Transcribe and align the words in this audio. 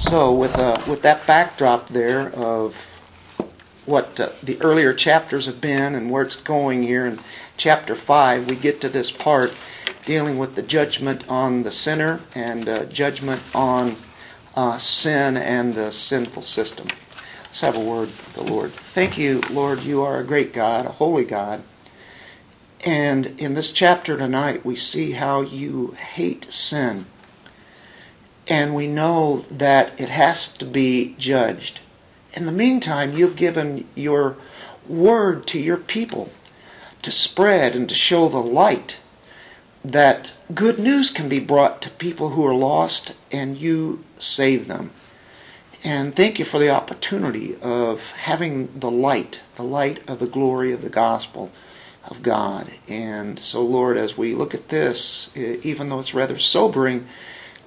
So, 0.00 0.32
with 0.32 0.58
uh, 0.58 0.82
with 0.88 1.02
that 1.02 1.26
backdrop 1.26 1.90
there 1.90 2.30
of 2.30 2.74
what 3.84 4.18
uh, 4.18 4.30
the 4.42 4.58
earlier 4.62 4.94
chapters 4.94 5.44
have 5.44 5.60
been 5.60 5.94
and 5.94 6.10
where 6.10 6.22
it's 6.22 6.36
going 6.36 6.82
here 6.82 7.04
in 7.04 7.20
chapter 7.58 7.94
five, 7.94 8.48
we 8.48 8.56
get 8.56 8.80
to 8.80 8.88
this 8.88 9.10
part 9.10 9.54
dealing 10.06 10.38
with 10.38 10.54
the 10.54 10.62
judgment 10.62 11.28
on 11.28 11.64
the 11.64 11.70
sinner 11.70 12.20
and 12.34 12.66
uh, 12.66 12.86
judgment 12.86 13.42
on 13.54 13.96
uh, 14.54 14.78
sin 14.78 15.36
and 15.36 15.74
the 15.74 15.92
sinful 15.92 16.42
system. 16.42 16.88
Let's 17.44 17.60
have 17.60 17.76
a 17.76 17.80
word 17.80 18.08
with 18.08 18.32
the 18.32 18.42
Lord. 18.42 18.72
Thank 18.72 19.18
you, 19.18 19.42
Lord. 19.50 19.80
You 19.80 20.00
are 20.02 20.18
a 20.18 20.26
great 20.26 20.54
God, 20.54 20.86
a 20.86 20.92
holy 20.92 21.26
God. 21.26 21.62
And 22.86 23.26
in 23.38 23.52
this 23.52 23.70
chapter 23.70 24.16
tonight, 24.16 24.64
we 24.64 24.76
see 24.76 25.12
how 25.12 25.42
you 25.42 25.88
hate 25.88 26.50
sin 26.50 27.04
and 28.50 28.74
we 28.74 28.88
know 28.88 29.44
that 29.50 29.98
it 29.98 30.08
has 30.08 30.48
to 30.48 30.64
be 30.64 31.14
judged. 31.18 31.80
In 32.34 32.46
the 32.46 32.52
meantime, 32.52 33.16
you've 33.16 33.36
given 33.36 33.86
your 33.94 34.36
word 34.88 35.46
to 35.46 35.60
your 35.60 35.76
people 35.76 36.30
to 37.02 37.10
spread 37.12 37.76
and 37.76 37.88
to 37.88 37.94
show 37.94 38.28
the 38.28 38.38
light 38.38 38.98
that 39.84 40.34
good 40.52 40.78
news 40.78 41.10
can 41.10 41.28
be 41.28 41.40
brought 41.40 41.80
to 41.80 41.90
people 41.90 42.30
who 42.30 42.44
are 42.44 42.54
lost 42.54 43.14
and 43.30 43.56
you 43.56 44.04
save 44.18 44.66
them. 44.66 44.90
And 45.82 46.14
thank 46.14 46.38
you 46.38 46.44
for 46.44 46.58
the 46.58 46.68
opportunity 46.68 47.56
of 47.62 48.00
having 48.00 48.78
the 48.78 48.90
light, 48.90 49.40
the 49.56 49.62
light 49.62 50.00
of 50.06 50.18
the 50.18 50.26
glory 50.26 50.72
of 50.72 50.82
the 50.82 50.90
gospel 50.90 51.50
of 52.04 52.22
God. 52.22 52.70
And 52.88 53.38
so, 53.38 53.62
Lord, 53.62 53.96
as 53.96 54.18
we 54.18 54.34
look 54.34 54.54
at 54.54 54.68
this, 54.68 55.30
even 55.34 55.88
though 55.88 56.00
it's 56.00 56.12
rather 56.14 56.38
sobering, 56.38 57.06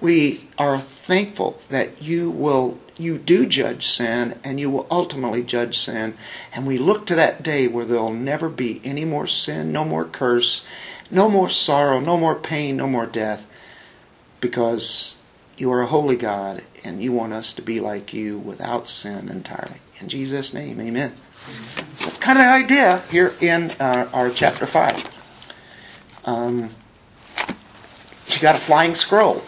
we 0.03 0.49
are 0.57 0.81
thankful 0.81 1.57
that 1.69 2.01
you 2.01 2.29
will 2.29 2.77
you 2.97 3.17
do 3.17 3.45
judge 3.45 3.87
sin 3.87 4.37
and 4.43 4.59
you 4.59 4.69
will 4.69 4.85
ultimately 4.91 5.41
judge 5.41 5.79
sin. 5.79 6.15
And 6.53 6.67
we 6.67 6.77
look 6.77 7.07
to 7.07 7.15
that 7.15 7.41
day 7.41 7.67
where 7.67 7.85
there'll 7.85 8.13
never 8.13 8.49
be 8.49 8.81
any 8.83 9.05
more 9.05 9.25
sin 9.25 9.71
no 9.71 9.85
more 9.85 10.03
curse 10.05 10.63
no 11.09 11.29
more 11.29 11.49
sorrow 11.49 11.99
no 12.01 12.17
more 12.17 12.35
pain 12.35 12.77
no 12.77 12.87
more 12.87 13.05
death 13.05 13.45
because 14.41 15.15
you 15.57 15.71
are 15.71 15.81
a 15.81 15.87
holy 15.87 16.17
god 16.17 16.63
and 16.83 17.01
you 17.01 17.13
want 17.13 17.31
us 17.31 17.53
to 17.53 17.61
be 17.61 17.79
like 17.79 18.13
you 18.13 18.37
without 18.37 18.87
sin 18.87 19.29
entirely. 19.29 19.79
In 20.01 20.09
jesus 20.09 20.53
name 20.53 20.81
amen. 20.81 21.13
So 21.95 22.05
that's 22.05 22.19
kind 22.19 22.37
of 22.37 22.43
the 22.43 22.51
idea 22.51 23.03
here 23.09 23.33
in 23.39 23.71
uh, 23.79 24.09
our 24.11 24.29
chapter 24.29 24.65
5 24.65 25.07
um, 26.25 26.75
you 28.27 28.39
got 28.39 28.55
a 28.55 28.59
flying 28.59 28.95
scroll 28.95 29.41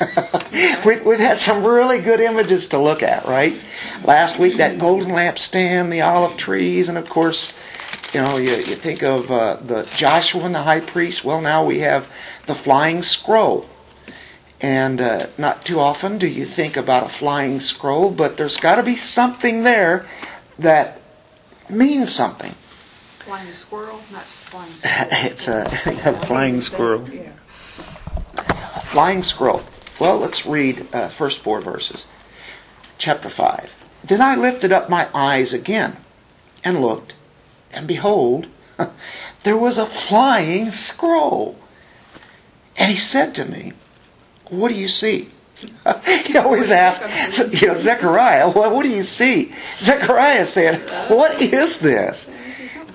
we, 0.84 0.94
have 0.94 1.18
had 1.18 1.38
some 1.38 1.64
really 1.64 2.00
good 2.00 2.20
images 2.20 2.68
to 2.68 2.78
look 2.78 3.02
at, 3.02 3.26
right? 3.26 3.58
Last 4.02 4.38
week, 4.38 4.56
that 4.56 4.78
golden 4.78 5.10
lampstand, 5.10 5.90
the 5.90 6.00
olive 6.00 6.36
trees, 6.38 6.88
and 6.88 6.96
of 6.96 7.08
course, 7.08 7.54
you 8.14 8.20
know, 8.20 8.38
you, 8.38 8.52
you 8.52 8.76
think 8.76 9.02
of 9.02 9.30
uh, 9.30 9.56
the 9.56 9.86
Joshua 9.94 10.44
and 10.44 10.54
the 10.54 10.62
high 10.62 10.80
priest. 10.80 11.24
Well, 11.24 11.40
now 11.40 11.66
we 11.66 11.80
have 11.80 12.06
the 12.46 12.54
flying 12.54 13.02
scroll. 13.02 13.66
And 14.62 15.00
uh, 15.00 15.28
not 15.38 15.62
too 15.62 15.80
often 15.80 16.18
do 16.18 16.26
you 16.26 16.44
think 16.44 16.76
about 16.76 17.06
a 17.06 17.08
flying 17.08 17.60
scroll, 17.60 18.10
but 18.10 18.36
there's 18.36 18.58
got 18.58 18.76
to 18.76 18.82
be 18.82 18.96
something 18.96 19.62
there 19.62 20.06
that 20.58 21.00
means 21.68 22.10
something. 22.10 22.54
Flying 23.20 23.52
squirrel, 23.52 24.00
not 24.10 24.24
flying 24.24 24.72
squirrel. 24.78 25.08
it's 25.10 25.48
a, 25.48 26.22
flying 26.26 26.60
squirrel. 26.60 27.08
Yeah. 27.08 27.29
Flying 28.90 29.22
scroll. 29.22 29.62
Well, 30.00 30.18
let's 30.18 30.44
read 30.44 30.88
uh, 30.92 31.10
first 31.10 31.44
four 31.44 31.60
verses. 31.60 32.06
Chapter 32.98 33.30
5. 33.30 33.70
Then 34.02 34.20
I 34.20 34.34
lifted 34.34 34.72
up 34.72 34.90
my 34.90 35.06
eyes 35.14 35.52
again 35.52 35.98
and 36.64 36.82
looked, 36.82 37.14
and 37.70 37.86
behold, 37.86 38.48
there 39.44 39.56
was 39.56 39.78
a 39.78 39.86
flying 39.86 40.72
scroll. 40.72 41.56
And 42.76 42.90
he 42.90 42.96
said 42.96 43.32
to 43.36 43.44
me, 43.44 43.74
What 44.48 44.70
do 44.70 44.74
you 44.74 44.88
see? 44.88 45.28
he 46.24 46.36
always 46.36 46.72
asks, 46.72 47.38
you 47.62 47.68
know, 47.68 47.74
Zechariah, 47.74 48.50
what, 48.50 48.72
what 48.72 48.82
do 48.82 48.88
you 48.88 49.04
see? 49.04 49.54
Zechariah 49.78 50.46
said, 50.46 50.80
What 51.08 51.40
is 51.40 51.78
this? 51.78 52.26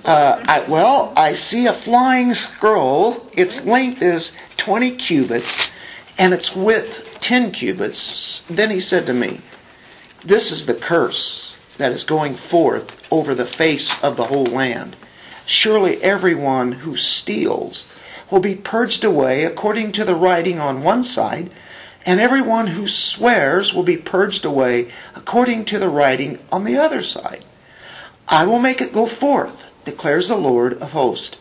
Uh, 0.04 0.44
I, 0.46 0.60
well, 0.68 1.14
I 1.16 1.32
see 1.32 1.66
a 1.66 1.72
flying 1.72 2.34
scroll. 2.34 3.26
Its 3.32 3.64
length 3.64 4.02
is 4.02 4.32
20 4.58 4.96
cubits 4.96 5.72
and 6.18 6.32
its 6.32 6.56
width 6.56 7.18
10 7.20 7.52
cubits. 7.52 8.44
Then 8.48 8.70
he 8.70 8.80
said 8.80 9.06
to 9.06 9.12
me, 9.12 9.40
This 10.24 10.50
is 10.50 10.66
the 10.66 10.74
curse 10.74 11.56
that 11.78 11.92
is 11.92 12.04
going 12.04 12.36
forth 12.36 12.92
over 13.10 13.34
the 13.34 13.46
face 13.46 14.02
of 14.02 14.16
the 14.16 14.26
whole 14.26 14.46
land. 14.46 14.96
Surely 15.44 16.02
everyone 16.02 16.72
who 16.72 16.96
steals 16.96 17.86
will 18.30 18.40
be 18.40 18.54
purged 18.54 19.04
away 19.04 19.44
according 19.44 19.92
to 19.92 20.04
the 20.04 20.14
writing 20.14 20.58
on 20.58 20.82
one 20.82 21.02
side, 21.02 21.50
and 22.04 22.20
everyone 22.20 22.68
who 22.68 22.88
swears 22.88 23.74
will 23.74 23.82
be 23.82 23.96
purged 23.96 24.44
away 24.44 24.90
according 25.14 25.64
to 25.64 25.78
the 25.78 25.88
writing 25.88 26.38
on 26.50 26.64
the 26.64 26.76
other 26.76 27.02
side. 27.02 27.44
I 28.28 28.46
will 28.46 28.58
make 28.58 28.80
it 28.80 28.92
go 28.92 29.06
forth, 29.06 29.62
declares 29.84 30.28
the 30.28 30.36
Lord 30.36 30.74
of 30.74 30.92
hosts, 30.92 31.36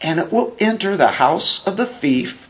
and 0.00 0.20
it 0.20 0.32
will 0.32 0.54
enter 0.58 0.96
the 0.96 1.12
house 1.12 1.66
of 1.66 1.76
the 1.76 1.86
thief 1.86 2.41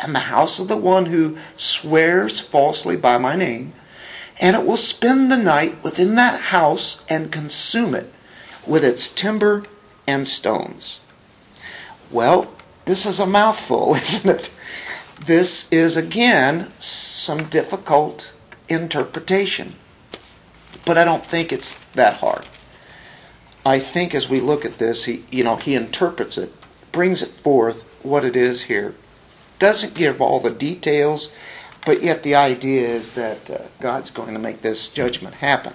and 0.00 0.14
the 0.14 0.20
house 0.20 0.58
of 0.58 0.68
the 0.68 0.76
one 0.76 1.06
who 1.06 1.36
swears 1.56 2.40
falsely 2.40 2.96
by 2.96 3.18
my 3.18 3.34
name, 3.34 3.72
and 4.40 4.54
it 4.54 4.64
will 4.64 4.76
spend 4.76 5.30
the 5.30 5.36
night 5.36 5.82
within 5.82 6.14
that 6.14 6.40
house 6.40 7.02
and 7.08 7.32
consume 7.32 7.94
it 7.94 8.12
with 8.66 8.84
its 8.84 9.10
timber 9.10 9.64
and 10.06 10.28
stones. 10.28 11.00
Well, 12.10 12.54
this 12.84 13.04
is 13.04 13.18
a 13.20 13.26
mouthful, 13.26 13.94
isn't 14.02 14.30
it? 14.30 14.50
This 15.26 15.66
is 15.72 15.96
again 15.96 16.72
some 16.78 17.48
difficult 17.48 18.32
interpretation. 18.68 19.74
But 20.84 20.96
I 20.96 21.04
don't 21.04 21.26
think 21.26 21.52
it's 21.52 21.76
that 21.94 22.18
hard. 22.18 22.48
I 23.66 23.80
think 23.80 24.14
as 24.14 24.28
we 24.28 24.40
look 24.40 24.64
at 24.64 24.78
this, 24.78 25.04
he 25.04 25.24
you 25.30 25.42
know, 25.42 25.56
he 25.56 25.74
interprets 25.74 26.38
it, 26.38 26.52
brings 26.92 27.20
it 27.20 27.40
forth 27.40 27.82
what 28.02 28.24
it 28.24 28.36
is 28.36 28.62
here 28.62 28.94
doesn't 29.58 29.94
give 29.94 30.20
all 30.20 30.40
the 30.40 30.50
details, 30.50 31.30
but 31.84 32.02
yet 32.02 32.22
the 32.22 32.34
idea 32.34 32.86
is 32.86 33.12
that 33.12 33.50
uh, 33.50 33.58
God's 33.80 34.10
going 34.10 34.34
to 34.34 34.40
make 34.40 34.62
this 34.62 34.88
judgment 34.88 35.36
happen. 35.36 35.74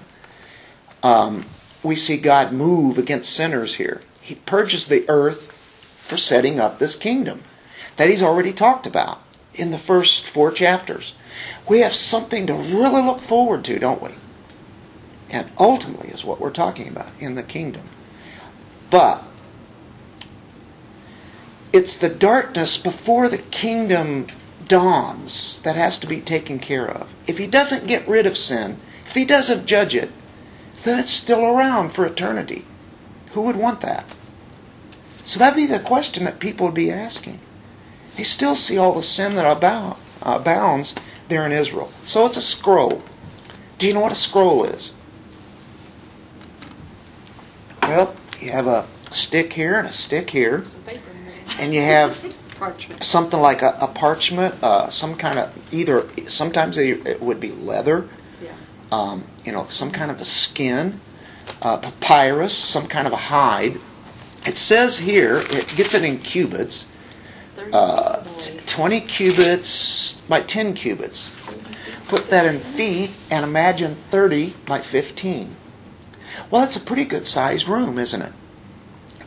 Um, 1.02 1.46
we 1.84 1.96
see 1.96 2.18
God 2.18 2.54
move 2.54 2.98
against 2.98 3.34
sinners 3.34 3.76
here. 3.76 4.02
He 4.22 4.36
purges 4.36 4.88
the 4.88 5.06
earth 5.10 5.52
for 5.98 6.18
setting 6.18 6.60
up 6.60 6.80
this 6.80 6.96
kingdom 6.96 7.44
that 7.98 8.10
He's 8.10 8.24
already 8.24 8.54
talked 8.54 8.88
about 8.88 9.20
in 9.54 9.72
the 9.72 9.78
first 9.78 10.26
four 10.26 10.52
chapters. 10.52 11.14
We 11.68 11.80
have 11.80 11.94
something 11.94 12.48
to 12.48 12.54
really 12.54 13.02
look 13.02 13.22
forward 13.22 13.66
to, 13.66 13.80
don't 13.80 14.02
we? 14.02 14.12
And 15.30 15.50
ultimately 15.58 16.10
is 16.10 16.24
what 16.24 16.40
we're 16.40 16.52
talking 16.52 16.88
about 16.88 17.12
in 17.20 17.36
the 17.36 17.44
kingdom. 17.44 17.90
But 18.90 19.24
it's 21.74 21.98
the 21.98 22.10
darkness 22.10 22.78
before 22.78 23.28
the 23.28 23.40
kingdom 23.40 24.28
dawns 24.68 25.60
that 25.64 25.76
has 25.76 25.98
to 26.00 26.08
be 26.08 26.22
taken 26.22 26.60
care 26.60 26.88
of. 26.88 27.10
If 27.28 27.40
he 27.40 27.48
doesn't 27.48 27.88
get 27.88 28.08
rid 28.08 28.28
of 28.28 28.38
sin, 28.38 28.80
if 29.08 29.16
he 29.16 29.26
doesn't 29.26 29.66
judge 29.66 29.96
it, 29.96 30.12
then 30.84 31.00
it's 31.00 31.12
still 31.12 31.44
around 31.44 31.90
for 31.90 32.06
eternity. 32.06 32.66
Who 33.32 33.42
would 33.42 33.56
want 33.56 33.82
that? 33.82 34.06
So 35.24 35.40
that'd 35.40 35.56
be 35.56 35.66
the 35.66 35.80
question 35.80 36.26
that 36.26 36.40
people 36.40 36.68
would 36.68 36.76
be 36.76 36.92
asking. 36.92 37.40
They 38.18 38.24
still 38.24 38.56
see 38.56 38.78
all 38.78 38.94
the 38.94 39.02
sin 39.02 39.34
that 39.36 39.50
abound, 39.50 39.98
abounds 40.22 40.94
there 41.28 41.46
in 41.46 41.52
Israel. 41.52 41.92
So 42.06 42.28
it's 42.28 42.38
a 42.38 42.42
scroll. 42.42 43.02
Do 43.80 43.88
you 43.88 43.94
know 43.96 44.02
what 44.02 44.12
a 44.12 44.16
scroll 44.16 44.64
is? 44.66 44.92
Well, 47.82 48.16
you 48.40 48.52
have 48.52 48.68
a 48.68 48.88
stick 49.10 49.54
here 49.54 49.80
and 49.80 49.88
a 49.88 49.94
stick 49.94 50.30
here 50.30 50.66
and 51.60 51.74
you 51.74 51.82
have 51.82 52.36
something 53.02 53.40
like 53.40 53.62
a, 53.62 53.76
a 53.82 53.88
parchment, 53.88 54.56
uh, 54.64 54.90
some 54.90 55.16
kind 55.16 55.38
of 55.38 55.74
either 55.74 56.08
sometimes 56.28 56.78
it 56.78 57.22
would 57.22 57.40
be 57.40 57.52
leather, 57.52 58.08
yeah. 58.42 58.52
um, 58.92 59.24
you 59.46 59.52
know, 59.52 59.66
some 59.68 59.92
kind 59.92 60.12
of 60.12 60.20
a 60.20 60.26
skin, 60.26 61.00
uh, 61.62 61.78
papyrus, 61.78 62.56
some 62.58 62.88
kind 62.88 63.08
of 63.08 63.14
a 63.14 63.18
hide. 63.18 63.80
It 64.46 64.58
says 64.58 64.98
here 65.00 65.38
it 65.38 65.68
gets 65.76 65.94
it 65.94 66.04
in 66.04 66.20
cubits, 66.20 66.86
uh, 67.72 68.24
twenty 68.66 69.02
cubits 69.02 70.16
by 70.28 70.42
ten 70.42 70.74
cubits. 70.74 71.32
Put 72.08 72.30
that 72.30 72.46
in 72.46 72.60
feet 72.60 73.12
and 73.30 73.46
imagine 73.46 73.96
thirty 74.12 74.54
by 74.66 74.82
fifteen. 74.82 75.56
Well, 76.50 76.62
that's 76.62 76.76
a 76.76 76.82
pretty 76.82 77.06
good 77.06 77.26
sized 77.26 77.68
room, 77.68 77.98
isn't 77.98 78.22
it? 78.22 78.34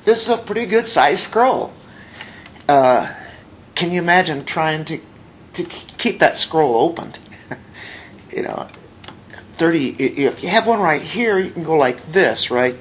This 0.05 0.23
is 0.23 0.29
a 0.29 0.37
pretty 0.39 0.67
good 0.67 0.87
sized 0.87 1.25
scroll. 1.25 1.73
Uh, 2.69 3.15
can 3.75 3.93
you 3.93 4.01
imagine 4.01 4.45
trying 4.45 4.85
to 4.85 5.01
to 5.55 5.65
keep 5.65 6.19
that 6.19 6.37
scroll 6.37 6.77
opened? 6.77 7.19
you 8.33 8.43
know, 8.43 8.69
30, 9.57 9.89
if 9.99 10.43
you 10.43 10.49
have 10.51 10.67
one 10.67 10.81
right 10.81 11.01
here, 11.01 11.39
you 11.39 11.51
can 11.51 11.65
go 11.65 11.77
like 11.77 12.13
this, 12.13 12.51
right? 12.51 12.77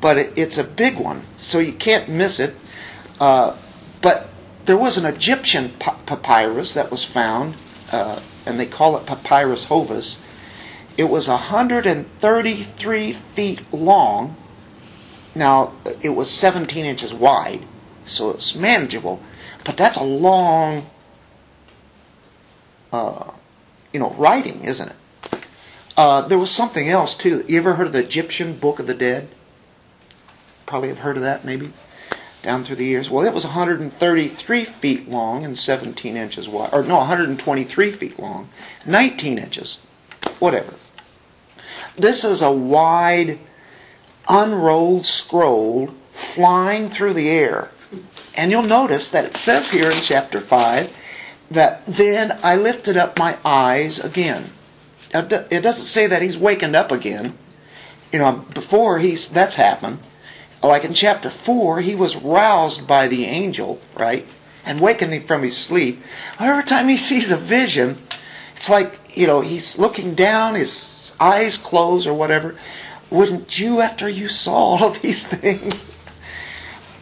But 0.00 0.16
it, 0.16 0.32
it's 0.36 0.56
a 0.56 0.64
big 0.64 0.98
one, 0.98 1.24
so 1.36 1.58
you 1.58 1.74
can't 1.74 2.08
miss 2.08 2.40
it. 2.40 2.54
Uh, 3.20 3.56
but 4.00 4.28
there 4.64 4.76
was 4.76 4.96
an 4.96 5.04
Egyptian 5.04 5.72
papyrus 5.78 6.72
that 6.72 6.90
was 6.90 7.04
found, 7.04 7.56
uh, 7.92 8.20
and 8.46 8.58
they 8.58 8.66
call 8.66 8.96
it 8.96 9.06
Papyrus 9.06 9.66
Hovos. 9.66 10.18
It 10.96 11.04
was 11.04 11.28
133 11.28 13.12
feet 13.12 13.72
long. 13.72 14.36
Now, 15.34 15.72
it 16.00 16.10
was 16.10 16.30
17 16.30 16.86
inches 16.86 17.12
wide, 17.12 17.66
so 18.06 18.30
it's 18.30 18.54
manageable. 18.54 19.20
But 19.64 19.76
that's 19.76 19.96
a 19.96 20.04
long, 20.04 20.88
uh, 22.92 23.32
you 23.92 24.00
know, 24.00 24.14
writing, 24.18 24.64
isn't 24.64 24.88
it? 24.88 24.96
Uh, 25.96 26.28
there 26.28 26.38
was 26.38 26.50
something 26.50 26.88
else 26.88 27.14
too. 27.14 27.44
You 27.48 27.58
ever 27.58 27.74
heard 27.74 27.86
of 27.86 27.92
the 27.92 28.04
Egyptian 28.04 28.58
Book 28.58 28.78
of 28.78 28.86
the 28.86 28.94
Dead? 28.94 29.28
Probably 30.66 30.88
have 30.88 30.98
heard 30.98 31.16
of 31.16 31.22
that, 31.22 31.44
maybe 31.44 31.72
down 32.46 32.62
through 32.62 32.76
the 32.76 32.84
years. 32.84 33.10
Well, 33.10 33.26
it 33.26 33.34
was 33.34 33.44
133 33.44 34.64
feet 34.64 35.08
long 35.08 35.44
and 35.44 35.58
17 35.58 36.16
inches 36.16 36.48
wide, 36.48 36.70
or 36.72 36.84
no, 36.84 36.98
123 36.98 37.90
feet 37.92 38.18
long, 38.20 38.48
19 38.86 39.38
inches, 39.38 39.78
whatever. 40.38 40.74
This 41.96 42.24
is 42.24 42.42
a 42.42 42.52
wide, 42.52 43.40
unrolled 44.28 45.06
scroll 45.06 45.92
flying 46.12 46.88
through 46.88 47.14
the 47.14 47.28
air. 47.28 47.70
And 48.34 48.50
you'll 48.50 48.62
notice 48.62 49.10
that 49.10 49.24
it 49.24 49.36
says 49.36 49.70
here 49.70 49.90
in 49.90 50.00
chapter 50.00 50.40
5 50.40 50.90
that 51.50 51.82
then 51.86 52.38
I 52.42 52.56
lifted 52.56 52.96
up 52.96 53.18
my 53.18 53.38
eyes 53.44 54.00
again. 54.00 54.50
It 55.14 55.62
doesn't 55.62 55.84
say 55.84 56.06
that 56.08 56.22
he's 56.22 56.36
wakened 56.36 56.76
up 56.76 56.90
again. 56.90 57.38
You 58.12 58.18
know, 58.18 58.32
before 58.32 58.98
he's 58.98 59.28
that's 59.28 59.54
happened. 59.54 60.00
Like 60.62 60.84
in 60.84 60.94
chapter 60.94 61.30
4, 61.30 61.80
he 61.80 61.94
was 61.94 62.16
roused 62.16 62.86
by 62.86 63.08
the 63.08 63.24
angel, 63.24 63.80
right? 63.96 64.26
And 64.64 64.80
wakening 64.80 65.26
from 65.26 65.42
his 65.42 65.56
sleep. 65.56 66.02
Every 66.40 66.64
time 66.64 66.88
he 66.88 66.96
sees 67.10 67.30
a 67.30 67.36
vision, 67.36 67.98
it's 68.56 68.68
like, 68.68 68.98
you 69.14 69.26
know, 69.26 69.40
he's 69.40 69.78
looking 69.78 70.14
down, 70.14 70.54
his 70.54 71.12
eyes 71.20 71.56
closed 71.56 72.06
or 72.06 72.14
whatever. 72.14 72.56
Wouldn't 73.10 73.58
you, 73.58 73.80
after 73.80 74.08
you 74.08 74.28
saw 74.28 74.54
all 74.54 74.84
of 74.84 75.02
these 75.02 75.24
things? 75.26 75.86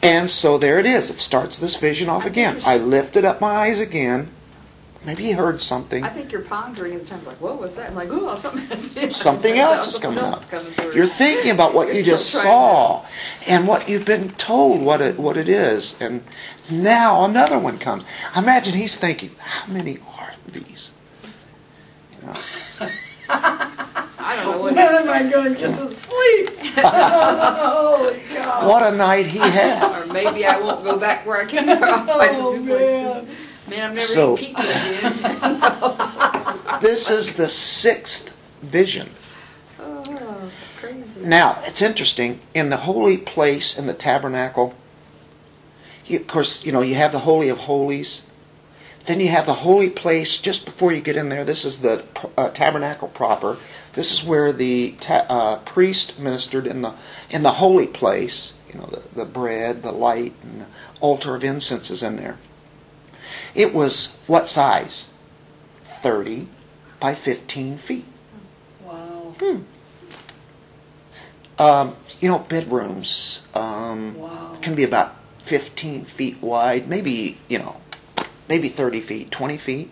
And 0.05 0.31
so 0.31 0.59
there 0.59 0.79
it 0.79 0.87
is. 0.87 1.11
It 1.11 1.19
starts 1.19 1.59
this 1.59 1.77
vision 1.77 2.09
off 2.09 2.27
again. 2.27 2.61
I 2.65 2.77
lifted 2.77 3.25
up 3.25 3.41
my 3.41 3.67
eyes 3.67 3.79
again. 3.79 4.31
Maybe 5.05 5.25
he 5.25 5.33
heard 5.33 5.61
something. 5.61 6.03
I 6.03 6.09
think 6.09 6.33
you're 6.33 6.41
pondering 6.41 6.95
in 6.95 7.01
the 7.01 7.05
time, 7.05 7.25
like, 7.27 7.41
what 7.41 7.61
was 7.61 7.77
that? 7.77 7.91
I'm 7.91 7.95
like, 7.95 8.09
oh, 8.11 8.37
something, 8.37 8.71
else. 8.71 9.17
something 9.17 9.59
else 9.59 9.87
is 9.95 9.99
coming 9.99 10.19
up. 10.19 10.43
You're 10.95 11.07
thinking 11.07 11.51
about 11.51 11.75
what 11.75 11.95
you 11.95 12.03
just 12.03 12.31
saw 12.31 13.05
and 13.47 13.69
what 13.69 13.89
you've 13.89 14.07
been 14.07 14.31
told 14.31 14.81
what 14.81 15.03
it 15.03 15.19
what 15.19 15.37
it 15.37 15.49
is, 15.49 15.97
and 16.01 16.25
now 16.71 17.25
another 17.25 17.59
one 17.59 17.79
comes. 17.79 18.05
Imagine 18.35 18.75
he's 18.75 18.99
thinking, 18.99 19.35
how 19.39 19.71
many 19.71 19.99
are 20.17 20.33
these? 20.49 20.93
You 21.23 22.27
know. 22.27 22.39
I 24.35 24.45
don't 24.45 24.53
know 24.53 24.63
what. 24.63 24.75
When 24.75 24.79
am 24.79 25.09
I 25.09 25.31
going 25.31 25.55
to 25.55 25.61
get 25.61 25.79
to 25.79 25.89
sleep? 25.89 26.51
oh 26.79 28.19
God! 28.35 28.69
What 28.69 28.83
a 28.83 28.97
night 28.97 29.27
he 29.27 29.39
had. 29.39 30.03
or 30.03 30.13
maybe 30.13 30.45
I 30.45 30.59
won't 30.59 30.83
go 30.85 30.99
back 30.99 31.27
where 31.27 31.41
I 31.43 31.51
came 31.51 31.65
from. 31.67 31.79
oh, 32.09 32.57
man. 32.57 33.29
Man, 33.67 33.91
I've 33.91 33.95
never 33.95 34.01
so, 34.01 34.39
eaten 34.39 34.55
pizza 34.55 34.99
again. 34.99 36.81
this 36.83 37.09
is 37.11 37.35
the 37.35 37.49
sixth 37.49 38.31
vision. 38.63 39.09
Oh, 39.79 40.51
crazy. 40.79 41.21
Now, 41.21 41.63
it's 41.65 41.81
interesting. 41.81 42.41
In 42.53 42.69
the 42.69 42.77
holy 42.77 43.17
place 43.17 43.79
in 43.79 43.87
the 43.87 43.95
tabernacle, 43.95 44.75
you, 46.05 46.21
of 46.21 46.27
course, 46.27 46.65
you 46.65 46.73
know, 46.73 46.83
you 46.83 46.95
have 46.97 47.13
the 47.13 47.21
Holy 47.21 47.49
of 47.49 47.59
Holies. 47.59 48.23
Then 49.07 49.21
you 49.21 49.29
have 49.29 49.47
the 49.47 49.55
holy 49.55 49.91
place 49.91 50.39
just 50.39 50.65
before 50.65 50.93
you 50.93 51.01
get 51.01 51.17
in 51.17 51.29
there. 51.29 51.45
This 51.45 51.65
is 51.65 51.79
the 51.79 52.05
uh, 52.37 52.51
tabernacle 52.51 53.09
proper. 53.09 53.59
This 53.95 54.13
is 54.13 54.25
where 54.25 54.53
the 54.53 54.93
ta- 55.01 55.27
uh, 55.29 55.59
priest 55.61 56.19
ministered 56.19 56.67
in 56.67 56.83
the 56.83 56.95
in 57.31 57.43
the 57.43 57.53
holy 57.53 57.87
place. 57.87 58.53
You 58.69 58.81
know, 58.81 58.87
the, 58.87 59.03
the 59.15 59.25
bread, 59.25 59.83
the 59.83 59.93
light, 59.93 60.35
and 60.43 60.63
the 60.63 60.67
altar 61.01 61.37
of 61.37 61.45
incense 61.45 61.91
is 61.91 62.03
in 62.03 62.17
there. 62.17 62.39
It 63.55 63.73
was 63.73 64.15
what 64.27 64.49
size? 64.49 65.07
30 66.03 66.49
by 67.01 67.15
15 67.15 67.79
feet. 67.79 68.05
Wow. 68.85 69.35
Hmm. 69.39 69.61
Um, 71.57 71.97
you 72.21 72.29
know, 72.29 72.41
bedrooms 72.41 73.47
um, 73.55 74.19
wow. 74.19 74.59
can 74.61 74.75
be 74.75 74.83
about 74.83 75.15
15 75.43 76.05
feet 76.05 76.43
wide, 76.43 76.89
maybe, 76.89 77.39
you 77.49 77.59
know, 77.59 77.81
maybe 78.49 78.69
30 78.69 79.01
feet, 79.01 79.31
20 79.31 79.57
feet, 79.59 79.91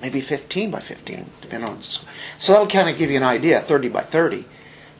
maybe 0.00 0.20
15 0.20 0.70
by 0.70 0.80
15, 0.80 1.30
depending 1.40 1.68
on. 1.68 1.80
So 1.80 2.52
that'll 2.52 2.68
kind 2.68 2.88
of 2.88 2.98
give 2.98 3.10
you 3.10 3.16
an 3.16 3.22
idea, 3.22 3.60
30 3.62 3.88
by 3.88 4.02
30. 4.02 4.44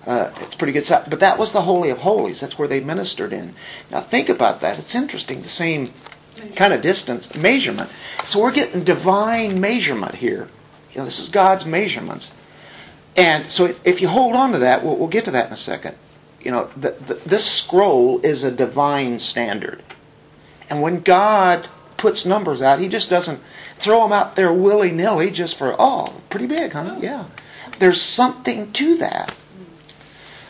Uh, 0.07 0.33
it's 0.41 0.55
pretty 0.55 0.73
good 0.73 0.85
size. 0.85 1.07
But 1.09 1.21
that 1.21 1.39
was 1.39 1.53
the 1.53 1.63
Holy 1.63 1.91
of 1.91 1.99
Holies. 1.99 2.41
That's 2.41 2.59
where 2.59 2.69
they 2.69 2.81
ministered 2.81 3.33
in. 3.33 3.55
Now 3.91 4.01
think 4.01 4.29
about 4.29 4.61
that. 4.61 4.79
It's 4.79 4.95
interesting. 4.95 5.43
The 5.43 5.49
same 5.49 5.93
kind 6.57 6.73
of 6.73 6.81
distance 6.81 7.35
measurement. 7.35 7.91
So 8.25 8.41
we're 8.41 8.53
getting 8.53 8.85
divine 8.85 9.61
measurement 9.61 10.15
here. 10.15 10.49
You 10.93 10.99
know, 10.99 11.05
this 11.05 11.19
is 11.19 11.29
God's 11.29 11.67
measurements. 11.67 12.31
And 13.17 13.49
so 13.49 13.67
if, 13.67 13.87
if 13.87 14.01
you 14.01 14.09
hold 14.09 14.37
on 14.37 14.53
to 14.53 14.59
that, 14.61 14.85
we'll, 14.85 14.97
we'll, 14.97 15.09
get 15.09 15.25
to 15.25 15.33
that 15.33 15.49
in 15.49 15.53
a 15.53 15.57
second. 15.57 15.97
You 16.41 16.53
know, 16.53 16.71
the, 16.77 16.93
the, 16.93 17.15
this 17.27 17.45
scroll 17.45 18.21
is 18.21 18.45
a 18.45 18.51
divine 18.51 19.19
standard. 19.19 19.83
And 20.71 20.81
when 20.83 21.01
God 21.01 21.67
puts 21.97 22.25
numbers 22.25 22.63
out, 22.63 22.79
He 22.79 22.89
just 22.89 23.11
doesn't 23.11 23.41
throw 23.79 24.03
them 24.03 24.13
out 24.13 24.37
there 24.37 24.53
willy 24.53 24.91
nilly 24.91 25.31
just 25.31 25.57
for, 25.57 25.75
oh, 25.79 26.21
pretty 26.31 26.47
big, 26.47 26.73
huh? 26.73 26.97
Yeah. 27.01 27.27
There's 27.79 28.01
something 28.01 28.73
to 28.73 28.97
that. 28.97 29.35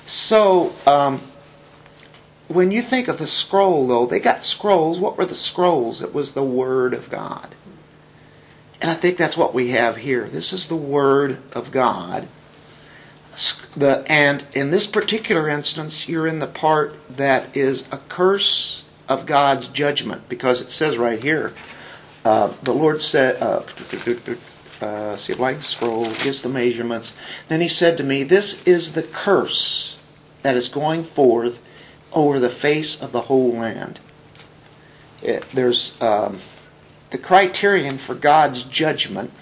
So, 0.04 0.74
um, 0.86 1.20
when 2.48 2.70
you 2.70 2.80
think 2.80 3.08
of 3.08 3.18
the 3.18 3.26
scroll, 3.26 3.86
though, 3.86 4.06
they 4.06 4.20
got 4.20 4.44
scrolls. 4.44 4.98
What 4.98 5.18
were 5.18 5.26
the 5.26 5.34
scrolls? 5.34 6.00
It 6.00 6.14
was 6.14 6.32
the 6.32 6.42
Word 6.42 6.94
of 6.94 7.10
God. 7.10 7.54
And 8.80 8.90
I 8.90 8.94
think 8.94 9.18
that's 9.18 9.36
what 9.36 9.52
we 9.52 9.70
have 9.70 9.96
here. 9.96 10.28
This 10.28 10.52
is 10.52 10.68
the 10.68 10.76
Word 10.76 11.42
of 11.52 11.70
God. 11.70 12.28
The, 13.76 14.04
and 14.10 14.46
in 14.54 14.70
this 14.70 14.86
particular 14.86 15.48
instance, 15.48 16.08
you're 16.08 16.26
in 16.26 16.38
the 16.38 16.46
part 16.46 16.94
that 17.16 17.54
is 17.54 17.86
a 17.92 17.98
curse 18.08 18.84
of 19.08 19.26
God's 19.26 19.68
judgment, 19.68 20.28
because 20.28 20.62
it 20.62 20.70
says 20.70 20.96
right 20.96 21.22
here, 21.22 21.52
uh, 22.28 22.52
the 22.62 22.74
Lord 22.74 23.00
said, 23.00 23.42
uh, 23.42 23.62
uh, 24.82 25.16
see 25.16 25.32
a 25.32 25.36
blank 25.36 25.62
scroll, 25.62 26.10
gives 26.10 26.42
the 26.42 26.50
measurements. 26.50 27.14
Then 27.48 27.62
he 27.62 27.68
said 27.68 27.96
to 27.96 28.04
me, 28.04 28.22
This 28.22 28.62
is 28.64 28.92
the 28.92 29.02
curse 29.02 29.96
that 30.42 30.54
is 30.54 30.68
going 30.68 31.04
forth 31.04 31.58
over 32.12 32.38
the 32.38 32.50
face 32.50 33.00
of 33.00 33.12
the 33.12 33.22
whole 33.22 33.54
land. 33.54 34.00
It, 35.22 35.42
there's 35.54 35.96
um, 36.02 36.42
the 37.08 37.16
criterion 37.16 37.96
for 37.96 38.14
God's 38.14 38.62
judgment 38.62 39.32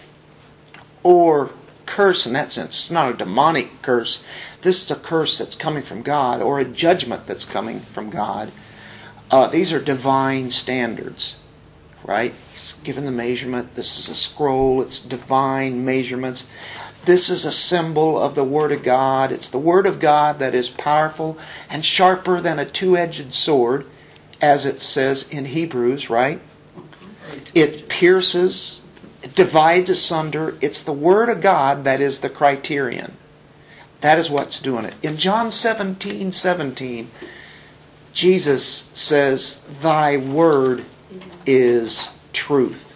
or 1.02 1.50
curse 1.87 2.25
in 2.25 2.35
that 2.35 2.52
sense. 2.52 2.85
It's 2.85 2.90
not 2.93 3.11
a 3.11 3.16
demonic 3.16 3.83
curse. 3.83 4.23
This 4.62 4.85
is 4.85 4.90
a 4.93 4.97
curse 4.97 5.38
that's 5.38 5.57
coming 5.57 5.83
from 5.83 6.02
God 6.02 6.40
or 6.40 6.61
a 6.61 6.64
judgment 6.64 7.26
that's 7.26 7.45
coming 7.45 7.81
from 7.81 8.11
God. 8.11 8.52
Uh, 9.28 9.49
these 9.49 9.73
are 9.73 9.81
divine 9.83 10.52
standards, 10.52 11.35
right? 12.06 12.32
He's 12.52 12.75
given 12.84 13.04
the 13.04 13.10
measurement. 13.10 13.75
This 13.75 13.98
is 13.98 14.08
a 14.08 14.14
scroll. 14.14 14.80
It's 14.80 15.00
divine 15.00 15.84
measurements. 15.84 16.46
This 17.04 17.28
is 17.28 17.44
a 17.44 17.52
symbol 17.52 18.18
of 18.18 18.34
the 18.34 18.44
Word 18.44 18.72
of 18.72 18.82
God. 18.82 19.32
It's 19.32 19.48
the 19.48 19.58
Word 19.58 19.86
of 19.86 20.00
God 20.00 20.38
that 20.38 20.54
is 20.54 20.68
powerful 20.68 21.36
and 21.68 21.84
sharper 21.84 22.40
than 22.40 22.58
a 22.58 22.64
two 22.64 22.96
edged 22.96 23.34
sword, 23.34 23.86
as 24.40 24.64
it 24.64 24.80
says 24.80 25.28
in 25.28 25.46
Hebrews, 25.46 26.08
right? 26.08 26.40
It 27.54 27.88
pierces, 27.88 28.80
it 29.22 29.34
divides 29.34 29.90
asunder. 29.90 30.56
It's 30.60 30.82
the 30.82 30.92
Word 30.92 31.28
of 31.28 31.40
God 31.40 31.84
that 31.84 32.00
is 32.00 32.20
the 32.20 32.30
criterion. 32.30 33.16
That 34.00 34.18
is 34.18 34.30
what's 34.30 34.60
doing 34.60 34.84
it. 34.84 34.94
In 35.02 35.16
John 35.16 35.50
17 35.50 36.30
17, 36.30 37.10
Jesus 38.12 38.88
says, 38.94 39.60
Thy 39.82 40.16
Word 40.16 40.84
is 41.46 42.08
truth. 42.32 42.94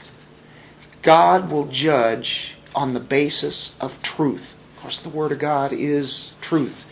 God 1.03 1.51
will 1.51 1.67
judge 1.67 2.57
on 2.75 2.95
the 2.95 3.01
basis 3.01 3.75
of 3.81 4.03
truth. 4.03 4.55
Of 4.77 4.83
course, 4.83 4.99
the 4.99 5.09
Word 5.09 5.33
of 5.33 5.39
God 5.39 5.73
is 5.73 6.35
truth. 6.41 6.85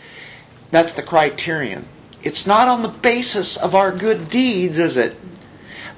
That's 0.71 0.93
the 0.93 1.03
criterion. 1.03 1.87
It's 2.21 2.45
not 2.45 2.67
on 2.67 2.81
the 2.81 2.89
basis 2.89 3.57
of 3.57 3.73
our 3.73 3.91
good 3.95 4.29
deeds, 4.29 4.77
is 4.77 4.97
it? 4.97 5.15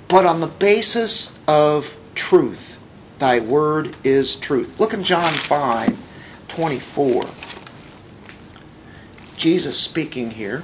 But 0.08 0.26
on 0.26 0.40
the 0.40 0.48
basis 0.48 1.38
of 1.48 1.96
truth. 2.16 2.78
Thy 3.18 3.40
word 3.40 3.96
is 4.04 4.36
truth. 4.36 4.80
Look 4.80 4.94
in 4.94 5.04
John 5.04 5.34
5 5.34 5.98
24. 6.48 7.30
Jesus 9.36 9.80
speaking 9.80 10.32
here. 10.32 10.64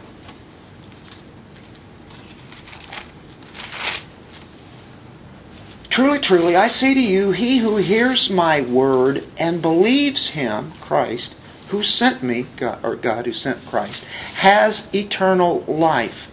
Truly, 5.98 6.20
truly, 6.20 6.56
I 6.56 6.68
say 6.68 6.94
to 6.94 7.00
you, 7.00 7.32
he 7.32 7.58
who 7.58 7.78
hears 7.78 8.30
my 8.30 8.62
word 8.62 9.24
and 9.36 9.64
believes 9.64 10.30
him, 10.30 10.74
Christ, 10.80 11.34
who 11.70 11.82
sent 11.82 12.22
me, 12.22 12.46
God, 12.56 12.86
or 12.86 12.96
God 12.96 13.26
who 13.26 13.32
sent 13.32 13.66
Christ, 13.66 14.04
has 14.36 14.94
eternal 14.94 15.62
life. 15.62 16.30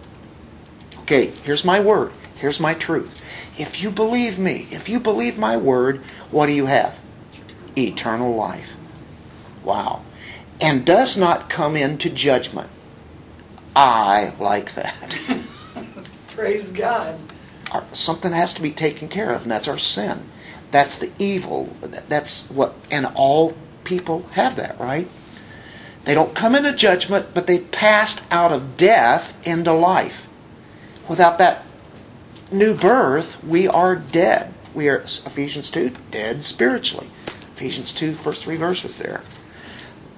Okay, 0.99 1.29
here's 1.45 1.65
my 1.65 1.81
word. 1.81 2.13
Here's 2.35 2.61
my 2.61 2.75
truth. 2.75 3.19
If 3.57 3.83
you 3.83 3.91
believe 3.91 4.39
me, 4.39 4.69
if 4.71 4.91
you 4.91 5.01
believe 5.01 5.39
my 5.39 5.57
word, 5.57 6.03
what 6.31 6.45
do 6.45 6.53
you 6.53 6.67
have? 6.67 6.99
Eternal 7.75 8.37
life. 8.37 8.69
Wow. 9.63 10.05
And 10.61 10.85
does 10.85 11.17
not 11.17 11.49
come 11.49 11.75
into 11.75 12.11
judgment. 12.11 12.69
I 13.75 14.35
like 14.39 14.75
that. 14.75 15.19
Praise 16.35 16.71
God. 16.71 17.19
Something 17.93 18.33
has 18.33 18.55
to 18.55 18.63
be 18.63 18.71
taken 18.71 19.09
care 19.09 19.31
of, 19.33 19.43
and 19.43 19.51
that's 19.51 19.69
our 19.69 19.79
sin. 19.79 20.29
That's 20.71 20.97
the 20.97 21.13
evil. 21.19 21.75
That's 22.09 22.51
what, 22.51 22.75
and 22.91 23.07
all 23.15 23.57
people 23.85 24.23
have 24.33 24.57
that, 24.57 24.79
right? 24.81 25.09
They 26.05 26.15
don't 26.15 26.35
come 26.35 26.55
into 26.55 26.73
judgment, 26.73 27.29
but 27.33 27.47
they 27.47 27.61
passed 27.61 28.23
out 28.31 28.53
of 28.53 28.77
death 28.77 29.35
into 29.47 29.73
life. 29.73 30.27
Without 31.09 31.39
that 31.39 31.65
new 32.53 32.75
birth, 32.75 33.43
we 33.43 33.69
are 33.69 33.97
dead. 33.97 34.53
We 34.75 34.89
are, 34.89 34.99
Ephesians 34.99 35.71
2, 35.71 35.93
dead 36.11 36.43
spiritually. 36.43 37.09
Ephesians 37.55 37.93
2, 37.93 38.15
first 38.17 38.43
three 38.43 38.57
verses 38.57 38.97
there. 38.97 39.23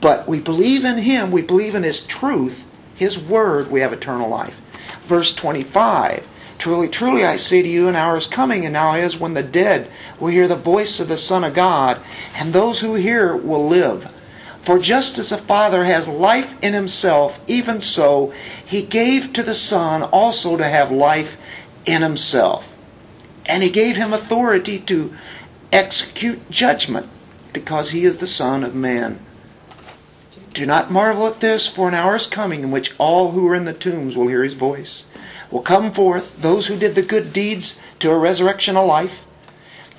But 0.01 0.27
we 0.27 0.41
believe 0.41 0.85
in 0.85 0.99
Him, 0.99 1.31
we 1.31 1.43
believe 1.43 1.75
in 1.75 1.83
His 1.83 2.01
truth, 2.01 2.65
His 2.95 3.19
Word, 3.19 3.71
we 3.71 3.81
have 3.81 3.93
eternal 3.93 4.29
life. 4.29 4.61
Verse 5.07 5.35
25 5.35 6.27
Truly, 6.59 6.89
truly, 6.89 7.25
I 7.25 7.37
say 7.37 7.63
to 7.63 7.69
you, 7.69 7.89
an 7.89 7.97
hour 7.97 8.17
is 8.17 8.27
coming, 8.27 8.65
and 8.65 8.73
now 8.73 8.95
is 8.95 9.19
when 9.19 9.35
the 9.35 9.43
dead 9.43 9.91
will 10.19 10.29
hear 10.29 10.49
the 10.49 10.57
voice 10.57 11.01
of 11.01 11.09
the 11.09 11.17
Son 11.17 11.45
of 11.45 11.55
God, 11.55 12.01
and 12.35 12.53
those 12.53 12.81
who 12.81 12.95
hear 12.95 13.37
will 13.37 13.69
live. 13.69 14.11
For 14.63 14.79
just 14.79 15.19
as 15.19 15.29
the 15.29 15.37
Father 15.37 15.85
has 15.85 16.09
life 16.09 16.55
in 16.63 16.73
himself, 16.75 17.39
even 17.47 17.81
so 17.81 18.33
he 18.65 18.83
gave 18.83 19.33
to 19.35 19.43
the 19.43 19.55
Son 19.55 20.03
also 20.03 20.57
to 20.57 20.65
have 20.65 20.91
life 20.91 21.37
in 21.85 22.03
himself. 22.03 22.67
And 23.45 23.63
he 23.63 23.71
gave 23.71 23.97
him 23.97 24.13
authority 24.13 24.81
to 24.81 25.13
execute 25.71 26.51
judgment, 26.51 27.09
because 27.53 27.91
he 27.91 28.05
is 28.05 28.17
the 28.17 28.27
Son 28.27 28.65
of 28.65 28.75
Man. 28.75 29.21
Do 30.53 30.65
not 30.65 30.91
marvel 30.91 31.27
at 31.27 31.41
this, 31.41 31.69
for 31.69 31.87
an 31.87 31.95
hour 31.95 32.17
is 32.17 32.27
coming 32.27 32.63
in 32.63 32.71
which 32.71 32.95
all 32.99 33.33
who 33.33 33.47
are 33.47 33.55
in 33.55 33.67
the 33.67 33.75
tombs 33.75 34.17
will 34.17 34.29
hear 34.29 34.43
his 34.43 34.55
voice. 34.55 35.05
Will 35.51 35.63
come 35.63 35.93
forth 35.93 36.41
those 36.41 36.67
who 36.67 36.77
did 36.77 36.95
the 36.95 37.03
good 37.03 37.33
deeds 37.33 37.77
to 38.01 38.11
a 38.11 38.19
resurrection 38.19 38.77
of 38.77 38.87
life, 38.87 39.21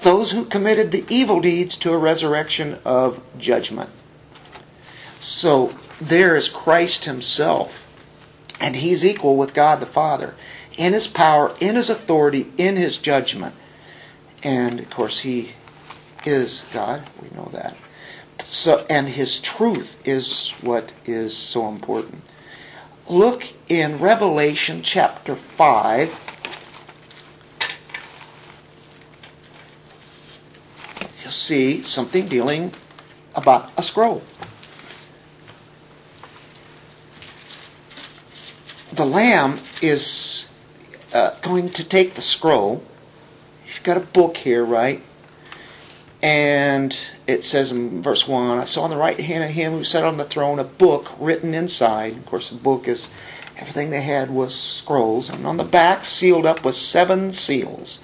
those 0.01 0.31
who 0.31 0.45
committed 0.45 0.91
the 0.91 1.05
evil 1.09 1.39
deeds 1.39 1.77
to 1.77 1.93
a 1.93 1.97
resurrection 1.97 2.79
of 2.85 3.21
judgment. 3.37 3.89
So 5.19 5.75
there 5.99 6.35
is 6.35 6.49
Christ 6.49 7.05
Himself, 7.05 7.83
and 8.59 8.75
He's 8.75 9.05
equal 9.05 9.37
with 9.37 9.53
God 9.53 9.79
the 9.79 9.85
Father 9.85 10.35
in 10.77 10.93
His 10.93 11.07
power, 11.07 11.55
in 11.59 11.75
His 11.75 11.89
authority, 11.89 12.51
in 12.57 12.75
His 12.75 12.97
judgment. 12.97 13.55
And 14.43 14.79
of 14.79 14.89
course, 14.89 15.19
He 15.19 15.53
is 16.25 16.63
God. 16.71 17.09
We 17.21 17.35
know 17.35 17.49
that. 17.53 17.75
So, 18.45 18.85
and 18.89 19.09
His 19.09 19.39
truth 19.39 19.97
is 20.05 20.53
what 20.61 20.93
is 21.05 21.35
so 21.35 21.67
important. 21.67 22.23
Look 23.09 23.43
in 23.67 23.99
Revelation 23.99 24.81
chapter 24.83 25.35
5. 25.35 26.13
You'll 31.21 31.31
see 31.31 31.83
something 31.83 32.27
dealing 32.27 32.73
about 33.35 33.71
a 33.77 33.83
scroll. 33.83 34.23
the 38.97 39.05
Lamb 39.05 39.59
is 39.81 40.47
uh, 41.13 41.39
going 41.41 41.69
to 41.73 41.83
take 41.83 42.15
the 42.15 42.21
scroll. 42.21 42.83
He's 43.63 43.79
got 43.79 43.97
a 43.97 44.01
book 44.01 44.37
here, 44.37 44.65
right? 44.65 45.01
And 46.21 46.97
it 47.27 47.43
says 47.43 47.71
in 47.71 48.01
verse 48.01 48.27
1 48.27 48.59
I 48.59 48.63
saw 48.63 48.83
on 48.83 48.89
the 48.89 48.97
right 48.97 49.19
hand 49.19 49.43
of 49.43 49.51
him 49.51 49.73
who 49.73 49.83
sat 49.83 50.03
on 50.03 50.17
the 50.17 50.25
throne 50.25 50.57
a 50.57 50.63
book 50.63 51.11
written 51.19 51.53
inside. 51.53 52.17
Of 52.17 52.25
course, 52.25 52.49
the 52.49 52.55
book 52.55 52.87
is 52.87 53.09
everything 53.57 53.91
they 53.91 54.01
had 54.01 54.31
was 54.31 54.55
scrolls. 54.55 55.29
And 55.29 55.45
on 55.45 55.57
the 55.57 55.63
back, 55.63 56.03
sealed 56.05 56.45
up, 56.45 56.63
was 56.63 56.77
seven 56.77 57.33
seals. 57.33 57.99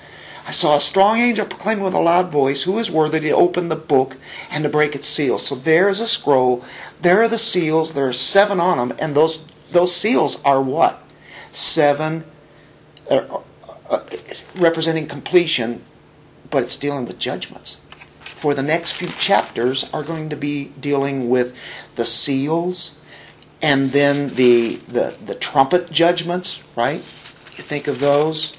I 0.46 0.52
saw 0.52 0.76
a 0.76 0.82
strong 0.82 1.20
angel 1.22 1.46
proclaiming 1.46 1.86
with 1.86 1.94
a 1.94 2.00
loud 2.00 2.30
voice, 2.30 2.64
Who 2.64 2.78
is 2.78 2.92
worthy 2.92 3.22
to 3.22 3.32
open 3.32 3.70
the 3.70 3.76
book 3.76 4.18
and 4.52 4.64
to 4.64 4.70
break 4.70 4.94
its 4.94 5.08
seals? 5.08 5.48
So 5.48 5.56
there 5.56 5.88
is 5.88 6.00
a 6.00 6.08
scroll. 6.08 6.64
There 7.02 7.24
are 7.24 7.30
the 7.30 7.38
seals. 7.38 7.94
There 7.94 8.08
are 8.08 8.14
seven 8.14 8.60
on 8.60 8.78
them. 8.78 8.98
And 9.00 9.16
those 9.16 9.40
those 9.72 9.96
seals 9.96 10.40
are 10.44 10.62
what? 10.62 11.02
Seven, 11.52 12.26
uh, 13.10 13.40
uh, 13.90 14.00
representing 14.56 15.08
completion, 15.08 15.84
but 16.50 16.64
it's 16.64 16.78
dealing 16.78 17.06
with 17.06 17.18
judgments. 17.18 17.78
For 18.44 18.54
the 18.54 18.62
next 18.62 18.92
few 18.92 19.08
chapters 19.08 19.86
are 19.94 20.04
going 20.04 20.32
to 20.32 20.36
be 20.36 20.66
dealing 20.66 21.30
with 21.30 21.56
the 21.96 22.04
seals 22.04 22.96
and 23.62 23.94
then 23.94 24.36
the, 24.36 24.82
the, 24.90 25.16
the 25.26 25.36
trumpet 25.36 25.90
judgments, 25.90 26.60
right? 26.76 27.02
You 27.56 27.64
think 27.64 27.88
of 27.88 28.02
those. 28.02 28.54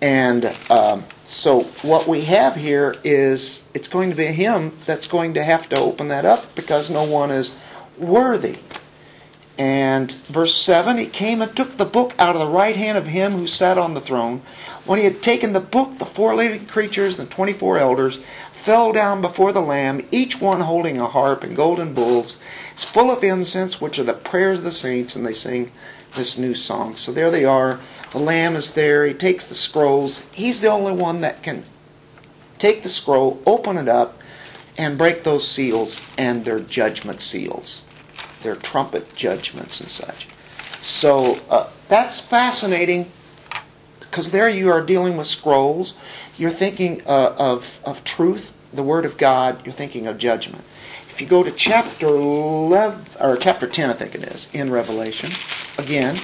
And 0.00 0.54
um, 0.70 1.02
so 1.24 1.64
what 1.82 2.06
we 2.06 2.20
have 2.26 2.54
here 2.54 2.94
is 3.02 3.64
it's 3.74 3.88
going 3.88 4.10
to 4.10 4.16
be 4.16 4.26
him 4.26 4.78
that's 4.86 5.08
going 5.08 5.34
to 5.34 5.42
have 5.42 5.68
to 5.70 5.80
open 5.80 6.06
that 6.10 6.24
up 6.24 6.54
because 6.54 6.88
no 6.88 7.02
one 7.02 7.32
is 7.32 7.50
worthy. 7.98 8.58
And 9.58 10.12
verse 10.28 10.54
7 10.54 10.96
He 10.96 11.06
came 11.06 11.42
and 11.42 11.56
took 11.56 11.76
the 11.76 11.84
book 11.84 12.14
out 12.20 12.36
of 12.36 12.40
the 12.40 12.54
right 12.54 12.76
hand 12.76 12.96
of 12.96 13.06
him 13.06 13.32
who 13.32 13.48
sat 13.48 13.76
on 13.76 13.94
the 13.94 14.00
throne. 14.00 14.42
When 14.84 15.00
he 15.00 15.04
had 15.04 15.20
taken 15.20 15.52
the 15.52 15.60
book, 15.60 15.98
the 15.98 16.06
four 16.06 16.36
living 16.36 16.66
creatures 16.66 17.18
and 17.18 17.28
the 17.28 17.34
twenty 17.34 17.52
four 17.52 17.76
elders 17.76 18.20
fell 18.62 18.92
down 18.92 19.20
before 19.20 19.52
the 19.52 19.60
Lamb, 19.60 20.06
each 20.10 20.40
one 20.40 20.60
holding 20.60 21.00
a 21.00 21.06
harp 21.06 21.42
and 21.42 21.56
golden 21.56 21.94
bowls. 21.94 22.36
It's 22.74 22.84
full 22.84 23.10
of 23.10 23.24
incense, 23.24 23.80
which 23.80 23.98
are 23.98 24.04
the 24.04 24.14
prayers 24.14 24.58
of 24.58 24.64
the 24.64 24.72
saints, 24.72 25.16
and 25.16 25.26
they 25.26 25.34
sing 25.34 25.72
this 26.16 26.38
new 26.38 26.54
song. 26.54 26.96
So 26.96 27.12
there 27.12 27.30
they 27.30 27.44
are. 27.44 27.80
The 28.12 28.18
Lamb 28.18 28.56
is 28.56 28.72
there. 28.72 29.06
He 29.06 29.14
takes 29.14 29.44
the 29.44 29.54
scrolls. 29.54 30.22
He's 30.32 30.60
the 30.60 30.70
only 30.70 30.92
one 30.92 31.20
that 31.20 31.42
can 31.42 31.64
take 32.58 32.82
the 32.82 32.88
scroll, 32.88 33.42
open 33.46 33.76
it 33.76 33.88
up, 33.88 34.18
and 34.76 34.98
break 34.98 35.24
those 35.24 35.46
seals, 35.46 36.00
and 36.16 36.44
they're 36.44 36.60
judgment 36.60 37.20
seals 37.20 37.82
their 38.42 38.56
trumpet 38.56 39.14
judgments 39.14 39.80
and 39.80 39.90
such. 39.90 40.28
So 40.80 41.40
uh, 41.50 41.70
that's 41.88 42.20
fascinating 42.20 43.10
because 44.00 44.30
there 44.30 44.48
you 44.48 44.70
are 44.70 44.84
dealing 44.84 45.16
with 45.16 45.26
scrolls. 45.26 45.94
You're 46.38 46.50
thinking 46.50 47.02
uh, 47.04 47.34
of, 47.36 47.80
of 47.84 48.04
truth, 48.04 48.52
the 48.72 48.82
Word 48.82 49.04
of 49.04 49.18
God. 49.18 49.66
You're 49.66 49.74
thinking 49.74 50.06
of 50.06 50.16
judgment. 50.18 50.64
If 51.10 51.20
you 51.20 51.26
go 51.26 51.42
to 51.42 51.50
chapter 51.50 52.06
11, 52.06 53.06
or 53.20 53.36
chapter 53.36 53.66
10, 53.66 53.90
I 53.90 53.94
think 53.94 54.14
it 54.14 54.22
is, 54.22 54.48
in 54.52 54.70
Revelation, 54.70 55.32
again, 55.76 56.16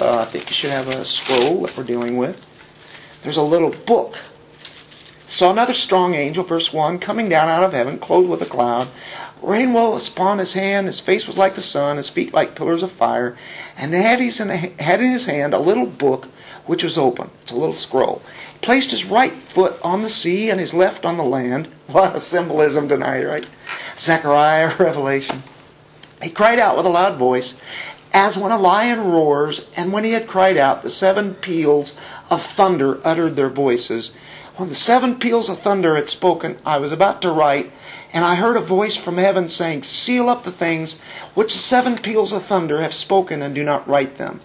uh, 0.00 0.20
I 0.20 0.24
think 0.26 0.48
you 0.48 0.54
should 0.54 0.70
have 0.70 0.88
a 0.88 1.04
scroll 1.04 1.62
that 1.62 1.76
we're 1.76 1.84
dealing 1.84 2.16
with. 2.16 2.40
There's 3.22 3.36
a 3.36 3.42
little 3.42 3.70
book. 3.70 4.16
Saw 5.26 5.50
another 5.50 5.74
strong 5.74 6.14
angel, 6.14 6.44
verse 6.44 6.72
1, 6.72 7.00
coming 7.00 7.28
down 7.28 7.48
out 7.48 7.64
of 7.64 7.72
heaven, 7.72 7.98
clothed 7.98 8.30
with 8.30 8.42
a 8.42 8.46
cloud 8.46 8.88
Rain 9.44 9.74
was 9.74 10.08
upon 10.08 10.38
his 10.38 10.54
hand, 10.54 10.86
his 10.86 11.00
face 11.00 11.26
was 11.26 11.36
like 11.36 11.54
the 11.54 11.60
sun, 11.60 11.98
his 11.98 12.08
feet 12.08 12.32
like 12.32 12.54
pillars 12.54 12.82
of 12.82 12.90
fire, 12.90 13.36
and 13.76 13.92
had, 13.92 14.20
had 14.80 15.00
in 15.00 15.10
his 15.10 15.26
hand 15.26 15.52
a 15.52 15.58
little 15.58 15.84
book 15.84 16.28
which 16.66 16.82
was 16.82 16.96
open. 16.98 17.30
It's 17.42 17.52
a 17.52 17.56
little 17.56 17.74
scroll. 17.74 18.22
He 18.52 18.58
placed 18.60 18.90
his 18.90 19.04
right 19.04 19.32
foot 19.32 19.76
on 19.82 20.02
the 20.02 20.10
sea 20.10 20.50
and 20.50 20.58
his 20.58 20.74
left 20.74 21.04
on 21.04 21.16
the 21.16 21.24
land. 21.24 21.68
A 21.94 22.20
symbolism 22.20 22.88
tonight, 22.88 23.24
right? 23.24 23.46
Zechariah, 23.96 24.72
Revelation. 24.78 25.42
He 26.22 26.30
cried 26.30 26.58
out 26.58 26.76
with 26.76 26.86
a 26.86 26.90
loud 26.90 27.18
voice, 27.18 27.54
as 28.14 28.36
when 28.36 28.52
a 28.52 28.56
lion 28.56 29.10
roars, 29.10 29.66
and 29.76 29.92
when 29.92 30.04
he 30.04 30.12
had 30.12 30.28
cried 30.28 30.56
out, 30.56 30.82
the 30.82 30.90
seven 30.90 31.34
peals 31.34 31.94
of 32.30 32.42
thunder 32.46 32.98
uttered 33.04 33.36
their 33.36 33.50
voices. 33.50 34.12
When 34.56 34.68
the 34.68 34.76
seven 34.76 35.16
peals 35.16 35.48
of 35.48 35.58
thunder 35.58 35.96
had 35.96 36.08
spoken, 36.08 36.58
I 36.64 36.78
was 36.78 36.92
about 36.92 37.20
to 37.22 37.32
write, 37.32 37.72
and 38.12 38.24
I 38.24 38.36
heard 38.36 38.56
a 38.56 38.60
voice 38.60 38.94
from 38.94 39.18
heaven 39.18 39.48
saying, 39.48 39.82
Seal 39.82 40.30
up 40.30 40.44
the 40.44 40.52
things 40.52 41.00
which 41.34 41.52
the 41.52 41.58
seven 41.58 41.98
peals 41.98 42.32
of 42.32 42.46
thunder 42.46 42.80
have 42.80 42.94
spoken, 42.94 43.42
and 43.42 43.52
do 43.52 43.64
not 43.64 43.88
write 43.88 44.16
them. 44.16 44.40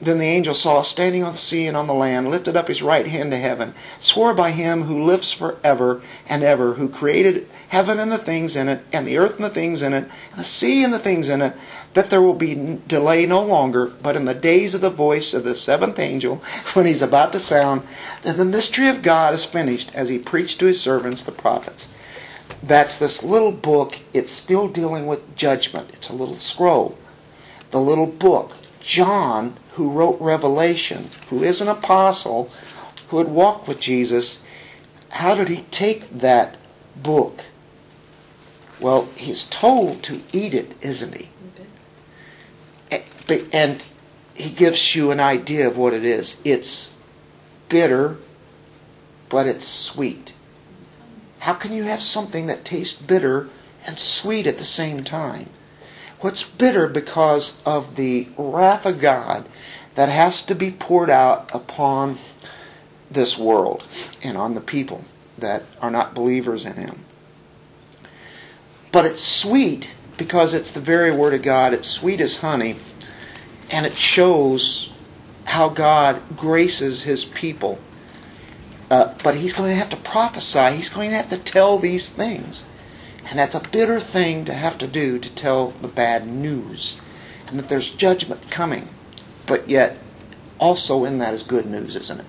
Then 0.00 0.18
the 0.18 0.26
angel 0.26 0.54
saw 0.54 0.82
standing 0.82 1.24
on 1.24 1.32
the 1.32 1.38
sea 1.38 1.66
and 1.66 1.76
on 1.76 1.88
the 1.88 1.94
land, 1.94 2.30
lifted 2.30 2.56
up 2.56 2.68
his 2.68 2.82
right 2.82 3.06
hand 3.06 3.32
to 3.32 3.36
heaven, 3.36 3.74
swore 3.98 4.32
by 4.32 4.52
him 4.52 4.84
who 4.84 5.02
lives 5.02 5.32
for 5.32 5.56
ever 5.64 6.02
and 6.28 6.44
ever, 6.44 6.74
who 6.74 6.88
created 6.88 7.48
heaven 7.66 7.98
and 7.98 8.12
the 8.12 8.18
things 8.18 8.54
in 8.54 8.68
it, 8.68 8.82
and 8.92 9.08
the 9.08 9.18
earth 9.18 9.34
and 9.34 9.44
the 9.44 9.50
things 9.50 9.82
in 9.82 9.92
it, 9.92 10.08
and 10.30 10.38
the 10.38 10.44
sea 10.44 10.84
and 10.84 10.94
the 10.94 11.00
things 11.00 11.28
in 11.28 11.42
it, 11.42 11.52
that 11.94 12.10
there 12.10 12.22
will 12.22 12.34
be 12.34 12.78
delay 12.86 13.26
no 13.26 13.42
longer, 13.42 13.86
but 13.86 14.14
in 14.14 14.24
the 14.24 14.34
days 14.34 14.72
of 14.72 14.80
the 14.80 14.88
voice 14.88 15.34
of 15.34 15.42
the 15.42 15.54
seventh 15.56 15.98
angel, 15.98 16.40
when 16.74 16.86
he's 16.86 17.02
about 17.02 17.32
to 17.32 17.40
sound, 17.40 17.82
that 18.22 18.36
the 18.36 18.44
mystery 18.44 18.88
of 18.88 19.02
God 19.02 19.34
is 19.34 19.44
finished 19.44 19.90
as 19.94 20.08
he 20.08 20.18
preached 20.18 20.60
to 20.60 20.66
his 20.66 20.80
servants, 20.80 21.24
the 21.24 21.32
prophets. 21.32 21.88
That's 22.62 22.98
this 22.98 23.24
little 23.24 23.52
book. 23.52 23.98
It's 24.14 24.30
still 24.30 24.68
dealing 24.68 25.08
with 25.08 25.34
judgment. 25.34 25.90
It's 25.92 26.08
a 26.08 26.14
little 26.14 26.36
scroll. 26.36 26.96
The 27.72 27.80
little 27.80 28.06
book. 28.06 28.52
John, 28.88 29.58
who 29.74 29.90
wrote 29.90 30.18
Revelation, 30.18 31.10
who 31.28 31.44
is 31.44 31.60
an 31.60 31.68
apostle, 31.68 32.50
who 33.08 33.18
had 33.18 33.28
walked 33.28 33.68
with 33.68 33.80
Jesus, 33.80 34.38
how 35.10 35.34
did 35.34 35.50
he 35.50 35.66
take 35.70 36.20
that 36.20 36.56
book? 36.96 37.42
Well, 38.80 39.10
he's 39.14 39.44
told 39.44 40.02
to 40.04 40.22
eat 40.32 40.54
it, 40.54 40.72
isn't 40.80 41.14
he? 41.14 41.28
And 43.52 43.84
he 44.32 44.48
gives 44.48 44.94
you 44.96 45.10
an 45.10 45.20
idea 45.20 45.68
of 45.68 45.76
what 45.76 45.92
it 45.92 46.06
is. 46.06 46.38
It's 46.42 46.90
bitter, 47.68 48.16
but 49.28 49.46
it's 49.46 49.68
sweet. 49.68 50.32
How 51.40 51.52
can 51.52 51.74
you 51.74 51.82
have 51.82 52.02
something 52.02 52.46
that 52.46 52.64
tastes 52.64 52.98
bitter 52.98 53.50
and 53.86 53.98
sweet 53.98 54.46
at 54.46 54.56
the 54.56 54.64
same 54.64 55.04
time? 55.04 55.50
What's 56.20 56.42
bitter 56.42 56.88
because 56.88 57.54
of 57.64 57.96
the 57.96 58.28
wrath 58.36 58.86
of 58.86 59.00
God 59.00 59.48
that 59.94 60.08
has 60.08 60.42
to 60.44 60.54
be 60.54 60.70
poured 60.70 61.10
out 61.10 61.50
upon 61.52 62.18
this 63.10 63.38
world 63.38 63.84
and 64.22 64.36
on 64.36 64.54
the 64.54 64.60
people 64.60 65.04
that 65.38 65.62
are 65.80 65.90
not 65.90 66.14
believers 66.14 66.64
in 66.64 66.74
Him. 66.74 67.04
But 68.90 69.04
it's 69.04 69.22
sweet 69.22 69.90
because 70.16 70.54
it's 70.54 70.72
the 70.72 70.80
very 70.80 71.12
Word 71.12 71.34
of 71.34 71.42
God. 71.42 71.72
It's 71.72 71.88
sweet 71.88 72.20
as 72.20 72.38
honey, 72.38 72.76
and 73.70 73.86
it 73.86 73.96
shows 73.96 74.90
how 75.44 75.68
God 75.68 76.22
graces 76.36 77.02
His 77.02 77.24
people. 77.24 77.78
Uh, 78.90 79.14
but 79.22 79.34
He's 79.34 79.52
going 79.52 79.70
to 79.70 79.76
have 79.76 79.90
to 79.90 79.96
prophesy. 79.96 80.76
He's 80.76 80.88
going 80.88 81.10
to 81.10 81.16
have 81.16 81.30
to 81.30 81.38
tell 81.38 81.78
these 81.78 82.08
things. 82.08 82.64
And 83.30 83.38
that's 83.38 83.54
a 83.54 83.60
bitter 83.60 84.00
thing 84.00 84.46
to 84.46 84.54
have 84.54 84.78
to 84.78 84.86
do 84.86 85.18
to 85.18 85.34
tell 85.34 85.72
the 85.82 85.88
bad 85.88 86.26
news. 86.26 86.98
And 87.46 87.58
that 87.58 87.68
there's 87.68 87.90
judgment 87.90 88.50
coming. 88.50 88.88
But 89.46 89.68
yet, 89.68 89.98
also 90.58 91.04
in 91.04 91.18
that 91.18 91.34
is 91.34 91.42
good 91.42 91.66
news, 91.66 91.96
isn't 91.96 92.20
it? 92.20 92.26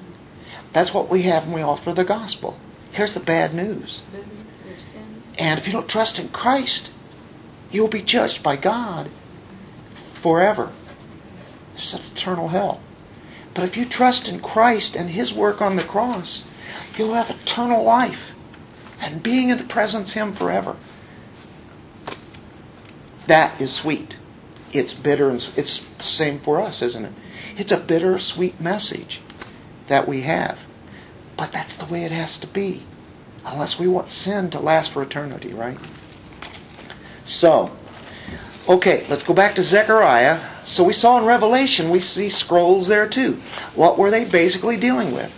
That's 0.74 0.94
what 0.94 1.10
we 1.10 1.24
have 1.24 1.46
when 1.46 1.56
we 1.56 1.62
offer 1.62 1.94
the 1.94 2.04
gospel. 2.04 2.60
Here's 2.92 3.14
the 3.14 3.20
bad 3.20 3.54
news. 3.54 4.04
And 5.38 5.58
if 5.58 5.68
you 5.68 5.74
don't 5.74 5.88
trust 5.88 6.20
in 6.20 6.30
Christ, 6.30 6.92
you'll 7.72 7.88
be 7.88 8.02
judged 8.02 8.44
by 8.44 8.56
God 8.58 9.10
forever. 10.22 10.72
It's 11.76 11.94
an 11.94 12.02
eternal 12.12 12.50
hell. 12.50 12.82
But 13.54 13.64
if 13.64 13.78
you 13.78 13.86
trust 13.86 14.28
in 14.28 14.42
Christ 14.42 14.96
and 14.96 15.10
His 15.10 15.34
work 15.34 15.62
on 15.62 15.76
the 15.76 15.84
cross, 15.84 16.46
you'll 16.98 17.14
have 17.14 17.30
eternal 17.30 17.84
life 17.84 18.36
and 19.02 19.24
being 19.24 19.50
in 19.50 19.58
the 19.58 19.64
presence 19.64 20.10
of 20.10 20.16
Him 20.16 20.34
forever. 20.34 20.76
That 23.30 23.62
is 23.62 23.72
sweet. 23.72 24.18
It's 24.74 24.96
bitter 24.96 25.30
and 25.30 25.48
it's 25.56 25.84
the 25.84 26.02
same 26.02 26.40
for 26.40 26.60
us, 26.60 26.82
isn't 26.82 27.06
it? 27.06 27.14
It's 27.58 27.72
a 27.72 27.80
bitter, 27.80 28.18
sweet 28.18 28.60
message 28.60 29.22
that 29.88 30.08
we 30.08 30.22
have. 30.22 30.58
But 31.38 31.52
that's 31.52 31.76
the 31.76 31.86
way 31.86 32.06
it 32.06 32.12
has 32.12 32.40
to 32.40 32.48
be. 32.48 32.88
Unless 33.46 33.78
we 33.78 33.88
want 33.88 34.10
sin 34.10 34.50
to 34.50 34.60
last 34.60 34.90
for 34.90 35.04
eternity, 35.04 35.54
right? 35.54 35.78
So, 37.24 37.70
okay, 38.68 39.06
let's 39.10 39.24
go 39.24 39.36
back 39.36 39.54
to 39.56 39.62
Zechariah. 39.62 40.64
So 40.64 40.84
we 40.84 40.94
saw 40.94 41.20
in 41.20 41.26
Revelation, 41.26 41.92
we 41.92 42.00
see 42.00 42.30
scrolls 42.30 42.88
there 42.88 43.08
too. 43.08 43.40
What 43.76 44.00
were 44.00 44.10
they 44.10 44.26
basically 44.26 44.78
dealing 44.78 45.12
with? 45.14 45.32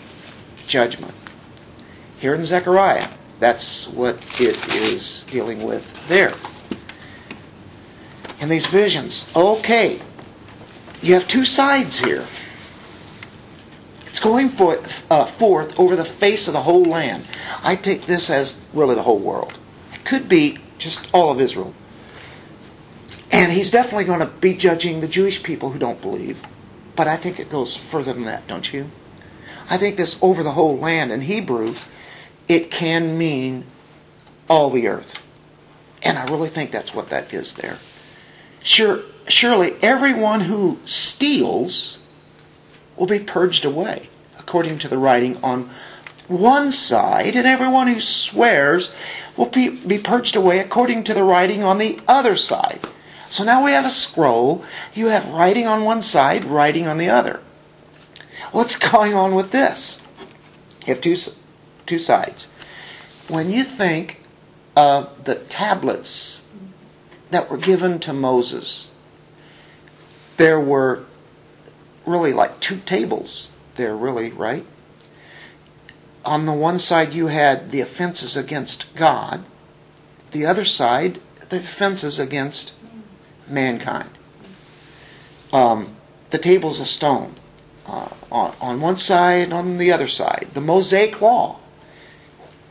Judgment. 0.65 1.13
Here 2.19 2.35
in 2.35 2.45
Zechariah, 2.45 3.09
that's 3.41 3.89
what 3.89 4.15
it 4.39 4.57
is 4.73 5.23
dealing 5.23 5.63
with 5.63 5.85
there. 6.07 6.33
In 8.41 8.49
these 8.49 8.65
visions, 8.65 9.29
okay, 9.35 10.01
you 11.01 11.13
have 11.13 11.27
two 11.27 11.45
sides 11.45 11.99
here. 11.99 12.25
It's 14.07 14.19
going 14.19 14.49
forth, 14.49 15.05
uh, 15.09 15.25
forth 15.25 15.79
over 15.79 15.95
the 15.95 16.03
face 16.03 16.47
of 16.47 16.53
the 16.53 16.61
whole 16.61 16.83
land. 16.83 17.25
I 17.63 17.75
take 17.75 18.07
this 18.07 18.29
as 18.29 18.59
really 18.73 18.95
the 18.95 19.03
whole 19.03 19.19
world. 19.19 19.57
It 19.93 20.03
could 20.03 20.27
be 20.27 20.57
just 20.79 21.07
all 21.13 21.31
of 21.31 21.39
Israel. 21.39 21.73
And 23.31 23.51
he's 23.51 23.71
definitely 23.71 24.05
going 24.05 24.19
to 24.19 24.25
be 24.25 24.55
judging 24.55 24.99
the 24.99 25.07
Jewish 25.07 25.41
people 25.43 25.71
who 25.71 25.79
don't 25.79 26.01
believe. 26.01 26.41
But 26.95 27.07
I 27.07 27.17
think 27.17 27.39
it 27.39 27.49
goes 27.49 27.77
further 27.77 28.11
than 28.11 28.25
that, 28.25 28.47
don't 28.47 28.73
you? 28.73 28.89
I 29.69 29.77
think 29.77 29.95
this 29.95 30.17
over 30.21 30.43
the 30.43 30.51
whole 30.51 30.77
land 30.77 31.11
in 31.11 31.21
Hebrew, 31.21 31.75
it 32.47 32.71
can 32.71 33.17
mean 33.17 33.65
all 34.49 34.69
the 34.71 34.87
earth. 34.87 35.21
And 36.03 36.17
I 36.17 36.25
really 36.25 36.49
think 36.49 36.71
that's 36.71 36.93
what 36.93 37.09
that 37.11 37.33
is 37.33 37.53
there. 37.53 37.77
Sure, 38.63 39.01
surely 39.27 39.75
everyone 39.81 40.41
who 40.41 40.77
steals 40.83 41.97
will 42.95 43.07
be 43.07 43.19
purged 43.19 43.65
away, 43.65 44.09
according 44.37 44.77
to 44.79 44.87
the 44.87 44.97
writing 44.97 45.37
on 45.43 45.69
one 46.27 46.71
side, 46.71 47.35
and 47.35 47.47
everyone 47.47 47.87
who 47.87 47.99
swears 47.99 48.91
will 49.35 49.47
be, 49.47 49.69
be 49.69 49.97
purged 49.97 50.35
away 50.35 50.59
according 50.59 51.03
to 51.03 51.13
the 51.13 51.23
writing 51.23 51.63
on 51.63 51.77
the 51.77 51.99
other 52.07 52.35
side. 52.35 52.79
So 53.27 53.43
now 53.43 53.63
we 53.63 53.71
have 53.71 53.85
a 53.85 53.89
scroll. 53.89 54.63
You 54.93 55.07
have 55.07 55.27
writing 55.29 55.65
on 55.65 55.83
one 55.83 56.01
side, 56.01 56.45
writing 56.45 56.87
on 56.87 56.97
the 56.97 57.09
other. 57.09 57.39
What's 58.51 58.75
going 58.91 59.13
on 59.13 59.35
with 59.35 59.51
this? 59.51 59.99
You 60.81 60.93
have 60.93 61.01
two, 61.01 61.17
two 61.85 61.99
sides. 61.99 62.47
When 63.27 63.49
you 63.49 63.63
think 63.63 64.21
of 64.75 65.25
the 65.25 65.35
tablets 65.35 66.40
that 67.31 67.49
were 67.49 67.57
given 67.57 67.99
to 67.99 68.13
Moses, 68.13 68.89
there 70.37 70.59
were 70.59 71.03
really 72.05 72.33
like 72.33 72.59
two 72.59 72.77
tables 72.77 73.51
there, 73.75 73.95
really, 73.95 74.31
right? 74.31 74.65
On 76.23 76.45
the 76.45 76.53
one 76.53 76.77
side, 76.77 77.13
you 77.13 77.27
had 77.27 77.71
the 77.71 77.81
offenses 77.81 78.37
against 78.37 78.93
God, 78.95 79.43
the 80.31 80.45
other 80.45 80.65
side, 80.65 81.19
the 81.49 81.57
offenses 81.57 82.19
against 82.19 82.73
mankind. 83.47 84.09
Um, 85.51 85.95
the 86.29 86.37
table's 86.37 86.79
of 86.79 86.87
stone. 86.87 87.35
Uh, 87.85 88.09
on, 88.31 88.55
on 88.61 88.81
one 88.81 88.95
side, 88.95 89.51
on 89.51 89.77
the 89.77 89.91
other 89.91 90.07
side. 90.07 90.49
The 90.53 90.61
Mosaic 90.61 91.19
Law. 91.21 91.59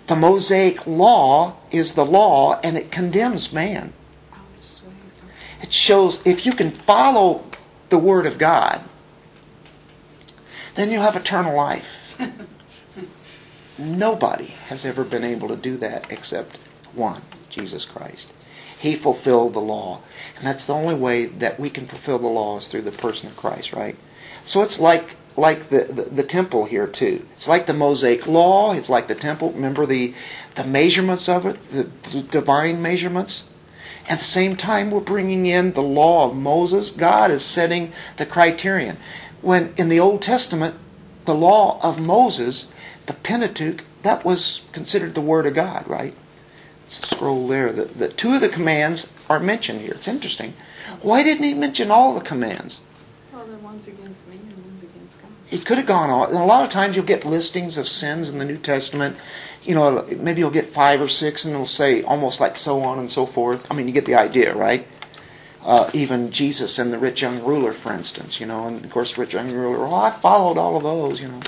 The 0.07 0.17
Mosaic 0.17 0.87
Law 0.87 1.57
is 1.71 1.95
the 1.95 2.07
law 2.07 2.59
and 2.63 2.77
it 2.77 2.91
condemns 2.91 3.53
man. 3.53 3.93
It 5.63 5.73
shows 5.73 6.21
if 6.25 6.47
you 6.47 6.53
can 6.53 6.71
follow 6.71 7.45
the 7.91 7.99
Word 7.99 8.27
of 8.27 8.39
God, 8.39 8.83
then 10.75 10.91
you 10.91 11.01
have 11.01 11.17
eternal 11.17 11.57
life. 11.57 11.87
Nobody 13.79 14.55
has 14.69 14.85
ever 14.85 15.05
been 15.05 15.25
able 15.25 15.49
to 15.49 15.57
do 15.57 15.77
that 15.79 16.11
except 16.11 16.59
one, 16.95 17.23
Jesus 17.49 17.85
Christ. 17.85 18.33
He 18.79 18.97
fulfilled 18.97 19.53
the 19.53 19.61
law. 19.61 20.01
And 20.37 20.47
that's 20.47 20.65
the 20.65 20.75
only 20.75 20.95
way 20.95 21.27
that 21.27 21.61
we 21.61 21.69
can 21.71 21.87
fulfill 21.87 22.19
the 22.19 22.27
law 22.27 22.59
is 22.59 22.69
through 22.69 22.83
the 22.83 22.93
person 22.93 23.29
of 23.29 23.37
Christ, 23.37 23.73
right? 23.73 23.97
So 24.45 24.63
it's 24.63 24.81
like 24.81 25.17
like 25.37 25.69
the, 25.69 25.85
the, 25.85 26.03
the, 26.03 26.23
temple 26.23 26.65
here 26.65 26.87
too. 26.87 27.25
It's 27.33 27.47
like 27.47 27.67
the 27.67 27.73
Mosaic 27.73 28.27
law, 28.27 28.73
it's 28.73 28.91
like 28.91 29.07
the 29.07 29.15
temple. 29.15 29.53
Remember 29.53 29.87
the 29.87 30.15
the 30.55 30.65
measurements 30.65 31.29
of 31.29 31.47
it, 31.47 31.71
the, 31.71 31.85
the 32.11 32.23
divine 32.23 32.83
measurements? 32.83 33.45
At 34.09 34.19
the 34.19 34.25
same 34.25 34.57
time, 34.57 34.91
we're 34.91 35.01
bringing 35.01 35.47
in 35.47 35.73
the 35.73 35.83
law 35.83 36.29
of 36.29 36.37
Moses. 36.37 36.91
God 36.91 37.31
is 37.31 37.45
setting 37.45 37.93
the 38.17 38.27
criterion 38.27 38.97
when 39.43 39.73
in 39.77 39.89
the 39.89 40.01
Old 40.01 40.23
Testament, 40.23 40.75
the 41.25 41.35
law 41.35 41.81
of 41.83 41.99
Moses, 41.99 42.69
the 43.07 43.15
Pentateuch, 43.15 43.85
that 44.03 44.25
was 44.25 44.63
considered 44.73 45.15
the 45.15 45.21
Word 45.21 45.47
of 45.47 45.55
God, 45.55 45.87
right? 45.89 46.15
Scroll 46.89 47.47
there. 47.47 47.73
The, 47.73 47.85
the 47.85 48.09
two 48.09 48.35
of 48.35 48.41
the 48.41 48.49
commands 48.49 49.13
are 49.29 49.39
mentioned 49.39 49.81
here. 49.81 49.93
It's 49.93 50.09
interesting. 50.09 50.55
Why 51.03 51.23
didn't 51.23 51.45
he 51.45 51.55
mention 51.55 51.91
all 51.91 52.15
the 52.15 52.21
commands? 52.21 52.81
Well, 53.33 53.47
the 53.47 53.57
one's 53.59 53.87
against 53.87 54.27
me 54.27 54.37
and 54.37 54.65
one's 54.65 54.83
against 54.83 55.21
God. 55.21 55.31
He 55.47 55.59
could 55.59 55.79
have 55.79 55.87
gone 55.87 56.11
on. 56.11 56.31
And 56.31 56.39
a 56.39 56.45
lot 56.45 56.65
of 56.65 56.71
times 56.71 56.97
you'll 56.97 57.05
get 57.05 57.25
listings 57.25 57.79
of 57.79 57.87
sins 57.87 58.29
in 58.29 58.39
the 58.39 58.45
New 58.45 58.57
Testament. 58.57 59.17
You 59.63 59.75
know, 59.75 60.07
maybe 60.19 60.41
you'll 60.41 60.51
get 60.51 60.71
five 60.71 61.01
or 61.01 61.09
six 61.09 61.45
and 61.45 61.55
it'll 61.55 61.67
say 61.67 62.03
almost 62.03 62.41
like 62.41 62.57
so 62.57 62.83
on 62.83 62.99
and 62.99 63.11
so 63.11 63.27
forth. 63.27 63.67
I 63.71 63.75
mean, 63.75 63.87
you 63.87 63.93
get 63.93 64.07
the 64.07 64.15
idea, 64.15 64.55
right? 64.55 64.87
uh, 65.63 65.91
even 65.93 66.31
Jesus 66.31 66.79
and 66.79 66.93
the 66.93 66.99
rich 66.99 67.23
young 67.23 67.43
ruler, 67.45 67.73
for 67.73 67.93
instance, 67.93 68.41
you 68.41 68.47
know, 68.47 68.67
and 68.67 68.85
of 68.85 68.91
course, 68.91 69.19
rich 69.19 69.35
young 69.35 69.51
ruler, 69.53 69.79
well, 69.79 69.95
I 69.95 70.11
followed 70.11 70.59
all 70.59 70.77
of 70.77 70.83
those, 70.83 71.21
you 71.21 71.29
know. 71.29 71.41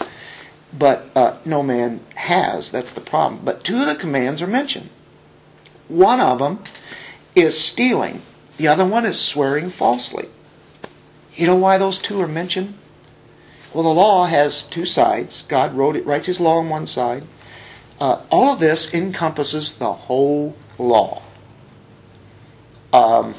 But 0.79 1.11
uh, 1.15 1.39
no 1.45 1.63
man 1.63 2.01
has. 2.15 2.71
That's 2.71 2.93
the 2.93 3.01
problem. 3.01 3.43
But 3.45 3.65
two 3.65 3.81
of 3.81 3.87
the 3.87 3.95
commands 3.95 4.41
are 4.43 4.47
mentioned. 4.47 4.91
One 5.89 6.21
of 6.21 6.39
them 6.39 6.63
is 7.35 7.59
stealing. 7.59 8.23
The 8.57 8.69
other 8.69 8.87
one 8.87 9.05
is 9.05 9.21
swearing 9.21 9.71
falsely. 9.71 10.29
You 11.35 11.47
know 11.47 11.57
why 11.57 11.79
those 11.79 11.99
two 11.99 12.21
are 12.21 12.29
mentioned? 12.29 12.75
Well, 13.75 13.85
the 13.85 13.91
law 13.91 14.27
has 14.27 14.65
two 14.65 14.85
sides. 14.85 15.45
God 15.49 15.75
wrote 15.75 15.97
it, 15.97 16.07
writes 16.07 16.27
His 16.27 16.41
law 16.41 16.59
on 16.59 16.69
one 16.69 16.87
side. 16.87 17.25
Uh, 18.03 18.21
all 18.33 18.53
of 18.53 18.59
this 18.59 18.93
encompasses 18.93 19.75
the 19.75 19.93
whole 19.93 20.57
law. 20.77 21.23
Um, 22.93 23.37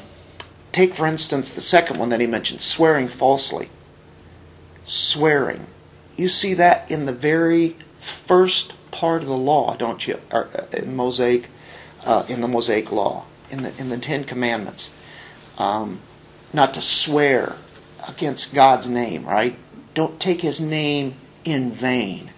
take, 0.72 0.94
for 0.94 1.06
instance, 1.06 1.50
the 1.50 1.60
second 1.60 1.98
one 1.98 2.08
that 2.08 2.20
he 2.22 2.26
mentioned, 2.26 2.62
swearing 2.62 3.08
falsely. 3.08 3.68
Swearing. 4.82 5.66
You 6.16 6.30
see 6.30 6.54
that 6.54 6.90
in 6.90 7.04
the 7.04 7.12
very 7.12 7.76
first 8.00 8.72
part 8.90 9.20
of 9.20 9.28
the 9.28 9.36
law, 9.36 9.76
don't 9.76 10.08
you? 10.08 10.18
Or, 10.32 10.48
uh, 10.54 10.64
in 10.72 10.96
Mosaic, 10.96 11.50
uh, 12.02 12.24
in 12.30 12.40
the 12.40 12.48
Mosaic 12.48 12.90
law, 12.90 13.26
in 13.50 13.64
the 13.64 13.76
in 13.78 13.90
the 13.90 13.98
Ten 13.98 14.24
Commandments, 14.24 14.92
um, 15.58 16.00
not 16.54 16.72
to 16.72 16.80
swear 16.80 17.56
against 18.08 18.54
God's 18.54 18.88
name. 18.88 19.26
Right? 19.26 19.58
Don't 19.92 20.18
take 20.18 20.40
His 20.40 20.58
name 20.58 21.16
in 21.44 21.70
vain. 21.70 22.30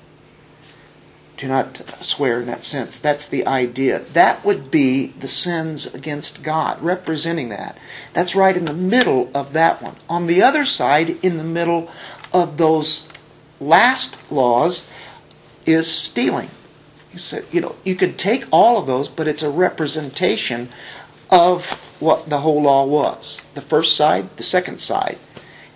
Do 1.37 1.49
not 1.49 1.83
swear 2.01 2.41
in 2.41 2.47
that 2.47 2.65
sense. 2.65 2.99
That's 2.99 3.27
the 3.27 3.47
idea. 3.47 4.01
That 4.15 4.43
would 4.45 4.71
be 4.71 5.09
the 5.09 5.29
sins 5.29 5.93
against 5.95 6.43
God, 6.43 6.83
representing 6.83 7.51
that. 7.51 7.77
That's 8.15 8.35
right 8.35 8.57
in 8.57 8.65
the 8.65 8.73
middle 8.73 9.31
of 9.35 9.53
that 9.53 9.83
one. 9.83 9.97
On 10.09 10.27
the 10.27 10.43
other 10.43 10.65
side, 10.65 11.11
in 11.23 11.37
the 11.37 11.45
middle 11.45 11.91
of 12.33 12.57
those 12.57 13.07
last 13.61 14.17
laws, 14.31 14.85
is 15.67 15.91
stealing. 15.91 16.49
He 17.11 17.19
said, 17.19 17.45
you 17.53 17.61
know, 17.61 17.77
you 17.85 17.97
could 17.97 18.19
take 18.19 18.47
all 18.51 18.79
of 18.79 18.87
those, 18.87 19.09
but 19.09 19.29
it's 19.29 19.43
a 19.43 19.51
representation 19.51 20.71
of 21.29 21.71
what 22.01 22.31
the 22.31 22.41
whole 22.41 22.63
law 22.63 22.87
was. 22.87 23.43
The 23.55 23.63
first 23.63 23.97
side, 23.97 24.37
the 24.37 24.43
second 24.43 24.81
side 24.81 25.19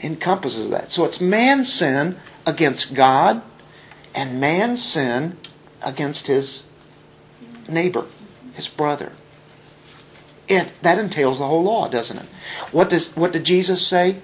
encompasses 0.02 0.70
that. 0.70 0.90
So 0.90 1.04
it's 1.04 1.20
man's 1.20 1.70
sin 1.70 2.16
against 2.46 2.94
God 2.94 3.42
and 4.14 4.40
man's 4.40 4.82
sin 4.82 5.36
against 5.82 6.26
his 6.26 6.64
neighbor, 7.68 8.06
his 8.54 8.68
brother. 8.68 9.12
And 10.48 10.70
that 10.82 10.98
entails 10.98 11.38
the 11.38 11.46
whole 11.46 11.62
law, 11.62 11.88
doesn't 11.88 12.18
it? 12.18 12.26
What 12.72 12.90
does 12.90 13.16
what 13.16 13.32
did 13.32 13.44
Jesus 13.44 13.86
say? 13.86 14.18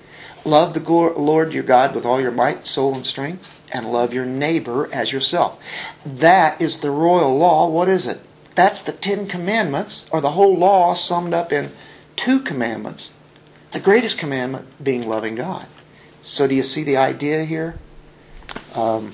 Love 0.45 0.75
the 0.75 0.81
Lord 0.81 1.53
your 1.53 1.63
God 1.63 1.95
with 1.95 2.05
all 2.05 2.21
your 2.21 2.31
might, 2.31 2.65
soul, 2.65 2.95
and 2.95 3.05
strength, 3.05 3.51
and 3.73 3.93
love 3.93 4.15
your 4.15 4.25
neighbor 4.27 4.89
as 4.93 5.13
yourself. 5.13 5.61
That 6.05 6.61
is 6.61 6.79
the 6.79 6.91
royal 6.91 7.37
law. 7.37 7.69
What 7.69 7.89
is 7.89 8.07
it? 8.07 8.21
That's 8.55 8.81
the 8.81 8.93
Ten 8.93 9.27
Commandments, 9.27 10.07
or 10.11 10.21
the 10.21 10.33
whole 10.33 10.57
law 10.57 10.95
summed 10.95 11.35
up 11.35 11.53
in 11.53 11.73
two 12.15 12.41
commandments. 12.41 13.13
The 13.73 13.81
greatest 13.81 14.19
commandment 14.19 14.83
being 14.83 15.07
loving 15.07 15.35
God. 15.35 15.67
So, 16.23 16.47
do 16.47 16.55
you 16.55 16.63
see 16.63 16.83
the 16.83 16.97
idea 16.97 17.45
here? 17.45 17.77
Um, 18.75 19.13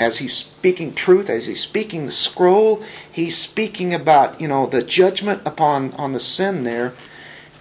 as 0.00 0.16
he's 0.16 0.34
speaking 0.34 0.94
truth, 0.94 1.28
as 1.28 1.44
he's 1.44 1.60
speaking 1.60 2.06
the 2.06 2.12
scroll, 2.12 2.82
he's 3.12 3.36
speaking 3.36 3.92
about, 3.92 4.40
you 4.40 4.48
know, 4.48 4.66
the 4.66 4.82
judgment 4.82 5.42
upon 5.44 5.92
on 5.92 6.12
the 6.12 6.18
sin 6.18 6.64
there. 6.64 6.94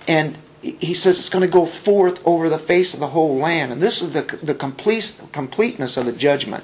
And 0.08 0.38
he 0.62 0.93
says 0.93 1.19
it's 1.19 1.30
going 1.30 1.45
to 1.45 1.52
go 1.52 1.65
forth 1.65 2.25
over 2.25 2.49
the 2.49 2.58
face 2.58 2.93
of 2.93 3.02
the 3.02 3.08
whole 3.08 3.36
land. 3.38 3.73
And 3.73 3.82
this 3.82 4.02
is 4.02 4.13
the, 4.13 4.39
the 4.41 4.56
complete, 4.56 5.19
completeness 5.34 5.97
of 5.97 6.06
the 6.06 6.13
judgment. 6.13 6.63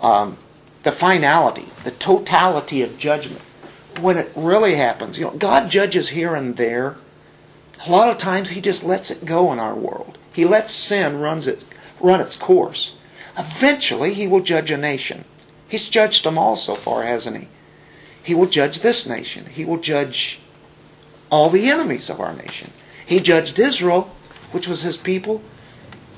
Um, 0.00 0.38
the 0.84 0.92
finality, 0.92 1.66
the 1.82 1.90
totality 1.90 2.82
of 2.82 2.96
judgment. 2.96 3.42
When 4.00 4.16
it 4.16 4.30
really 4.36 4.76
happens, 4.76 5.18
you 5.18 5.24
know, 5.24 5.32
God 5.32 5.68
judges 5.68 6.10
here 6.10 6.34
and 6.36 6.56
there. 6.56 6.96
A 7.86 7.90
lot 7.90 8.08
of 8.08 8.18
times 8.18 8.50
He 8.50 8.60
just 8.60 8.84
lets 8.84 9.10
it 9.10 9.24
go 9.24 9.52
in 9.52 9.58
our 9.58 9.74
world. 9.74 10.16
He 10.32 10.44
lets 10.44 10.72
sin 10.72 11.18
runs 11.18 11.48
it, 11.48 11.64
run 12.00 12.20
its 12.20 12.36
course. 12.36 12.95
Eventually, 13.36 14.14
he 14.14 14.26
will 14.26 14.40
judge 14.40 14.70
a 14.70 14.76
nation. 14.76 15.24
He's 15.68 15.88
judged 15.88 16.24
them 16.24 16.38
all 16.38 16.56
so 16.56 16.74
far, 16.74 17.02
hasn't 17.02 17.36
he? 17.36 17.48
He 18.22 18.34
will 18.34 18.46
judge 18.46 18.80
this 18.80 19.06
nation. 19.06 19.46
He 19.46 19.64
will 19.64 19.78
judge 19.78 20.40
all 21.30 21.50
the 21.50 21.70
enemies 21.70 22.08
of 22.08 22.20
our 22.20 22.34
nation. 22.34 22.70
He 23.04 23.20
judged 23.20 23.58
Israel, 23.58 24.10
which 24.52 24.66
was 24.66 24.82
his 24.82 24.96
people. 24.96 25.42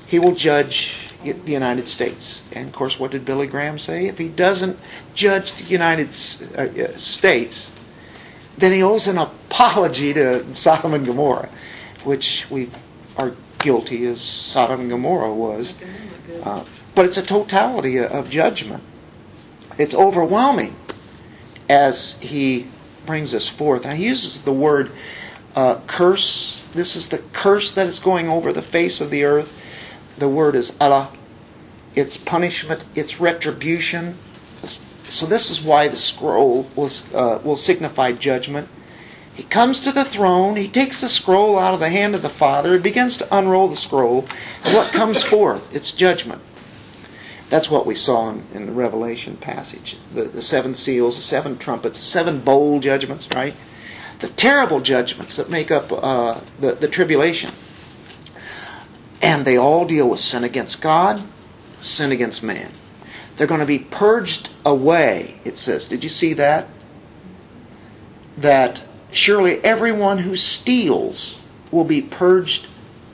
He 0.07 0.17
will 0.17 0.33
judge 0.33 1.09
the 1.23 1.51
United 1.51 1.87
States. 1.87 2.41
And 2.51 2.67
of 2.67 2.73
course, 2.73 2.99
what 2.99 3.11
did 3.11 3.25
Billy 3.25 3.47
Graham 3.47 3.77
say? 3.77 4.07
If 4.07 4.17
he 4.17 4.29
doesn't 4.29 4.79
judge 5.13 5.53
the 5.55 5.65
United 5.65 6.09
uh, 6.55 6.61
uh, 6.61 6.97
States, 6.97 7.71
then 8.57 8.71
he 8.71 8.81
owes 8.81 9.07
an 9.07 9.17
apology 9.17 10.13
to 10.13 10.55
Sodom 10.55 10.93
and 10.93 11.05
Gomorrah, 11.05 11.49
which 12.03 12.47
we 12.49 12.69
are 13.17 13.33
guilty 13.59 14.05
as 14.07 14.21
Sodom 14.21 14.81
and 14.81 14.89
Gomorrah 14.89 15.33
was. 15.33 15.75
Uh, 16.43 16.63
but 16.99 17.05
it's 17.05 17.15
a 17.15 17.23
totality 17.23 17.97
of 17.97 18.29
judgment. 18.29 18.83
It's 19.77 19.93
overwhelming 19.93 20.75
as 21.69 22.15
he 22.19 22.67
brings 23.05 23.33
us 23.33 23.47
forth. 23.47 23.85
And 23.85 23.93
he 23.93 24.07
uses 24.07 24.41
the 24.41 24.51
word 24.51 24.91
uh, 25.55 25.79
curse. 25.87 26.61
This 26.73 26.97
is 26.97 27.07
the 27.07 27.19
curse 27.31 27.71
that 27.71 27.87
is 27.87 27.99
going 27.99 28.27
over 28.27 28.51
the 28.51 28.61
face 28.61 28.99
of 28.99 29.11
the 29.11 29.23
earth. 29.23 29.49
The 30.17 30.27
word 30.27 30.55
is 30.55 30.71
alah. 30.71 31.15
It's 31.95 32.17
punishment, 32.17 32.83
it's 32.95 33.21
retribution. 33.21 34.17
So 35.05 35.25
this 35.25 35.49
is 35.49 35.61
why 35.61 35.87
the 35.87 35.95
scroll 35.95 36.67
was, 36.75 37.01
uh, 37.13 37.39
will 37.45 37.55
signify 37.55 38.11
judgment. 38.11 38.67
He 39.33 39.43
comes 39.43 39.79
to 39.83 39.93
the 39.93 40.03
throne, 40.03 40.57
he 40.57 40.67
takes 40.67 40.99
the 40.99 41.07
scroll 41.07 41.57
out 41.57 41.73
of 41.73 41.79
the 41.79 41.91
hand 41.91 42.13
of 42.13 42.23
the 42.23 42.27
Father, 42.27 42.73
he 42.73 42.79
begins 42.79 43.17
to 43.19 43.37
unroll 43.37 43.69
the 43.69 43.77
scroll, 43.77 44.27
and 44.65 44.75
what 44.75 44.91
comes 44.91 45.23
forth? 45.23 45.73
It's 45.73 45.93
judgment. 45.93 46.41
That's 47.49 47.69
what 47.69 47.85
we 47.85 47.95
saw 47.95 48.29
in, 48.29 48.45
in 48.53 48.65
the 48.67 48.71
Revelation 48.71 49.37
passage. 49.37 49.97
The, 50.13 50.25
the 50.25 50.41
seven 50.41 50.75
seals, 50.75 51.15
the 51.15 51.21
seven 51.21 51.57
trumpets, 51.57 51.99
seven 51.99 52.41
bowl 52.41 52.79
judgments, 52.79 53.27
right? 53.33 53.55
The 54.19 54.29
terrible 54.29 54.81
judgments 54.81 55.37
that 55.37 55.49
make 55.49 55.71
up 55.71 55.91
uh, 55.91 56.41
the, 56.59 56.75
the 56.75 56.87
tribulation. 56.87 57.53
And 59.21 59.45
they 59.45 59.57
all 59.57 59.85
deal 59.85 60.09
with 60.09 60.19
sin 60.19 60.43
against 60.43 60.81
God, 60.81 61.23
sin 61.79 62.11
against 62.11 62.43
man. 62.43 62.71
They're 63.35 63.47
going 63.47 63.61
to 63.61 63.65
be 63.65 63.79
purged 63.79 64.49
away, 64.65 65.39
it 65.43 65.57
says. 65.57 65.87
Did 65.89 66.03
you 66.03 66.09
see 66.09 66.33
that? 66.33 66.67
That 68.37 68.83
surely 69.11 69.63
everyone 69.63 70.19
who 70.19 70.35
steals 70.35 71.39
will 71.71 71.83
be 71.83 72.01
purged 72.01 72.67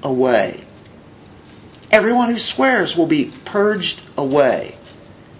away. 0.03 0.64
Everyone 1.95 2.29
who 2.29 2.39
swears 2.39 2.97
will 2.97 3.07
be 3.07 3.31
purged 3.45 4.01
away, 4.17 4.75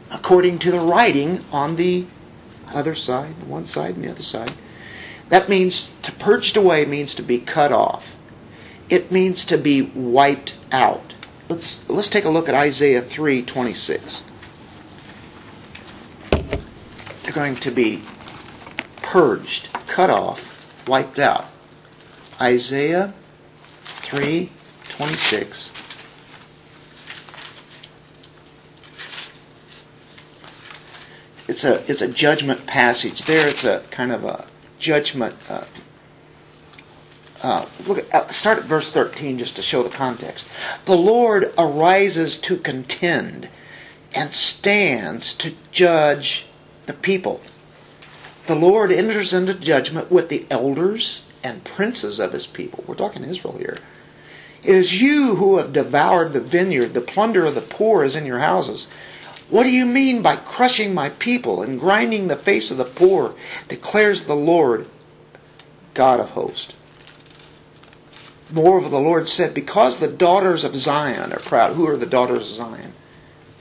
according 0.10 0.60
to 0.60 0.72
the 0.72 0.80
writing 0.80 1.44
on 1.52 1.76
the 1.76 2.06
other 2.70 2.96
side, 2.96 3.44
one 3.44 3.66
side 3.66 3.96
and 3.96 4.06
the 4.06 4.10
other 4.10 4.24
side. 4.24 4.54
That 5.28 5.50
means 5.50 5.92
to 6.04 6.14
purged 6.14 6.56
away 6.56 6.86
means 6.86 7.14
to 7.16 7.24
be 7.24 7.40
cut 7.40 7.74
off. 7.74 8.16
It 8.88 9.12
means 9.12 9.44
to 9.46 9.58
be 9.58 9.82
wiped 9.82 10.56
out. 10.72 11.14
Let's 11.50 11.90
let's 11.90 12.08
take 12.08 12.24
a 12.24 12.30
look 12.30 12.48
at 12.48 12.56
Isaiah 12.56 13.02
3:26. 13.02 14.22
They're 16.32 17.34
going 17.34 17.58
to 17.58 17.72
be 17.72 18.02
purged, 19.02 19.68
cut 19.88 20.10
off, 20.10 20.66
wiped 20.88 21.20
out. 21.20 21.48
Isaiah 22.40 23.14
3:26 24.04 25.75
it's 31.48 31.64
a 31.64 31.90
it's 31.90 32.02
a 32.02 32.08
judgment 32.08 32.66
passage. 32.66 33.24
There, 33.24 33.48
it's 33.48 33.64
a 33.64 33.82
kind 33.92 34.12
of 34.12 34.24
a 34.24 34.48
judgment. 34.80 35.36
Uh, 35.48 35.66
uh, 37.42 37.66
look 37.86 38.00
at 38.00 38.14
uh, 38.14 38.28
start 38.28 38.60
at 38.60 38.66
verse 38.66 38.90
thirteen 38.90 39.38
just 39.38 39.56
to 39.58 39.62
show 39.62 39.84
the 39.84 39.90
context. 39.90 40.46
The 40.86 40.98
Lord 40.98 41.54
arises 41.58 42.38
to 42.40 42.58
contend 42.58 43.50
and 44.14 44.34
stands 44.34 45.36
to 45.36 45.54
judge 45.72 46.46
the 46.86 46.94
people. 46.94 47.42
The 48.48 48.56
Lord 48.56 48.92
enters 48.92 49.34
into 49.34 49.54
judgment 49.56 50.12
with 50.12 50.30
the 50.30 50.46
elders 50.50 51.24
and 51.44 51.64
princes 51.64 52.20
of 52.20 52.32
his 52.32 52.48
people. 52.48 52.84
We're 52.88 52.96
talking 52.96 53.24
Israel 53.24 53.58
here. 53.58 53.78
It 54.64 54.74
is 54.74 55.00
you 55.00 55.36
who 55.36 55.58
have 55.58 55.74
devoured 55.74 56.34
the 56.34 56.42
vineyard. 56.42 56.94
The 56.94 57.02
plunder 57.02 57.46
of 57.46 57.54
the 57.54 57.62
poor 57.62 58.04
is 58.04 58.16
in 58.16 58.26
your 58.26 58.40
houses. 58.40 58.88
What 59.50 59.64
do 59.64 59.70
you 59.70 59.86
mean 59.86 60.22
by 60.22 60.38
crushing 60.38 60.94
my 60.94 61.10
people 61.10 61.62
and 61.62 61.80
grinding 61.80 62.28
the 62.28 62.36
face 62.36 62.72
of 62.72 62.78
the 62.78 62.86
poor, 62.86 63.36
declares 63.68 64.24
the 64.24 64.36
Lord, 64.36 64.88
God 65.94 66.20
of 66.20 66.30
hosts. 66.30 66.74
Moreover, 68.52 68.90
the 68.90 69.00
Lord 69.00 69.28
said, 69.28 69.54
Because 69.54 69.98
the 69.98 70.08
daughters 70.08 70.64
of 70.64 70.76
Zion 70.76 71.34
are 71.34 71.40
proud. 71.40 71.76
Who 71.76 71.88
are 71.88 71.98
the 71.98 72.06
daughters 72.06 72.50
of 72.50 72.56
Zion? 72.56 72.94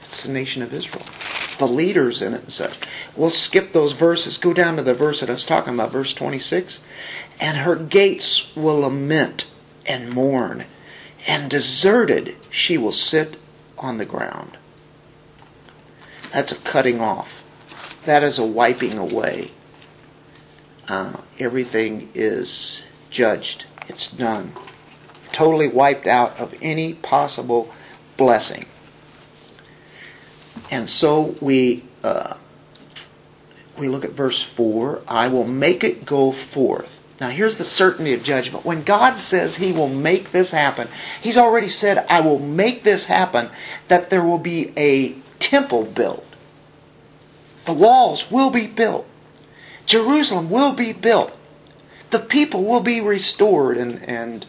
It's 0.03 0.23
the 0.23 0.33
nation 0.33 0.61
of 0.61 0.73
Israel. 0.73 1.05
The 1.57 1.67
leaders 1.67 2.21
in 2.21 2.33
it 2.33 2.43
and 2.43 2.51
such. 2.51 2.77
We'll 3.15 3.29
skip 3.29 3.71
those 3.71 3.93
verses. 3.93 4.37
Go 4.37 4.53
down 4.53 4.75
to 4.75 4.83
the 4.83 4.93
verse 4.93 5.21
that 5.21 5.29
I 5.29 5.33
was 5.33 5.45
talking 5.45 5.73
about, 5.73 5.91
verse 5.91 6.13
26. 6.13 6.81
And 7.39 7.57
her 7.57 7.75
gates 7.75 8.55
will 8.55 8.81
lament 8.81 9.49
and 9.85 10.11
mourn, 10.11 10.65
and 11.27 11.49
deserted 11.49 12.35
she 12.49 12.77
will 12.77 12.91
sit 12.91 13.37
on 13.77 13.97
the 13.97 14.05
ground. 14.05 14.57
That's 16.31 16.51
a 16.51 16.55
cutting 16.57 16.99
off. 17.01 17.43
That 18.05 18.23
is 18.23 18.39
a 18.39 18.45
wiping 18.45 18.97
away. 18.97 19.51
Uh, 20.87 21.21
everything 21.39 22.09
is 22.13 22.83
judged. 23.09 23.65
It's 23.87 24.09
done. 24.09 24.53
Totally 25.31 25.67
wiped 25.67 26.07
out 26.07 26.39
of 26.39 26.53
any 26.61 26.93
possible 26.93 27.73
blessing. 28.17 28.65
And 30.71 30.87
so 30.87 31.35
we 31.41 31.83
uh, 32.03 32.37
we 33.77 33.87
look 33.87 34.05
at 34.05 34.11
verse 34.11 34.41
four. 34.41 35.01
I 35.07 35.27
will 35.27 35.47
make 35.47 35.83
it 35.83 36.05
go 36.05 36.31
forth. 36.31 36.89
Now 37.19 37.29
here's 37.29 37.57
the 37.57 37.63
certainty 37.63 38.13
of 38.13 38.23
judgment. 38.23 38.65
When 38.65 38.83
God 38.83 39.17
says 39.17 39.55
He 39.55 39.71
will 39.71 39.89
make 39.89 40.31
this 40.31 40.51
happen, 40.51 40.87
He's 41.21 41.37
already 41.37 41.69
said, 41.69 42.05
"I 42.09 42.21
will 42.21 42.39
make 42.39 42.83
this 42.83 43.05
happen." 43.05 43.49
That 43.87 44.09
there 44.09 44.23
will 44.23 44.37
be 44.37 44.71
a 44.77 45.15
temple 45.39 45.83
built. 45.83 46.25
The 47.65 47.73
walls 47.73 48.29
will 48.29 48.49
be 48.49 48.67
built. 48.67 49.07
Jerusalem 49.85 50.49
will 50.49 50.73
be 50.73 50.93
built. 50.93 51.31
The 52.11 52.19
people 52.19 52.63
will 52.63 52.81
be 52.81 53.01
restored, 53.01 53.77
and 53.77 54.01
and 54.03 54.45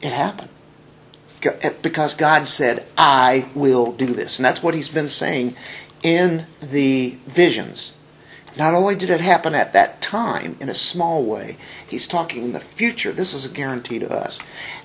it 0.00 0.12
happened 0.12 0.50
eh, 1.42 1.72
because 1.82 2.14
God 2.14 2.46
said, 2.46 2.86
I 2.96 3.48
will 3.54 3.92
do 3.92 4.06
this. 4.06 4.38
And 4.38 4.44
that's 4.44 4.62
what 4.62 4.74
he's 4.74 4.88
been 4.88 5.08
saying 5.08 5.56
in 6.02 6.46
the 6.60 7.16
visions. 7.26 7.92
Not 8.56 8.74
only 8.74 8.94
did 8.94 9.10
it 9.10 9.20
happen 9.20 9.54
at 9.54 9.74
that 9.74 10.00
time 10.00 10.56
in 10.60 10.68
a 10.68 10.74
small 10.74 11.24
way, 11.24 11.58
he's 11.88 12.06
talking 12.06 12.44
in 12.44 12.52
the 12.52 12.60
future. 12.60 13.12
This 13.12 13.34
is 13.34 13.44
a 13.44 13.50
guarantee 13.50 13.98
to 13.98 14.10
us. 14.10 14.38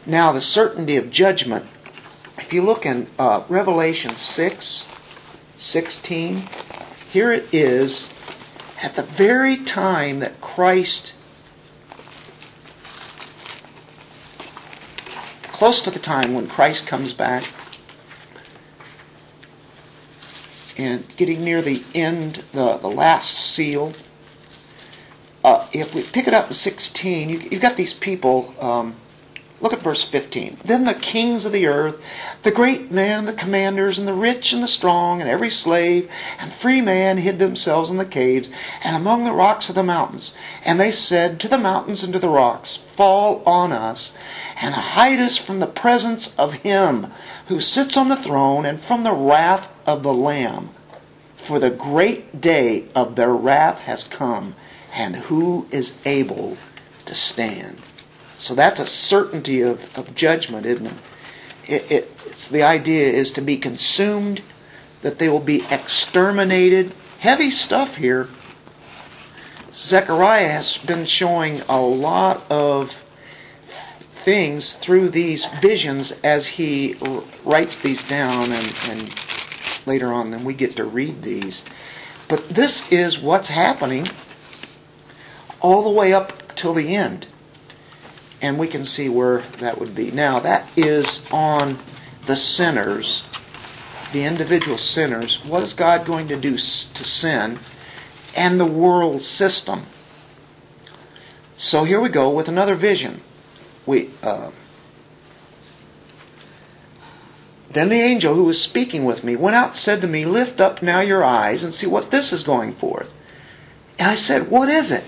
Now, 0.06 0.34
the 0.34 0.42
certainty 0.42 0.98
of 0.98 1.10
judgment, 1.10 1.66
if 2.52 2.56
you 2.56 2.62
look 2.64 2.86
in 2.86 3.08
uh, 3.18 3.46
Revelation 3.48 4.14
6 4.14 4.86
16, 5.56 6.50
here 7.10 7.32
it 7.32 7.48
is 7.54 8.10
at 8.84 8.98
the 8.98 9.04
very 9.04 9.56
time 9.56 10.20
that 10.20 10.42
Christ 10.42 11.14
close 15.54 15.82
to 15.84 15.92
the 15.92 16.00
time 16.00 16.34
when 16.34 16.50
Christ 16.50 16.86
comes 16.86 17.14
back 17.14 17.46
and 20.78 21.06
getting 21.16 21.46
near 21.46 21.62
the 21.62 21.82
end, 21.96 22.44
the, 22.52 22.76
the 22.80 22.90
last 22.90 23.30
seal. 23.34 23.94
Uh, 25.42 25.70
if 25.72 25.96
we 25.96 26.04
pick 26.04 26.28
it 26.28 26.34
up 26.34 26.50
in 26.50 26.54
16, 26.54 27.30
you, 27.30 27.40
have 27.52 27.62
got 27.62 27.78
these 27.78 27.94
people. 27.94 28.54
Um, 28.60 28.98
look 29.62 29.74
at 29.74 29.82
verse 29.82 30.04
15. 30.04 30.58
Then 30.66 30.86
the 30.86 30.94
kings 30.96 31.46
of 31.46 31.52
the 31.52 31.68
earth, 31.68 31.96
the 32.42 32.52
great 32.52 32.92
men, 32.92 33.26
the 33.26 33.34
commanders, 33.34 34.00
and 34.00 34.08
the 34.08 34.14
rich 34.14 34.54
and 34.54 34.64
the 34.64 34.68
strong, 34.68 35.22
and 35.22 35.30
every 35.30 35.52
slave 35.52 36.10
and 36.40 36.52
free 36.52 36.82
man 36.82 37.20
hid 37.20 37.38
themselves 37.38 37.92
in 37.92 37.98
the 37.98 38.06
caves 38.06 38.50
and 38.84 38.96
among 38.96 39.24
the 39.24 39.32
rocks 39.32 39.70
of 39.70 39.76
the 39.76 39.84
mountains. 39.84 40.34
And 40.66 40.80
they 40.80 40.92
said 40.92 41.40
to 41.42 41.48
the 41.48 41.58
mountains 41.58 42.04
and 42.04 42.12
to 42.14 42.20
the 42.20 42.30
rocks, 42.30 42.80
Fall 42.96 43.44
on 43.46 43.72
us 43.72 44.14
and 44.62 44.74
hide 44.74 45.20
us 45.20 45.38
from 45.38 45.60
the 45.60 45.68
presence 45.68 46.34
of 46.38 46.54
him 46.54 47.12
who 47.48 47.62
sits 47.62 47.96
on 47.96 48.10
the 48.10 48.16
throne 48.16 48.66
and 48.66 48.82
from 48.82 49.04
the 49.04 49.14
wrath 49.14 49.70
of 49.86 50.02
the 50.04 50.14
Lamb. 50.14 50.70
For 51.38 51.60
the 51.60 51.70
great 51.70 52.42
day 52.42 52.86
of 52.96 53.16
their 53.16 53.34
wrath 53.34 53.80
has 53.80 54.04
come, 54.04 54.56
and 54.94 55.16
who 55.16 55.68
is 55.72 55.94
able 56.06 56.58
to 57.06 57.14
stand? 57.14 57.78
So 58.42 58.56
that's 58.56 58.80
a 58.80 58.88
certainty 58.88 59.62
of, 59.62 59.96
of 59.96 60.16
judgment, 60.16 60.66
isn't 60.66 60.88
it? 60.88 60.94
it, 61.68 61.92
it 61.92 62.12
it's 62.26 62.48
the 62.48 62.64
idea 62.64 63.06
is 63.06 63.34
to 63.34 63.42
be 63.42 63.58
consumed, 63.58 64.42
that 65.04 65.20
they 65.20 65.30
will 65.30 65.40
be 65.40 65.64
exterminated. 65.70 66.92
Heavy 67.20 67.52
stuff 67.52 67.98
here. 67.98 68.30
Zechariah 69.72 70.48
has 70.48 70.80
been 70.80 71.06
showing 71.06 71.62
a 71.70 71.80
lot 71.80 72.44
of 72.50 73.04
things 74.12 74.74
through 74.74 75.10
these 75.10 75.46
visions 75.62 76.12
as 76.24 76.48
he 76.48 76.96
writes 77.46 77.78
these 77.78 78.04
down 78.04 78.52
and, 78.52 78.74
and 78.88 79.14
later 79.86 80.12
on 80.12 80.32
then 80.32 80.44
we 80.44 80.56
get 80.56 80.78
to 80.78 80.84
read 80.84 81.22
these. 81.22 81.64
But 82.28 82.50
this 82.50 82.92
is 82.92 83.20
what's 83.20 83.50
happening 83.50 84.08
all 85.60 85.84
the 85.84 85.92
way 85.92 86.12
up 86.12 86.56
till 86.56 86.74
the 86.74 86.96
end. 86.96 87.28
And 88.42 88.58
we 88.58 88.68
can 88.68 88.84
see 88.84 89.08
where 89.08 89.44
that 89.60 89.80
would 89.80 89.94
be. 89.94 90.12
Now, 90.12 90.40
that 90.40 90.68
is 90.76 91.24
on 91.32 91.78
the 92.26 92.36
sinners, 92.36 93.24
the 94.14 94.24
individual 94.24 94.78
sinners. 94.78 95.44
What 95.46 95.64
is 95.64 95.74
God 95.74 96.06
going 96.06 96.28
to 96.30 96.36
do 96.36 96.54
to 96.54 96.58
sin 96.58 97.60
and 98.36 98.60
the 98.60 98.66
world 98.66 99.22
system? 99.22 99.86
So 101.56 101.84
here 101.84 102.02
we 102.02 102.10
go 102.10 102.32
with 102.32 102.48
another 102.48 102.76
vision 102.76 103.22
we 103.86 104.10
uh, 104.22 104.52
then 107.72 107.90
the 107.90 108.02
angel 108.02 108.36
who 108.36 108.44
was 108.44 108.62
speaking 108.62 109.06
with 109.06 109.24
me 109.24 109.36
went 109.36 109.56
out 109.56 109.70
and 109.70 109.76
said 109.76 110.02
to 110.02 110.08
me, 110.08 110.26
Lift 110.26 110.60
up 110.60 110.82
now 110.82 111.00
your 111.00 111.24
eyes 111.24 111.64
and 111.64 111.74
see 111.74 111.88
what 111.88 112.12
this 112.12 112.34
is 112.34 112.44
going 112.44 112.74
forth. 112.74 113.10
And 113.98 114.10
I 114.10 114.16
said, 114.16 114.50
What 114.50 114.70
is 114.70 114.92
it? 114.92 115.04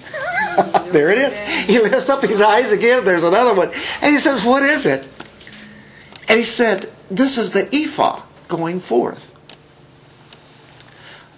There 0.93 1.09
it 1.09 1.17
is. 1.17 1.65
He 1.65 1.79
lifts 1.79 2.09
up 2.09 2.23
his 2.23 2.41
eyes 2.41 2.71
again. 2.71 3.03
There's 3.03 3.23
another 3.23 3.53
one. 3.53 3.71
And 4.01 4.13
he 4.13 4.19
says, 4.19 4.43
What 4.43 4.63
is 4.63 4.85
it? 4.85 5.07
And 6.29 6.39
he 6.39 6.45
said, 6.45 6.89
This 7.09 7.37
is 7.37 7.51
the 7.51 7.67
ephah 7.75 8.21
going 8.47 8.79
forth. 8.79 9.31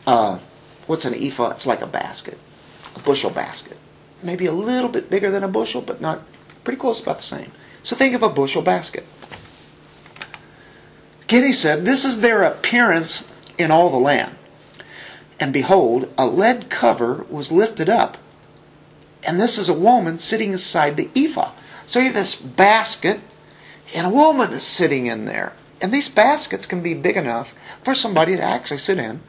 Uh, 0.05 0.39
what's 0.85 1.05
an 1.05 1.15
ephah? 1.15 1.51
It's 1.51 1.65
like 1.65 1.81
a 1.81 1.87
basket, 1.87 2.37
a 2.95 2.99
bushel 2.99 3.31
basket. 3.31 3.77
Maybe 4.21 4.45
a 4.45 4.51
little 4.51 4.89
bit 4.89 5.09
bigger 5.09 5.31
than 5.31 5.43
a 5.43 5.47
bushel, 5.47 5.81
but 5.81 5.99
not 5.99 6.21
Pretty 6.65 6.79
close, 6.79 6.99
about 6.99 7.17
the 7.17 7.23
same. 7.23 7.51
So 7.83 7.95
think 7.95 8.15
of 8.15 8.23
a 8.23 8.29
bushel 8.29 8.63
basket. 8.63 9.05
Kitty 11.27 11.53
said, 11.53 11.85
This 11.85 12.03
is 12.03 12.19
their 12.19 12.43
appearance 12.43 13.29
in 13.57 13.69
all 13.71 13.91
the 13.91 13.97
land. 13.97 14.35
And 15.39 15.53
behold, 15.53 16.11
a 16.17 16.25
lead 16.25 16.69
cover 16.71 17.25
was 17.29 17.51
lifted 17.51 17.87
up. 17.87 18.17
And 19.25 19.39
this 19.39 19.57
is 19.57 19.69
a 19.69 19.77
woman 19.77 20.19
sitting 20.19 20.51
inside 20.51 20.97
the 20.97 21.09
ephah. 21.15 21.51
So 21.85 21.99
you 21.99 22.05
have 22.05 22.15
this 22.15 22.35
basket, 22.35 23.19
and 23.93 24.07
a 24.07 24.09
woman 24.09 24.53
is 24.53 24.63
sitting 24.63 25.07
in 25.07 25.25
there. 25.25 25.53
And 25.81 25.93
these 25.93 26.09
baskets 26.09 26.65
can 26.65 26.81
be 26.81 26.93
big 26.93 27.17
enough 27.17 27.53
for 27.83 27.93
somebody 27.93 28.35
to 28.35 28.41
actually 28.41 28.79
sit 28.79 28.97
in. 28.97 29.21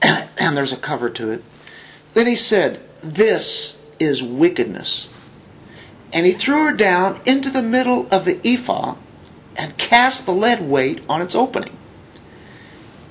and 0.02 0.56
there's 0.56 0.72
a 0.72 0.76
cover 0.76 1.10
to 1.10 1.30
it. 1.32 1.44
Then 2.14 2.26
he 2.26 2.36
said, 2.36 2.80
This 3.02 3.78
is 3.98 4.22
wickedness 4.22 5.08
and 6.12 6.24
he 6.24 6.32
threw 6.32 6.64
her 6.64 6.72
down 6.72 7.20
into 7.26 7.50
the 7.50 7.62
middle 7.62 8.06
of 8.10 8.24
the 8.24 8.40
ephah 8.44 8.96
and 9.56 9.76
cast 9.76 10.24
the 10.24 10.32
lead 10.32 10.62
weight 10.62 11.02
on 11.08 11.20
its 11.20 11.34
opening. 11.34 11.76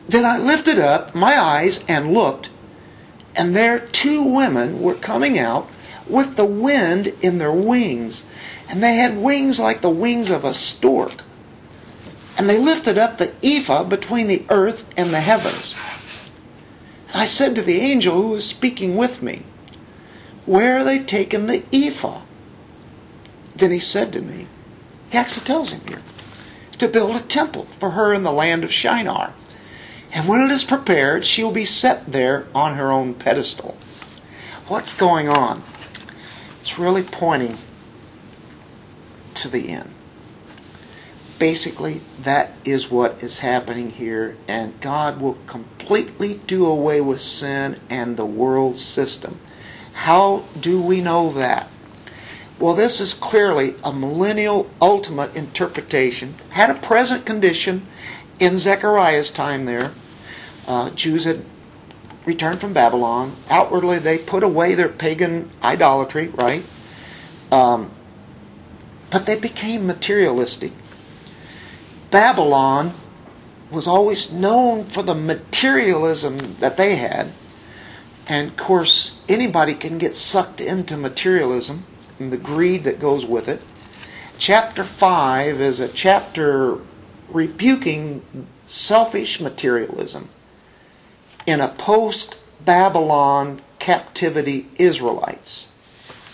Then 0.07 0.25
I 0.25 0.37
lifted 0.37 0.79
up 0.79 1.13
my 1.13 1.39
eyes 1.39 1.83
and 1.87 2.13
looked, 2.13 2.49
and 3.37 3.55
there 3.55 3.79
two 3.79 4.23
women 4.23 4.81
were 4.81 4.95
coming 4.95 5.37
out 5.37 5.69
with 6.07 6.35
the 6.35 6.45
wind 6.45 7.07
in 7.21 7.37
their 7.37 7.51
wings, 7.51 8.23
and 8.67 8.81
they 8.81 8.95
had 8.95 9.17
wings 9.17 9.59
like 9.59 9.81
the 9.81 9.89
wings 9.89 10.31
of 10.31 10.43
a 10.43 10.53
stork. 10.53 11.21
And 12.37 12.49
they 12.49 12.57
lifted 12.57 12.97
up 12.97 13.17
the 13.17 13.33
ephah 13.43 13.83
between 13.83 14.27
the 14.27 14.43
earth 14.49 14.85
and 14.97 15.11
the 15.11 15.21
heavens. 15.21 15.75
And 17.09 17.21
I 17.21 17.25
said 17.25 17.55
to 17.55 17.61
the 17.61 17.79
angel 17.79 18.21
who 18.21 18.29
was 18.29 18.45
speaking 18.45 18.95
with 18.95 19.21
me, 19.21 19.43
Where 20.45 20.77
are 20.77 20.83
they 20.83 20.99
taking 20.99 21.45
the 21.45 21.63
ephah? 21.71 22.21
Then 23.55 23.71
he 23.71 23.79
said 23.79 24.13
to 24.13 24.21
me, 24.21 24.47
he 25.09 25.17
actually 25.17 25.45
tells 25.45 25.71
him 25.71 25.81
here, 25.87 26.01
to 26.77 26.87
build 26.87 27.15
a 27.15 27.21
temple 27.21 27.67
for 27.79 27.91
her 27.91 28.13
in 28.13 28.23
the 28.23 28.31
land 28.31 28.63
of 28.63 28.71
Shinar. 28.71 29.33
And 30.17 30.27
when 30.27 30.41
it 30.41 30.49
is 30.49 30.63
prepared, 30.63 31.23
she 31.25 31.43
will 31.43 31.51
be 31.51 31.63
set 31.63 32.11
there 32.11 32.47
on 32.55 32.75
her 32.75 32.91
own 32.91 33.13
pedestal. 33.13 33.77
What's 34.67 34.91
going 34.91 35.29
on? 35.29 35.61
It's 36.59 36.79
really 36.79 37.03
pointing 37.03 37.59
to 39.35 39.47
the 39.47 39.69
end. 39.69 39.93
Basically, 41.37 42.01
that 42.23 42.53
is 42.65 42.89
what 42.89 43.21
is 43.21 43.37
happening 43.37 43.91
here, 43.91 44.35
and 44.47 44.81
God 44.81 45.21
will 45.21 45.37
completely 45.45 46.41
do 46.47 46.65
away 46.65 46.99
with 46.99 47.21
sin 47.21 47.79
and 47.87 48.17
the 48.17 48.25
world 48.25 48.79
system. 48.79 49.39
How 49.93 50.45
do 50.59 50.81
we 50.81 50.99
know 50.99 51.31
that? 51.33 51.69
Well, 52.57 52.73
this 52.73 52.99
is 52.99 53.13
clearly 53.13 53.75
a 53.83 53.93
millennial 53.93 54.67
ultimate 54.81 55.35
interpretation. 55.35 56.33
Had 56.49 56.71
a 56.71 56.81
present 56.81 57.23
condition 57.23 57.85
in 58.39 58.57
Zechariah's 58.57 59.29
time 59.29 59.65
there. 59.65 59.91
Uh, 60.67 60.89
Jews 60.91 61.23
had 61.23 61.45
returned 62.25 62.59
from 62.59 62.73
Babylon. 62.73 63.37
Outwardly, 63.49 63.99
they 63.99 64.17
put 64.17 64.43
away 64.43 64.75
their 64.75 64.89
pagan 64.89 65.49
idolatry, 65.63 66.27
right? 66.27 66.63
Um, 67.51 67.91
but 69.09 69.25
they 69.25 69.39
became 69.39 69.87
materialistic. 69.87 70.73
Babylon 72.11 72.93
was 73.71 73.87
always 73.87 74.31
known 74.31 74.85
for 74.85 75.03
the 75.03 75.15
materialism 75.15 76.57
that 76.59 76.75
they 76.75 76.97
had. 76.97 77.31
And 78.27 78.49
of 78.49 78.57
course, 78.57 79.15
anybody 79.29 79.73
can 79.73 79.97
get 79.97 80.15
sucked 80.17 80.59
into 80.59 80.97
materialism 80.97 81.85
and 82.19 82.31
the 82.31 82.37
greed 82.37 82.83
that 82.83 82.99
goes 82.99 83.25
with 83.25 83.47
it. 83.47 83.61
Chapter 84.37 84.83
5 84.83 85.61
is 85.61 85.79
a 85.79 85.87
chapter 85.87 86.79
rebuking 87.29 88.21
selfish 88.65 89.39
materialism 89.39 90.29
in 91.47 91.61
a 91.61 91.69
post 91.69 92.37
Babylon 92.63 93.61
captivity 93.79 94.67
Israelites. 94.75 95.69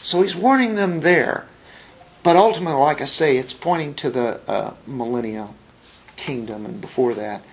So 0.01 0.21
he's 0.21 0.35
warning 0.35 0.75
them 0.75 0.99
there. 0.99 1.47
But 2.23 2.35
ultimately, 2.35 2.79
like 2.79 3.01
I 3.01 3.05
say, 3.05 3.37
it's 3.37 3.53
pointing 3.53 3.93
to 3.95 4.09
the 4.09 4.41
uh, 4.49 4.73
millennial 4.87 5.55
kingdom 6.15 6.65
and 6.65 6.81
before 6.81 7.13
that. 7.13 7.43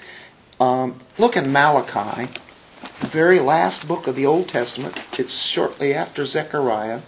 Um, 0.59 1.01
look 1.19 1.37
in 1.37 1.53
Malachi, 1.53 2.31
the 3.01 3.07
very 3.07 3.41
last 3.41 3.87
book 3.87 4.07
of 4.07 4.17
the 4.17 4.27
Old 4.27 4.49
Testament. 4.49 4.99
It's 5.19 5.35
shortly 5.35 5.93
after 5.93 6.25
Zechariah. 6.25 7.01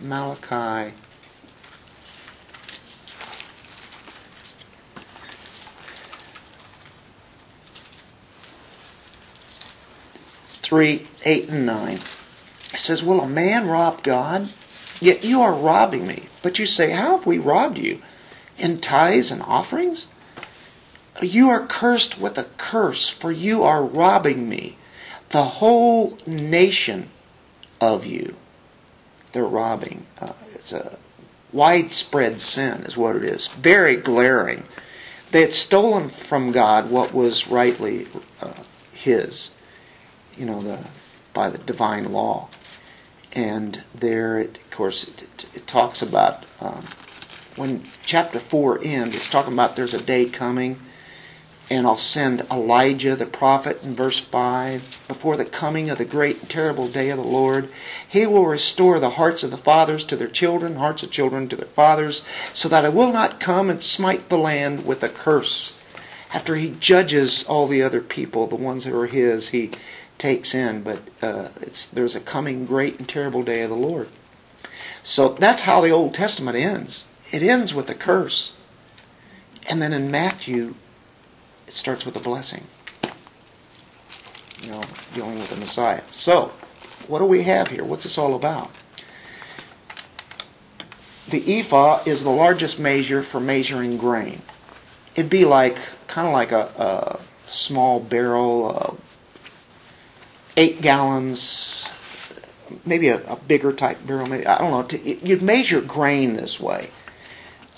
Malachi. 0.00 0.94
Three, 10.72 11.06
eight, 11.26 11.50
and 11.50 11.66
nine. 11.66 11.98
He 12.70 12.78
says, 12.78 13.02
Will 13.02 13.20
a 13.20 13.28
man 13.28 13.68
rob 13.68 14.02
God? 14.02 14.48
Yet 15.02 15.22
you 15.22 15.42
are 15.42 15.52
robbing 15.52 16.06
me. 16.06 16.30
But 16.40 16.58
you 16.58 16.64
say, 16.64 16.92
How 16.92 17.18
have 17.18 17.26
we 17.26 17.36
robbed 17.36 17.76
you? 17.76 18.00
In 18.56 18.80
tithes 18.80 19.30
and 19.30 19.42
offerings? 19.42 20.06
You 21.20 21.50
are 21.50 21.66
cursed 21.66 22.18
with 22.18 22.38
a 22.38 22.46
curse, 22.56 23.10
for 23.10 23.30
you 23.30 23.62
are 23.62 23.84
robbing 23.84 24.48
me, 24.48 24.78
the 25.28 25.44
whole 25.44 26.16
nation 26.26 27.10
of 27.78 28.06
you. 28.06 28.36
They're 29.32 29.44
robbing. 29.44 30.06
Uh, 30.18 30.32
it's 30.54 30.72
a 30.72 30.96
widespread 31.52 32.40
sin, 32.40 32.84
is 32.84 32.96
what 32.96 33.14
it 33.16 33.24
is. 33.24 33.48
Very 33.48 33.96
glaring. 33.96 34.64
They 35.32 35.42
had 35.42 35.52
stolen 35.52 36.08
from 36.08 36.50
God 36.50 36.90
what 36.90 37.12
was 37.12 37.46
rightly 37.46 38.06
uh, 38.40 38.54
His, 38.90 39.50
you 40.36 40.46
know, 40.46 40.62
the, 40.62 40.80
by 41.34 41.50
the 41.50 41.58
divine 41.58 42.12
law 42.12 42.48
and 43.34 43.82
there, 43.94 44.38
it, 44.38 44.58
of 44.58 44.70
course, 44.70 45.04
it, 45.04 45.22
it, 45.22 45.46
it 45.54 45.66
talks 45.66 46.02
about 46.02 46.44
um, 46.60 46.84
when 47.56 47.84
chapter 48.04 48.38
four 48.38 48.78
ends. 48.82 49.16
It's 49.16 49.30
talking 49.30 49.54
about 49.54 49.74
there's 49.74 49.94
a 49.94 50.02
day 50.02 50.26
coming, 50.28 50.78
and 51.70 51.86
I'll 51.86 51.96
send 51.96 52.42
Elijah 52.50 53.16
the 53.16 53.26
prophet 53.26 53.82
in 53.82 53.94
verse 53.94 54.20
five 54.20 54.98
before 55.08 55.38
the 55.38 55.46
coming 55.46 55.88
of 55.88 55.96
the 55.96 56.04
great 56.04 56.40
and 56.40 56.50
terrible 56.50 56.88
day 56.88 57.08
of 57.08 57.16
the 57.16 57.24
Lord. 57.24 57.70
He 58.06 58.26
will 58.26 58.46
restore 58.46 59.00
the 59.00 59.10
hearts 59.10 59.42
of 59.42 59.50
the 59.50 59.56
fathers 59.56 60.04
to 60.06 60.16
their 60.16 60.28
children, 60.28 60.76
hearts 60.76 61.02
of 61.02 61.10
children 61.10 61.48
to 61.48 61.56
their 61.56 61.68
fathers, 61.68 62.22
so 62.52 62.68
that 62.68 62.84
I 62.84 62.90
will 62.90 63.12
not 63.12 63.40
come 63.40 63.70
and 63.70 63.82
smite 63.82 64.28
the 64.28 64.38
land 64.38 64.84
with 64.84 65.02
a 65.02 65.08
curse. 65.08 65.72
After 66.34 66.56
he 66.56 66.76
judges 66.80 67.44
all 67.44 67.66
the 67.66 67.82
other 67.82 68.00
people, 68.00 68.46
the 68.46 68.56
ones 68.56 68.84
that 68.84 68.94
are 68.94 69.06
his, 69.06 69.48
he 69.48 69.70
takes 70.22 70.54
in, 70.54 70.84
but 70.84 71.00
uh, 71.20 71.48
there's 71.92 72.14
a 72.14 72.20
coming 72.20 72.64
great 72.64 73.00
and 73.00 73.08
terrible 73.08 73.42
day 73.42 73.62
of 73.62 73.70
the 73.70 73.76
Lord. 73.76 74.08
So 75.02 75.30
that's 75.30 75.62
how 75.62 75.80
the 75.80 75.90
Old 75.90 76.14
Testament 76.14 76.56
ends. 76.56 77.06
It 77.32 77.42
ends 77.42 77.74
with 77.74 77.90
a 77.90 77.94
curse. 77.94 78.52
And 79.68 79.82
then 79.82 79.92
in 79.92 80.12
Matthew, 80.12 80.74
it 81.66 81.74
starts 81.74 82.06
with 82.06 82.16
a 82.16 82.20
blessing. 82.20 82.62
You 84.62 84.70
know, 84.70 84.82
dealing 85.12 85.38
with 85.40 85.50
the 85.50 85.56
Messiah. 85.56 86.02
So, 86.12 86.52
what 87.08 87.18
do 87.18 87.24
we 87.24 87.42
have 87.42 87.68
here? 87.68 87.84
What's 87.84 88.04
this 88.04 88.16
all 88.16 88.34
about? 88.34 88.70
The 91.28 91.58
ephah 91.58 92.04
is 92.06 92.22
the 92.22 92.30
largest 92.30 92.78
measure 92.78 93.24
for 93.24 93.40
measuring 93.40 93.98
grain. 93.98 94.42
It'd 95.16 95.30
be 95.30 95.44
like, 95.44 95.78
kind 96.06 96.28
of 96.28 96.32
like 96.32 96.52
a, 96.52 96.70
a 96.76 97.20
small 97.48 97.98
barrel, 97.98 98.98
eight 100.56 100.80
gallons, 100.80 101.88
maybe 102.84 103.08
a, 103.08 103.22
a, 103.24 103.36
bigger 103.36 103.72
type 103.72 103.98
barrel. 104.06 104.26
Maybe 104.26 104.46
I 104.46 104.58
don't 104.58 104.70
know. 104.70 104.82
To, 104.82 105.26
you'd 105.26 105.42
measure 105.42 105.80
grain 105.80 106.36
this 106.36 106.60
way. 106.60 106.90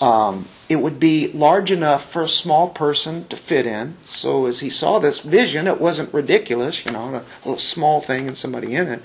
Um, 0.01 0.47
it 0.67 0.75
would 0.75 0.99
be 0.99 1.31
large 1.31 1.71
enough 1.71 2.11
for 2.11 2.23
a 2.23 2.27
small 2.27 2.69
person 2.69 3.27
to 3.29 3.37
fit 3.37 3.65
in. 3.65 3.95
So 4.07 4.45
as 4.45 4.59
he 4.59 4.69
saw 4.69 4.99
this 4.99 5.21
vision, 5.21 5.67
it 5.67 5.79
wasn't 5.79 6.13
ridiculous, 6.13 6.85
you 6.85 6.91
know, 6.91 7.15
a 7.15 7.23
little 7.45 7.57
small 7.57 8.01
thing 8.01 8.27
and 8.27 8.37
somebody 8.37 8.75
in 8.75 8.87
it. 8.87 9.01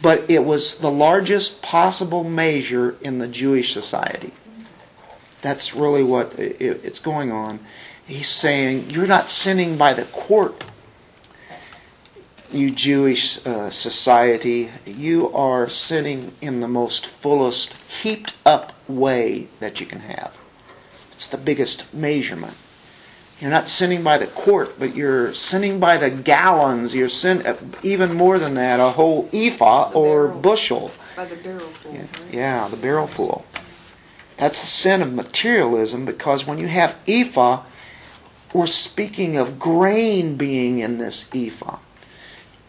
But 0.00 0.30
it 0.30 0.44
was 0.44 0.78
the 0.78 0.90
largest 0.90 1.60
possible 1.60 2.24
measure 2.24 2.96
in 3.02 3.18
the 3.18 3.28
Jewish 3.28 3.72
society. 3.74 4.32
That's 5.42 5.74
really 5.74 6.02
what 6.02 6.32
it's 6.38 7.00
going 7.00 7.30
on. 7.30 7.60
He's 8.06 8.28
saying, 8.28 8.90
you're 8.90 9.06
not 9.06 9.28
sinning 9.28 9.76
by 9.76 9.92
the 9.92 10.04
quart 10.04 10.64
you 12.52 12.70
Jewish 12.70 13.44
uh, 13.46 13.70
society, 13.70 14.70
you 14.84 15.32
are 15.32 15.68
sinning 15.68 16.32
in 16.40 16.60
the 16.60 16.68
most 16.68 17.06
fullest, 17.06 17.74
heaped 18.02 18.34
up 18.44 18.72
way 18.88 19.48
that 19.60 19.80
you 19.80 19.86
can 19.86 20.00
have. 20.00 20.34
It's 21.12 21.26
the 21.26 21.38
biggest 21.38 21.92
measurement. 21.94 22.54
You're 23.40 23.50
not 23.50 23.68
sinning 23.68 24.02
by 24.02 24.16
the 24.18 24.26
quart, 24.28 24.78
but 24.78 24.94
you're 24.96 25.34
sinning 25.34 25.78
by 25.78 25.98
the 25.98 26.10
gallons. 26.10 26.94
You're 26.94 27.08
sin 27.10 27.46
uh, 27.46 27.56
even 27.82 28.14
more 28.14 28.38
than 28.38 28.54
that, 28.54 28.80
a 28.80 28.90
whole 28.90 29.28
ephah 29.32 29.90
The 29.90 29.96
or 29.98 30.26
barrel. 30.28 30.40
bushel. 30.40 30.90
By 31.16 31.26
the 31.26 31.36
barrel 31.36 31.60
full. 31.82 31.92
Yeah, 31.94 32.00
right? 32.00 32.32
yeah, 32.32 32.68
the 32.68 32.76
barrel 32.78 33.06
full. 33.06 33.44
That's 34.38 34.60
the 34.60 34.66
sin 34.66 35.02
of 35.02 35.12
materialism 35.12 36.04
because 36.04 36.46
when 36.46 36.58
you 36.58 36.66
have 36.68 36.96
ephah, 37.06 37.62
we're 38.54 38.66
speaking 38.66 39.36
of 39.36 39.58
grain 39.58 40.36
being 40.36 40.78
in 40.78 40.98
this 40.98 41.26
ephah. 41.34 41.78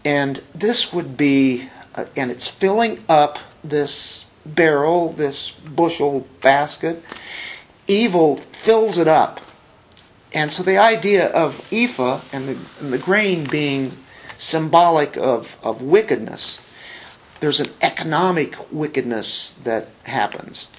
And 0.07 0.41
this 0.55 0.93
would 0.93 1.17
be, 1.17 1.69
uh, 1.93 2.05
and 2.15 2.31
it's 2.31 2.47
filling 2.47 3.03
up 3.09 3.39
this 3.61 4.23
barrel, 4.45 5.11
this 5.11 5.51
bushel 5.51 6.25
basket. 6.41 7.03
Evil 7.87 8.37
fills 8.37 8.97
it 8.97 9.09
up. 9.09 9.41
And 10.31 10.49
so 10.49 10.63
the 10.63 10.77
idea 10.77 11.27
of 11.27 11.59
ephah 11.73 12.21
and 12.31 12.47
the, 12.47 12.57
and 12.79 12.93
the 12.93 12.97
grain 12.97 13.49
being 13.49 13.97
symbolic 14.37 15.17
of, 15.17 15.57
of 15.61 15.81
wickedness, 15.81 16.59
there's 17.41 17.59
an 17.59 17.73
economic 17.81 18.55
wickedness 18.71 19.55
that 19.65 19.89
happens. 20.03 20.69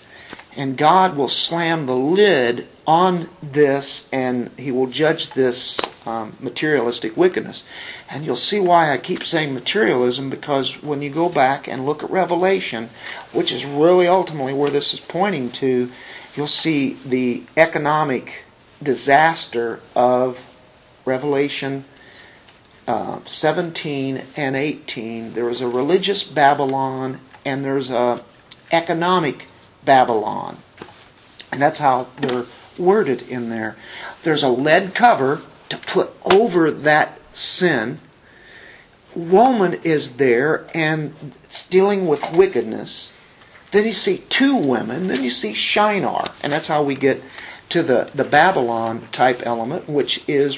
And 0.58 0.76
God 0.76 1.16
will 1.16 1.28
slam 1.28 1.86
the 1.86 1.94
lid 1.94 2.66
on 2.84 3.28
this 3.40 4.08
and 4.10 4.50
He 4.58 4.72
will 4.72 4.88
judge 4.88 5.30
this 5.30 5.78
um, 6.04 6.36
materialistic 6.40 7.16
wickedness. 7.16 7.62
And 8.10 8.24
you'll 8.24 8.34
see 8.34 8.58
why 8.58 8.92
I 8.92 8.98
keep 8.98 9.22
saying 9.22 9.54
materialism 9.54 10.30
because 10.30 10.82
when 10.82 11.00
you 11.00 11.10
go 11.10 11.28
back 11.28 11.68
and 11.68 11.86
look 11.86 12.02
at 12.02 12.10
Revelation, 12.10 12.90
which 13.32 13.52
is 13.52 13.64
really 13.64 14.08
ultimately 14.08 14.52
where 14.52 14.68
this 14.70 14.92
is 14.92 14.98
pointing 14.98 15.52
to, 15.52 15.92
you'll 16.34 16.48
see 16.48 16.98
the 17.06 17.44
economic 17.56 18.42
disaster 18.82 19.78
of 19.94 20.40
Revelation 21.04 21.84
uh, 22.88 23.20
17 23.24 24.24
and 24.34 24.56
18. 24.56 25.34
There 25.34 25.48
is 25.50 25.60
a 25.60 25.68
religious 25.68 26.24
Babylon 26.24 27.20
and 27.44 27.64
there's 27.64 27.90
a 27.90 28.24
economic 28.72 29.46
Babylon. 29.88 30.58
And 31.50 31.62
that's 31.62 31.78
how 31.78 32.08
they're 32.20 32.44
worded 32.78 33.22
in 33.22 33.48
there. 33.48 33.74
There's 34.22 34.42
a 34.42 34.50
lead 34.50 34.94
cover 34.94 35.40
to 35.70 35.78
put 35.78 36.10
over 36.30 36.70
that 36.70 37.18
sin. 37.34 37.98
Woman 39.16 39.80
is 39.84 40.18
there 40.18 40.68
and 40.74 41.14
it's 41.42 41.66
dealing 41.66 42.06
with 42.06 42.22
wickedness. 42.34 43.12
Then 43.72 43.86
you 43.86 43.94
see 43.94 44.18
two 44.28 44.56
women. 44.56 45.08
Then 45.08 45.24
you 45.24 45.30
see 45.30 45.54
Shinar. 45.54 46.32
And 46.42 46.52
that's 46.52 46.68
how 46.68 46.82
we 46.82 46.94
get 46.94 47.22
to 47.70 47.82
the, 47.82 48.10
the 48.14 48.24
Babylon 48.24 49.08
type 49.10 49.40
element, 49.46 49.88
which 49.88 50.22
is 50.28 50.56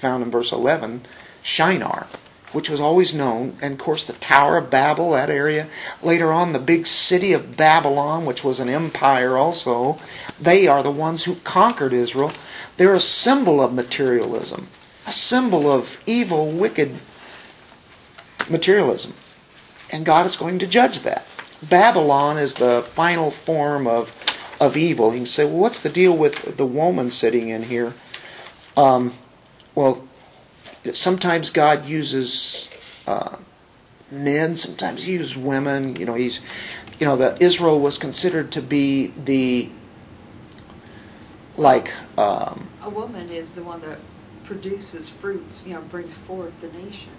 found 0.00 0.24
in 0.24 0.30
verse 0.32 0.50
11, 0.50 1.02
Shinar, 1.44 2.08
which 2.52 2.70
was 2.70 2.80
always 2.80 3.14
known. 3.14 3.56
And 3.60 3.74
of 3.74 3.78
course, 3.78 4.04
the 4.04 4.12
Tower 4.14 4.58
of 4.58 4.70
Babel, 4.70 5.12
that 5.12 5.30
area. 5.30 5.68
Later 6.02 6.32
on, 6.32 6.52
the 6.52 6.58
big 6.58 6.86
city 6.86 7.32
of 7.32 7.56
Babylon, 7.56 8.24
which 8.24 8.44
was 8.44 8.60
an 8.60 8.68
empire 8.68 9.36
also. 9.36 9.98
They 10.40 10.66
are 10.66 10.82
the 10.82 10.90
ones 10.90 11.24
who 11.24 11.36
conquered 11.36 11.92
Israel. 11.92 12.32
They're 12.76 12.94
a 12.94 13.00
symbol 13.00 13.60
of 13.60 13.72
materialism, 13.72 14.68
a 15.06 15.12
symbol 15.12 15.70
of 15.70 15.98
evil, 16.06 16.50
wicked 16.50 16.98
materialism. 18.48 19.14
and 19.90 20.04
God 20.06 20.26
is 20.26 20.36
going 20.36 20.58
to 20.60 20.66
judge 20.66 21.00
that. 21.00 21.26
Babylon 21.62 22.38
is 22.38 22.54
the 22.54 22.84
final 22.94 23.30
form 23.30 23.86
of 23.86 24.10
of 24.62 24.76
evil. 24.76 25.12
You 25.12 25.20
can 25.20 25.26
say, 25.26 25.44
well, 25.44 25.58
what's 25.58 25.82
the 25.82 25.88
deal 25.88 26.16
with 26.16 26.56
the 26.56 26.66
woman 26.66 27.10
sitting 27.10 27.48
in 27.48 27.64
here? 27.64 27.94
Um, 28.76 29.14
well, 29.74 30.06
sometimes 30.90 31.50
God 31.50 31.86
uses 31.86 32.68
uh, 33.06 33.36
men, 34.10 34.56
sometimes 34.56 35.04
He 35.04 35.12
uses 35.12 35.36
women. 35.36 35.96
You 35.96 36.06
know, 36.06 36.14
He's, 36.14 36.40
you 36.98 37.06
know, 37.06 37.16
the 37.16 37.36
Israel 37.42 37.80
was 37.80 37.98
considered 37.98 38.52
to 38.52 38.62
be 38.62 39.12
the 39.24 39.70
like. 41.56 41.92
Um, 42.18 42.68
a 42.82 42.90
woman 42.90 43.28
is 43.30 43.52
the 43.52 43.62
one 43.62 43.80
that 43.82 43.98
produces 44.44 45.08
fruits. 45.08 45.64
You 45.66 45.74
know, 45.74 45.80
brings 45.82 46.14
forth 46.14 46.60
the 46.60 46.68
nation. 46.72 47.12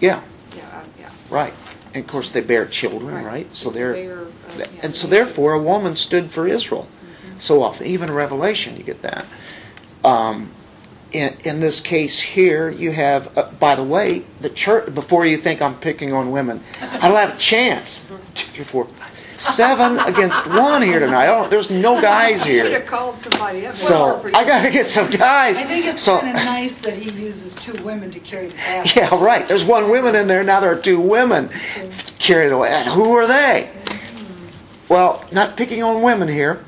Yeah. 0.00 0.22
Yeah, 0.56 0.84
yeah. 0.98 1.10
Right. 1.28 1.54
And 1.94 2.04
of 2.04 2.10
course 2.10 2.30
they 2.30 2.40
bear 2.40 2.66
children, 2.66 3.14
right? 3.14 3.24
right? 3.24 3.54
So 3.54 3.70
they're 3.70 3.92
bear, 3.92 4.22
uh, 4.22 4.26
yeah, 4.58 4.66
and 4.82 4.94
so 4.94 5.06
therefore 5.06 5.54
a 5.54 5.62
woman 5.62 5.94
stood 5.94 6.30
for 6.30 6.46
Israel. 6.46 6.88
Mm-hmm. 6.88 7.38
So 7.38 7.62
often, 7.62 7.86
even 7.86 8.08
in 8.08 8.14
Revelation, 8.14 8.76
you 8.76 8.82
get 8.82 9.02
that. 9.02 9.26
Um, 10.04 10.52
in, 11.44 11.54
in 11.54 11.60
this 11.60 11.80
case 11.80 12.20
here, 12.20 12.68
you 12.68 12.92
have, 12.92 13.36
uh, 13.36 13.50
by 13.58 13.74
the 13.74 13.84
way, 13.84 14.24
the 14.40 14.50
church. 14.50 14.94
Before 14.94 15.26
you 15.26 15.36
think 15.36 15.62
I'm 15.62 15.78
picking 15.78 16.12
on 16.12 16.30
women, 16.30 16.62
I 16.80 17.08
don't 17.08 17.16
have 17.16 17.36
a 17.36 17.38
chance. 17.38 18.06
Two, 18.34 18.46
three, 18.52 18.64
four, 18.64 18.88
seven 19.36 19.98
against 20.06 20.46
one 20.48 20.82
here 20.82 20.98
tonight. 20.98 21.28
Oh, 21.28 21.48
there's 21.48 21.70
no 21.70 22.00
guys 22.00 22.42
Should 22.42 22.56
have 22.56 22.66
here. 22.66 22.80
called 22.82 23.20
somebody 23.20 23.66
up. 23.66 23.74
So 23.74 24.22
I 24.34 24.44
got 24.44 24.62
to 24.62 24.70
get 24.70 24.86
some 24.86 25.10
guys. 25.10 25.56
I 25.58 25.64
think 25.64 25.86
it's 25.86 26.02
so, 26.02 26.20
kind 26.20 26.36
of 26.36 26.44
nice 26.44 26.78
that 26.78 26.96
he 26.96 27.10
uses 27.10 27.54
two 27.56 27.82
women 27.82 28.10
to 28.10 28.20
carry 28.20 28.48
the 28.48 28.54
basket. 28.54 28.96
Yeah, 28.96 29.22
right. 29.22 29.46
There's 29.46 29.64
one 29.64 29.90
woman 29.90 30.14
in 30.14 30.26
there. 30.26 30.44
Now 30.44 30.60
there 30.60 30.72
are 30.72 30.80
two 30.80 31.00
women 31.00 31.50
carried 32.18 32.52
away. 32.52 32.68
And 32.70 32.88
who 32.88 33.12
are 33.16 33.26
they? 33.26 33.70
Well, 34.88 35.24
not 35.30 35.56
picking 35.56 35.84
on 35.84 36.02
women 36.02 36.26
here, 36.26 36.64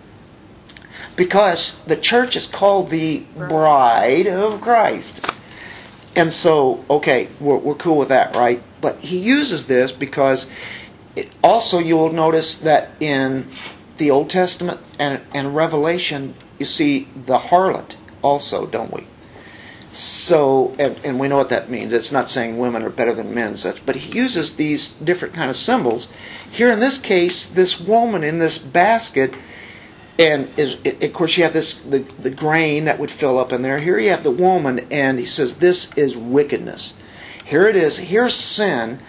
because 1.17 1.77
the 1.87 1.97
church 1.97 2.37
is 2.37 2.47
called 2.47 2.91
the 2.91 3.21
bride 3.37 4.27
of 4.27 4.61
Christ. 4.61 5.25
And 6.15 6.33
so, 6.33 6.85
okay, 6.91 7.29
we're, 7.41 7.57
we're 7.57 7.75
cool 7.75 7.97
with 7.99 8.09
that, 8.09 8.35
right? 8.37 8.63
But 8.81 9.01
he 9.01 9.19
uses 9.19 9.67
this 9.67 9.93
because 9.93 10.47
it, 11.17 11.31
also 11.43 11.79
you'll 11.79 12.13
notice 12.13 12.57
that 12.57 12.91
in 13.01 13.49
the 13.97 14.11
Old 14.11 14.31
Testament 14.31 14.81
and, 14.99 15.21
and 15.35 15.55
Revelation, 15.55 16.35
you 16.59 16.67
see 16.67 17.09
the 17.27 17.39
harlot 17.39 17.95
also, 18.23 18.67
don't 18.67 18.93
we? 18.93 19.07
So, 19.93 20.75
and, 20.79 20.99
and, 21.05 21.21
we 21.21 21.29
know 21.29 21.37
what 21.37 21.51
that 21.51 21.69
means. 21.69 21.93
It's 21.93 22.13
not 22.13 22.31
saying 22.31 22.57
women 22.57 22.83
are 22.83 22.91
better 22.91 23.13
than 23.13 23.35
men 23.35 23.49
and 23.49 23.59
such, 23.59 23.85
but 23.85 23.95
he 23.97 24.19
uses 24.19 24.57
these 24.57 24.89
different 24.89 25.35
kind 25.35 25.51
of 25.51 25.57
symbols. 25.57 26.09
Here 26.51 26.73
in 26.73 26.81
this 26.81 26.97
case, 26.99 27.47
this 27.47 27.79
woman 27.79 28.25
in 28.25 28.39
this 28.39 28.57
basket, 28.57 29.35
and 30.23 30.49
is 30.57 30.77
of 31.03 31.13
course 31.13 31.37
you 31.37 31.43
have 31.43 31.53
this 31.53 31.79
the, 31.79 31.99
the 31.99 32.31
grain 32.31 32.85
that 32.85 32.99
would 32.99 33.11
fill 33.11 33.39
up 33.39 33.53
in 33.53 33.63
there. 33.63 33.79
Here 33.79 33.99
you 33.99 34.11
have 34.11 34.23
the 34.23 34.31
woman, 34.31 34.87
and 34.91 35.19
he 35.19 35.27
says 35.27 35.57
this 35.57 35.93
is 35.95 36.17
wickedness. 36.17 36.95
Here 37.45 37.67
it 37.67 37.75
is. 37.75 37.99
Here's 37.99 38.35
sin, 38.35 39.01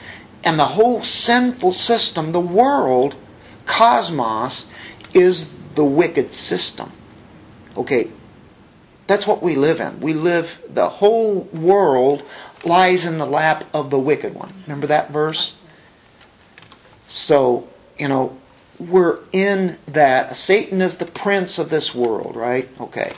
and 0.44 0.60
the 0.60 0.66
whole 0.66 1.04
sinful 1.04 1.74
system, 1.74 2.32
the 2.32 2.40
world, 2.40 3.16
cosmos, 3.66 4.68
is 5.14 5.54
the 5.76 5.86
wicked 5.86 6.34
system. 6.34 6.92
Okay, 7.78 8.10
that's 9.06 9.28
what 9.28 9.44
we 9.44 9.56
live 9.56 9.80
in. 9.80 10.00
We 10.00 10.14
live, 10.14 10.62
the 10.70 10.90
whole 10.90 11.42
world 11.54 12.24
lies 12.64 13.06
in 13.06 13.18
the 13.20 13.26
lap 13.26 13.66
of 13.74 13.90
the 13.90 14.00
wicked 14.00 14.34
one. 14.34 14.54
Remember 14.66 14.88
that 14.88 15.12
verse? 15.12 15.56
So, 17.08 17.68
you 18.00 18.08
know, 18.08 18.38
we're 18.90 19.20
in 19.32 19.78
that. 19.88 20.36
Satan 20.36 20.82
is 20.82 20.98
the 20.98 21.06
prince 21.06 21.60
of 21.60 21.70
this 21.70 21.94
world, 21.94 22.36
right? 22.36 22.70
Okay. 22.80 23.14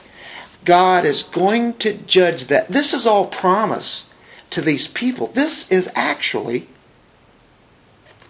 God 0.63 1.05
is 1.05 1.23
going 1.23 1.75
to 1.75 1.93
judge 1.93 2.47
that. 2.47 2.69
This 2.69 2.93
is 2.93 3.05
all 3.05 3.27
promise 3.27 4.05
to 4.49 4.61
these 4.61 4.87
people. 4.87 5.27
This 5.27 5.71
is 5.71 5.89
actually 5.93 6.67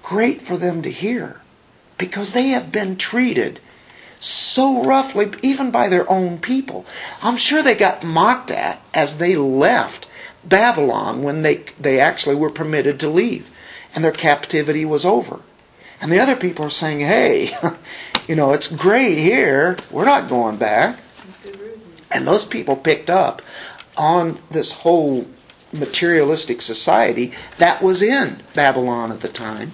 great 0.04 0.42
for 0.42 0.58
them 0.58 0.82
to 0.82 0.92
hear 0.92 1.42
because 1.98 2.34
they 2.34 2.50
have 2.50 2.72
been 2.72 2.98
treated 2.98 3.60
so 4.20 4.84
roughly, 4.84 5.32
even 5.42 5.72
by 5.72 5.88
their 5.88 6.10
own 6.10 6.38
people. 6.40 6.86
I'm 7.22 7.38
sure 7.38 7.62
they 7.62 7.76
got 7.76 8.04
mocked 8.04 8.52
at 8.52 8.82
as 8.94 9.18
they 9.18 9.36
left 9.36 10.08
Babylon 10.44 11.24
when 11.24 11.42
they, 11.42 11.64
they 11.80 12.00
actually 12.00 12.36
were 12.36 12.50
permitted 12.50 13.00
to 13.00 13.10
leave 13.10 13.50
and 13.94 14.04
their 14.04 14.12
captivity 14.12 14.86
was 14.86 15.06
over. 15.06 15.40
And 16.02 16.12
the 16.12 16.20
other 16.20 16.36
people 16.36 16.66
are 16.66 16.70
saying, 16.70 17.00
hey, 17.00 17.52
you 18.28 18.36
know, 18.36 18.52
it's 18.52 18.68
great 18.68 19.18
here. 19.18 19.78
We're 19.92 20.06
not 20.06 20.30
going 20.30 20.58
back. 20.58 21.00
And 22.12 22.28
those 22.28 22.46
people 22.46 22.76
picked 22.76 23.10
up 23.10 23.42
on 23.98 24.38
this 24.52 24.72
whole 24.72 25.26
materialistic 25.72 26.62
society 26.62 27.34
that 27.58 27.82
was 27.82 28.02
in 28.02 28.42
Babylon 28.54 29.12
at 29.12 29.22
the 29.22 29.30
time. 29.30 29.74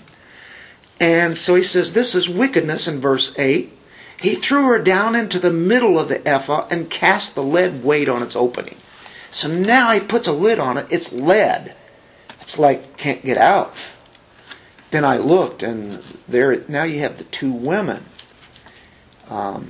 And 0.99 1.37
so 1.37 1.55
he 1.55 1.63
says, 1.63 1.93
this 1.93 2.13
is 2.13 2.29
wickedness 2.29 2.87
in 2.87 3.01
verse 3.01 3.33
8. 3.37 3.71
He 4.17 4.35
threw 4.35 4.65
her 4.65 4.79
down 4.79 5.15
into 5.15 5.39
the 5.39 5.51
middle 5.51 5.97
of 5.99 6.09
the 6.09 6.25
ephah 6.27 6.67
and 6.69 6.89
cast 6.89 7.33
the 7.33 7.43
lead 7.43 7.83
weight 7.83 8.07
on 8.07 8.21
its 8.21 8.35
opening. 8.35 8.77
So 9.31 9.47
now 9.47 9.91
he 9.91 9.99
puts 9.99 10.27
a 10.27 10.33
lid 10.33 10.59
on 10.59 10.77
it. 10.77 10.87
It's 10.91 11.11
lead. 11.11 11.73
It's 12.41 12.59
like 12.59 12.97
can't 12.97 13.25
get 13.25 13.37
out. 13.37 13.73
Then 14.91 15.05
I 15.05 15.17
looked, 15.17 15.63
and 15.63 16.03
there 16.27 16.63
now 16.67 16.83
you 16.83 16.99
have 16.99 17.17
the 17.17 17.23
two 17.25 17.51
women. 17.51 18.03
Um, 19.29 19.69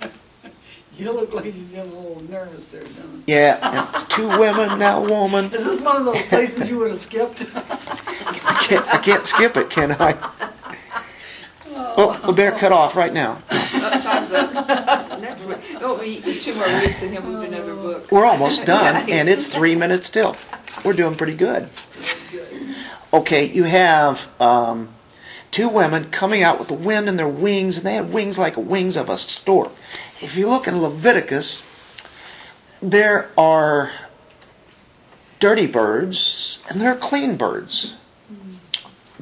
You 0.96 1.12
look 1.12 1.32
like 1.32 1.44
you 1.44 1.52
get 1.52 1.86
a 1.86 1.90
little 1.90 2.20
nervous 2.28 2.72
there, 2.72 2.82
Dennis. 2.82 3.22
yeah, 3.28 3.92
and 3.94 4.10
two 4.10 4.26
women 4.26 4.80
now 4.80 5.00
woman. 5.04 5.44
Is 5.44 5.64
this 5.64 5.80
one 5.80 5.94
of 5.94 6.04
those 6.04 6.20
places 6.24 6.68
you 6.68 6.76
would 6.78 6.90
have 6.90 6.98
skipped? 6.98 7.46
I 7.54 8.64
can't, 8.68 8.84
I 8.94 8.98
can't 8.98 9.24
skip 9.24 9.56
it, 9.56 9.70
can 9.70 9.92
I? 9.92 10.16
Oh, 11.76 12.20
we 12.26 12.34
better 12.34 12.56
cut 12.58 12.72
off 12.72 12.96
right 12.96 13.12
now. 13.12 13.38
Time's 13.48 14.32
up. 14.32 15.20
Next 15.20 15.44
week. 15.44 15.58
Oh, 15.80 15.98
we 16.00 16.20
two 16.20 16.54
more 16.56 16.66
weeks 16.80 17.00
and 17.02 17.12
he'll 17.12 17.22
move 17.22 17.48
to 17.48 17.56
another 17.56 17.76
book. 17.76 18.10
We're 18.10 18.24
almost 18.26 18.66
done, 18.66 19.08
and 19.10 19.28
it's 19.28 19.46
three 19.46 19.76
minutes 19.76 20.10
till. 20.10 20.34
We're 20.84 20.92
doing 20.92 21.14
pretty 21.14 21.34
good. 21.34 21.68
Okay, 23.12 23.46
you 23.46 23.64
have 23.64 24.28
um, 24.40 24.94
two 25.50 25.68
women 25.68 26.10
coming 26.10 26.42
out 26.42 26.58
with 26.58 26.68
the 26.68 26.74
wind 26.74 27.08
in 27.08 27.16
their 27.16 27.28
wings, 27.28 27.78
and 27.78 27.86
they 27.86 27.94
had 27.94 28.12
wings 28.12 28.38
like 28.38 28.56
wings 28.56 28.96
of 28.96 29.08
a 29.08 29.18
stork. 29.18 29.72
If 30.20 30.36
you 30.36 30.48
look 30.48 30.66
in 30.68 30.80
Leviticus, 30.80 31.62
there 32.82 33.30
are 33.36 33.90
dirty 35.38 35.66
birds 35.66 36.58
and 36.68 36.80
there 36.80 36.92
are 36.92 36.96
clean 36.96 37.36
birds. 37.36 37.94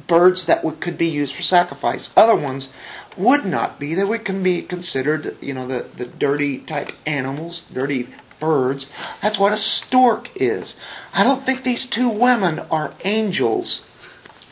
Birds 0.07 0.45
that 0.45 0.63
would, 0.63 0.79
could 0.79 0.97
be 0.97 1.07
used 1.07 1.35
for 1.35 1.41
sacrifice. 1.41 2.11
Other 2.15 2.35
ones 2.35 2.71
would 3.17 3.45
not 3.45 3.77
be. 3.77 3.93
They 3.93 4.05
would 4.05 4.23
can 4.23 4.41
be 4.41 4.61
considered, 4.61 5.35
you 5.41 5.53
know, 5.53 5.67
the, 5.67 5.85
the 5.95 6.05
dirty 6.05 6.59
type 6.59 6.93
animals, 7.05 7.65
dirty 7.73 8.07
birds. 8.39 8.89
That's 9.21 9.39
what 9.39 9.53
a 9.53 9.57
stork 9.57 10.29
is. 10.35 10.75
I 11.13 11.23
don't 11.23 11.45
think 11.45 11.63
these 11.63 11.85
two 11.85 12.09
women 12.09 12.59
are 12.71 12.93
angels 13.03 13.83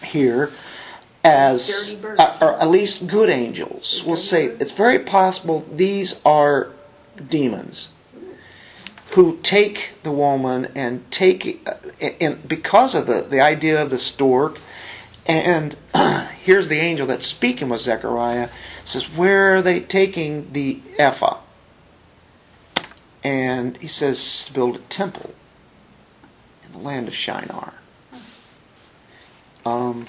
here 0.03 0.51
as 1.23 1.97
uh, 2.03 2.37
or 2.39 2.53
at 2.59 2.69
least 2.69 3.07
good 3.07 3.29
angels. 3.29 4.03
We'll 4.05 4.15
say 4.15 4.45
it's 4.45 4.73
very 4.73 4.99
possible 4.99 5.65
these 5.71 6.19
are 6.23 6.71
demons 7.29 7.89
who 9.11 9.37
take 9.41 9.91
the 10.03 10.11
woman 10.11 10.71
and 10.75 11.09
take 11.11 11.67
uh, 11.67 11.75
and 12.21 12.47
because 12.47 12.93
of 12.93 13.07
the 13.07 13.21
the 13.21 13.41
idea 13.41 13.81
of 13.81 13.89
the 13.89 13.99
stork 13.99 14.59
and 15.25 15.75
here's 16.43 16.67
the 16.67 16.79
angel 16.79 17.07
that's 17.07 17.25
speaking 17.25 17.69
with 17.69 17.81
Zechariah 17.81 18.49
says 18.83 19.05
where 19.09 19.55
are 19.55 19.61
they 19.61 19.79
taking 19.79 20.51
the 20.53 20.79
ephah 20.99 21.39
and 23.25 23.77
he 23.77 23.87
says 23.87 24.45
to 24.45 24.53
build 24.53 24.75
a 24.75 24.79
temple 24.79 25.33
in 26.63 26.71
the 26.71 26.77
land 26.77 27.07
of 27.07 27.13
Shinar 27.13 27.73
um, 29.65 30.07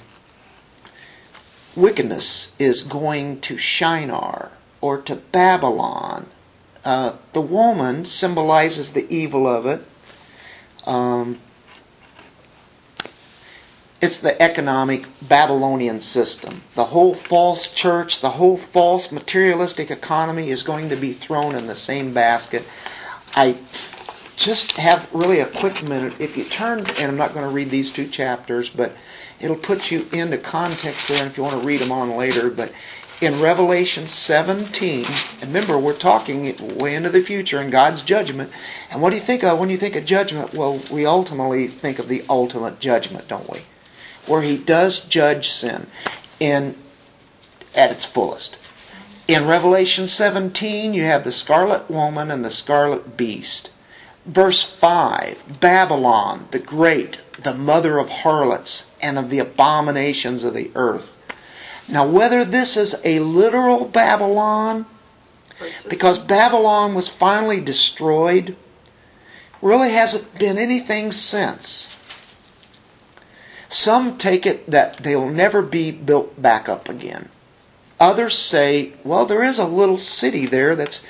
wickedness 1.75 2.51
is 2.59 2.83
going 2.83 3.41
to 3.41 3.57
Shinar 3.57 4.51
or 4.79 5.01
to 5.01 5.15
Babylon. 5.15 6.27
Uh, 6.85 7.17
the 7.33 7.41
woman 7.41 8.05
symbolizes 8.05 8.91
the 8.91 9.11
evil 9.13 9.47
of 9.47 9.65
it. 9.65 9.81
Um, 10.85 11.39
it's 13.99 14.19
the 14.19 14.39
economic 14.39 15.07
Babylonian 15.21 15.99
system. 15.99 16.61
The 16.75 16.85
whole 16.85 17.15
false 17.15 17.67
church, 17.67 18.21
the 18.21 18.29
whole 18.29 18.57
false 18.57 19.11
materialistic 19.11 19.89
economy 19.89 20.51
is 20.51 20.61
going 20.61 20.89
to 20.89 20.95
be 20.95 21.13
thrown 21.13 21.55
in 21.55 21.65
the 21.65 21.75
same 21.75 22.13
basket. 22.13 22.63
I, 23.35 23.57
just 24.37 24.73
have 24.73 25.09
really 25.11 25.39
a 25.39 25.47
quick 25.47 25.83
minute. 25.83 26.13
If 26.19 26.37
you 26.37 26.45
turn, 26.45 26.79
and 26.79 26.99
I'm 26.99 27.17
not 27.17 27.33
going 27.33 27.45
to 27.45 27.53
read 27.53 27.71
these 27.71 27.91
two 27.91 28.07
chapters, 28.07 28.69
but 28.69 28.93
it'll 29.39 29.57
put 29.57 29.91
you 29.91 30.07
into 30.13 30.37
context 30.37 31.07
there, 31.07 31.21
and 31.21 31.29
if 31.29 31.37
you 31.37 31.43
want 31.43 31.59
to 31.59 31.67
read 31.67 31.81
them 31.81 31.91
on 31.91 32.15
later, 32.15 32.49
but 32.49 32.71
in 33.19 33.41
Revelation 33.41 34.07
17, 34.07 35.05
and 35.05 35.41
remember, 35.41 35.79
we're 35.79 35.97
talking 35.97 36.77
way 36.77 36.93
into 36.93 37.09
the 37.09 37.23
future 37.23 37.59
in 37.59 37.71
God's 37.71 38.03
judgment. 38.03 38.51
And 38.91 39.01
what 39.01 39.09
do 39.09 39.15
you 39.15 39.23
think 39.23 39.43
of 39.43 39.57
when 39.57 39.71
you 39.71 39.77
think 39.77 39.95
of 39.95 40.05
judgment? 40.05 40.53
Well, 40.53 40.79
we 40.91 41.07
ultimately 41.07 41.67
think 41.67 41.97
of 41.97 42.07
the 42.07 42.23
ultimate 42.29 42.79
judgment, 42.79 43.27
don't 43.27 43.49
we? 43.49 43.61
Where 44.27 44.43
He 44.43 44.55
does 44.55 45.01
judge 45.01 45.49
sin 45.49 45.87
in 46.39 46.77
at 47.73 47.91
its 47.91 48.05
fullest. 48.05 48.57
In 49.27 49.45
Revelation 49.45 50.07
17, 50.07 50.93
you 50.93 51.03
have 51.03 51.25
the 51.25 51.33
scarlet 51.33 51.91
woman 51.91 52.31
and 52.31 52.45
the 52.45 52.49
scarlet 52.49 53.17
beast. 53.17 53.71
Verse 54.25 54.63
5 54.63 55.59
Babylon, 55.59 56.47
the 56.51 56.59
great, 56.59 57.19
the 57.43 57.53
mother 57.53 57.97
of 57.97 58.07
harlots 58.07 58.89
and 59.01 59.17
of 59.17 59.29
the 59.29 59.39
abominations 59.39 60.45
of 60.45 60.53
the 60.53 60.71
earth. 60.75 61.13
Now, 61.89 62.07
whether 62.07 62.45
this 62.45 62.77
is 62.77 62.95
a 63.03 63.19
literal 63.19 63.83
Babylon, 63.83 64.85
because 65.89 66.19
Babylon 66.19 66.95
was 66.95 67.09
finally 67.09 67.59
destroyed, 67.59 68.55
really 69.61 69.91
hasn't 69.91 70.39
been 70.39 70.57
anything 70.57 71.11
since. 71.11 71.89
Some 73.67 74.17
take 74.17 74.45
it 74.45 74.71
that 74.71 74.97
they'll 75.03 75.29
never 75.29 75.61
be 75.61 75.91
built 75.91 76.41
back 76.41 76.69
up 76.69 76.87
again. 76.87 77.27
Others 77.99 78.37
say, 78.37 78.93
well, 79.03 79.25
there 79.25 79.43
is 79.43 79.57
a 79.57 79.65
little 79.65 79.97
city 79.97 80.45
there 80.45 80.75
that's 80.75 81.03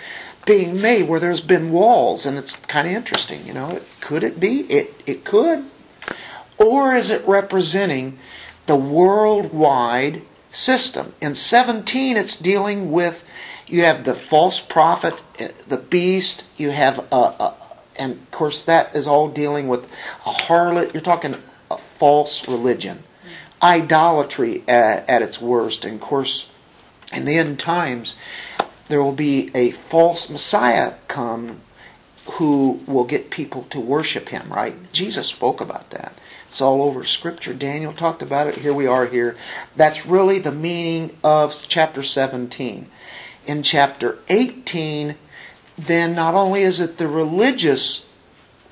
being 0.46 0.80
made 0.82 1.10
where 1.10 1.20
there's 1.20 1.42
been 1.42 1.72
walls, 1.72 2.26
and 2.26 2.38
it's 2.38 2.54
kind 2.54 2.88
of 2.88 2.94
interesting. 2.94 3.46
You 3.46 3.54
know, 3.54 3.82
could 4.00 4.24
it 4.24 4.40
be? 4.40 4.62
It 4.62 4.94
it 5.06 5.26
could, 5.26 5.66
or 6.58 6.96
is 6.96 7.12
it 7.12 7.28
representing 7.28 8.18
the 8.66 8.78
worldwide 8.78 10.22
system? 10.50 11.14
In 11.20 11.36
17, 11.36 12.16
it's 12.16 12.38
dealing 12.38 12.92
with 12.92 13.24
you 13.68 13.84
have 13.84 14.06
the 14.06 14.16
false 14.16 14.62
prophet, 14.62 15.22
eh, 15.38 15.50
the 15.68 15.78
beast. 15.78 16.46
You 16.56 16.70
have 16.72 17.00
a, 17.12 17.16
a 17.16 17.56
and 18.00 18.14
of 18.14 18.32
course 18.32 18.62
that 18.62 18.96
is 18.96 19.08
all 19.08 19.28
dealing 19.28 19.68
with 19.68 19.84
a 20.26 20.32
harlot. 20.32 20.94
You're 20.94 21.04
talking 21.04 21.36
a 21.70 21.78
false 21.78 22.48
religion, 22.48 23.00
mm. 23.00 23.30
idolatry 23.62 24.64
at, 24.68 25.10
at 25.10 25.22
its 25.22 25.42
worst, 25.42 25.84
and 25.84 25.96
of 25.96 26.02
course. 26.02 26.48
In 27.12 27.26
the 27.26 27.38
end 27.38 27.60
times, 27.60 28.16
there 28.90 29.02
will 29.02 29.14
be 29.14 29.52
a 29.56 29.72
false 29.72 30.30
Messiah 30.30 30.96
come 31.08 31.62
who 32.32 32.82
will 32.86 33.06
get 33.06 33.30
people 33.30 33.64
to 33.70 33.80
worship 33.80 34.30
him, 34.30 34.52
right? 34.52 34.76
Jesus 34.92 35.28
spoke 35.28 35.62
about 35.62 35.90
that. 35.92 36.14
It's 36.50 36.62
all 36.62 36.82
over 36.84 37.04
Scripture. 37.04 37.54
Daniel 37.54 37.94
talked 37.94 38.22
about 38.22 38.48
it. 38.48 38.56
Here 38.58 38.74
we 38.74 38.88
are 38.88 39.06
here. 39.06 39.36
That's 39.76 40.06
really 40.06 40.40
the 40.40 40.52
meaning 40.52 41.16
of 41.24 41.56
chapter 41.68 42.04
17. 42.04 42.88
In 43.46 43.64
chapter 43.64 44.18
18, 44.28 45.16
then 45.78 46.16
not 46.16 46.34
only 46.34 46.64
is 46.64 46.82
it 46.82 46.98
the 46.98 47.08
religious 47.08 48.06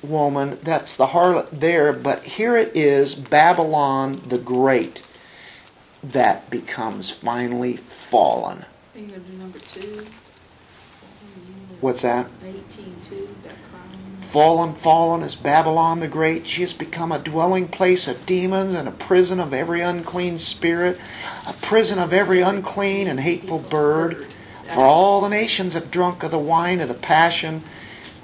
woman 0.02 0.58
that's 0.62 0.96
the 0.96 1.08
harlot 1.08 1.48
there, 1.50 1.92
but 1.92 2.24
here 2.24 2.56
it 2.56 2.76
is 2.76 3.14
Babylon 3.14 4.22
the 4.28 4.38
Great 4.38 5.02
that 6.12 6.50
becomes 6.50 7.10
finally 7.10 7.78
fallen. 8.10 8.64
number 8.94 9.58
two. 9.72 10.06
What's 11.80 12.02
that? 12.02 12.26
18, 12.42 12.96
two, 13.02 13.28
Fallen, 14.32 14.74
fallen 14.74 15.22
is 15.22 15.34
Babylon 15.34 16.00
the 16.00 16.08
Great. 16.08 16.46
She 16.46 16.62
has 16.62 16.72
become 16.72 17.12
a 17.12 17.18
dwelling 17.18 17.68
place 17.68 18.08
of 18.08 18.26
demons 18.26 18.74
and 18.74 18.88
a 18.88 18.92
prison 18.92 19.40
of 19.40 19.54
every 19.54 19.80
unclean 19.82 20.38
spirit, 20.38 20.98
a 21.46 21.52
prison 21.52 21.98
of 21.98 22.12
every 22.12 22.40
unclean 22.40 23.06
and 23.08 23.20
hateful 23.20 23.58
bird. 23.58 24.26
For 24.74 24.82
all 24.82 25.20
the 25.20 25.28
nations 25.28 25.74
have 25.74 25.90
drunk 25.90 26.22
of 26.22 26.32
the 26.32 26.38
wine 26.38 26.80
of 26.80 26.88
the 26.88 26.94
passion, 26.94 27.62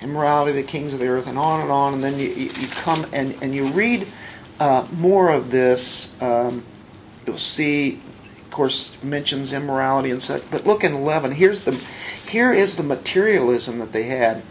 immorality 0.00 0.50
of 0.50 0.56
the 0.56 0.70
kings 0.70 0.92
of 0.92 0.98
the 0.98 1.06
earth, 1.06 1.26
and 1.26 1.38
on 1.38 1.60
and 1.60 1.70
on. 1.70 1.94
And 1.94 2.04
then 2.04 2.18
you, 2.18 2.28
you 2.28 2.68
come 2.68 3.06
and, 3.12 3.36
and 3.40 3.54
you 3.54 3.68
read 3.68 4.08
uh, 4.58 4.86
more 4.92 5.30
of 5.30 5.50
this. 5.50 6.12
Um, 6.20 6.64
you'll 7.26 7.38
see, 7.38 8.00
of 8.44 8.50
course, 8.50 8.96
mentions 9.02 9.52
immorality 9.52 10.10
and 10.10 10.22
such. 10.22 10.42
But 10.50 10.66
look 10.66 10.84
in 10.84 10.94
11. 10.94 11.32
Here's 11.32 11.60
the, 11.60 11.78
here 12.28 12.52
is 12.52 12.76
the 12.76 12.82
materialism 12.82 13.78
that 13.78 13.92
they 13.92 14.04
had. 14.04 14.42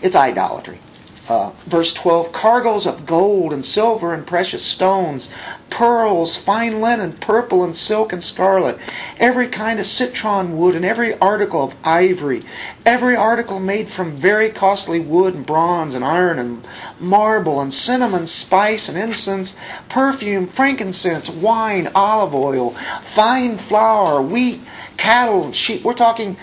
It's 0.00 0.16
idolatry. 0.16 0.80
Uh, 1.28 1.52
verse 1.66 1.92
12 1.92 2.32
cargoes 2.32 2.86
of 2.86 3.04
gold 3.04 3.52
and 3.52 3.62
silver 3.62 4.14
and 4.14 4.26
precious 4.26 4.64
stones, 4.64 5.28
pearls, 5.68 6.38
fine 6.38 6.80
linen, 6.80 7.12
purple 7.12 7.62
and 7.62 7.76
silk 7.76 8.14
and 8.14 8.22
scarlet, 8.22 8.78
every 9.18 9.46
kind 9.46 9.78
of 9.78 9.84
citron 9.84 10.56
wood 10.56 10.74
and 10.74 10.86
every 10.86 11.12
article 11.18 11.62
of 11.62 11.74
ivory, 11.84 12.42
every 12.86 13.14
article 13.14 13.60
made 13.60 13.90
from 13.90 14.16
very 14.16 14.48
costly 14.48 14.98
wood 14.98 15.34
and 15.34 15.44
bronze 15.44 15.94
and 15.94 16.02
iron 16.02 16.38
and 16.38 16.66
marble 16.98 17.60
and 17.60 17.74
cinnamon, 17.74 18.26
spice 18.26 18.88
and 18.88 18.96
incense, 18.96 19.54
perfume, 19.90 20.46
frankincense, 20.46 21.28
wine, 21.28 21.90
olive 21.94 22.34
oil, 22.34 22.74
fine 23.02 23.58
flour, 23.58 24.22
wheat, 24.22 24.62
cattle 24.96 25.44
and 25.44 25.54
sheep. 25.54 25.84
We're 25.84 25.92
talking 25.92 26.38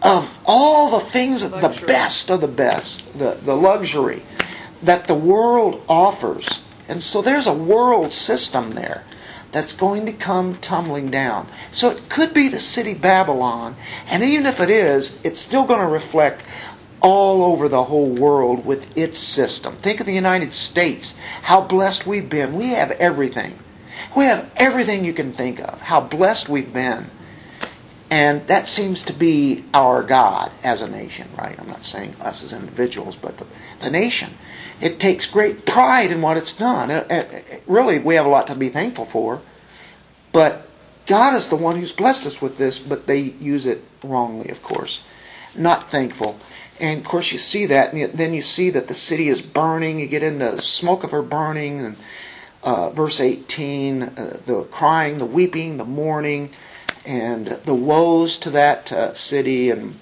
of 0.00 0.38
all 0.46 0.98
the 0.98 1.04
things, 1.04 1.42
the 1.42 1.82
best 1.86 2.30
of 2.30 2.40
the 2.40 2.48
best, 2.48 3.04
the, 3.18 3.36
the 3.44 3.54
luxury 3.54 4.22
that 4.82 5.06
the 5.06 5.14
world 5.14 5.82
offers. 5.88 6.62
And 6.88 7.02
so 7.02 7.22
there's 7.22 7.46
a 7.46 7.54
world 7.54 8.12
system 8.12 8.72
there 8.72 9.04
that's 9.52 9.72
going 9.72 10.06
to 10.06 10.12
come 10.12 10.58
tumbling 10.58 11.10
down. 11.10 11.48
So 11.72 11.90
it 11.90 12.08
could 12.08 12.32
be 12.32 12.48
the 12.48 12.60
city 12.60 12.94
Babylon, 12.94 13.76
and 14.08 14.22
even 14.22 14.46
if 14.46 14.60
it 14.60 14.70
is, 14.70 15.16
it's 15.24 15.40
still 15.40 15.66
going 15.66 15.80
to 15.80 15.86
reflect 15.86 16.42
all 17.00 17.42
over 17.42 17.68
the 17.68 17.84
whole 17.84 18.10
world 18.10 18.64
with 18.64 18.96
its 18.96 19.18
system. 19.18 19.76
Think 19.76 20.00
of 20.00 20.06
the 20.06 20.12
United 20.12 20.52
States, 20.52 21.14
how 21.42 21.62
blessed 21.62 22.06
we've 22.06 22.28
been. 22.28 22.54
We 22.54 22.70
have 22.70 22.90
everything. 22.92 23.58
We 24.16 24.24
have 24.24 24.50
everything 24.56 25.04
you 25.04 25.12
can 25.12 25.32
think 25.32 25.60
of, 25.60 25.80
how 25.80 26.00
blessed 26.00 26.48
we've 26.48 26.72
been. 26.72 27.10
And 28.10 28.46
that 28.48 28.66
seems 28.66 29.04
to 29.04 29.12
be 29.12 29.64
our 29.72 30.02
God 30.02 30.50
as 30.64 30.82
a 30.82 30.88
nation, 30.88 31.28
right? 31.38 31.58
I'm 31.58 31.68
not 31.68 31.84
saying 31.84 32.16
us 32.20 32.42
as 32.42 32.52
individuals, 32.52 33.14
but 33.14 33.38
the, 33.38 33.46
the 33.80 33.90
nation. 33.90 34.34
It 34.80 34.98
takes 34.98 35.26
great 35.26 35.66
pride 35.66 36.10
in 36.10 36.22
what 36.22 36.36
it's 36.36 36.54
done. 36.54 37.04
Really, 37.66 37.98
we 37.98 38.14
have 38.14 38.26
a 38.26 38.30
lot 38.30 38.46
to 38.48 38.54
be 38.54 38.68
thankful 38.68 39.04
for. 39.04 39.40
But 40.32 40.66
God 41.06 41.36
is 41.36 41.48
the 41.48 41.56
one 41.56 41.76
who's 41.76 41.92
blessed 41.92 42.26
us 42.26 42.40
with 42.40 42.56
this, 42.56 42.78
but 42.78 43.06
they 43.06 43.18
use 43.18 43.66
it 43.66 43.82
wrongly, 44.02 44.48
of 44.50 44.62
course. 44.62 45.02
Not 45.56 45.90
thankful. 45.90 46.38
And 46.78 47.00
of 47.00 47.06
course, 47.06 47.32
you 47.32 47.38
see 47.38 47.66
that, 47.66 47.92
and 47.92 48.12
then 48.18 48.32
you 48.32 48.42
see 48.42 48.70
that 48.70 48.88
the 48.88 48.94
city 48.94 49.28
is 49.28 49.42
burning. 49.42 50.00
You 50.00 50.06
get 50.06 50.22
into 50.22 50.52
the 50.52 50.62
smoke 50.62 51.04
of 51.04 51.10
her 51.10 51.22
burning, 51.22 51.80
and 51.80 51.96
uh, 52.62 52.90
verse 52.90 53.20
18, 53.20 54.02
uh, 54.02 54.40
the 54.46 54.64
crying, 54.64 55.18
the 55.18 55.26
weeping, 55.26 55.76
the 55.76 55.84
mourning 55.84 56.50
and 57.04 57.46
the 57.64 57.74
woes 57.74 58.38
to 58.38 58.50
that 58.50 58.92
uh, 58.92 59.14
city. 59.14 59.70
And 59.70 59.98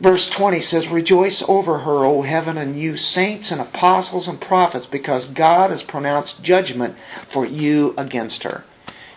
verse 0.00 0.28
20 0.28 0.60
says, 0.60 0.88
Rejoice 0.88 1.42
over 1.46 1.78
her, 1.78 2.04
O 2.04 2.22
heaven, 2.22 2.56
and 2.56 2.78
you 2.78 2.96
saints 2.96 3.50
and 3.50 3.60
apostles 3.60 4.26
and 4.26 4.40
prophets, 4.40 4.86
because 4.86 5.26
God 5.26 5.70
has 5.70 5.82
pronounced 5.82 6.42
judgment 6.42 6.96
for 7.28 7.44
you 7.44 7.94
against 7.96 8.42
her. 8.42 8.64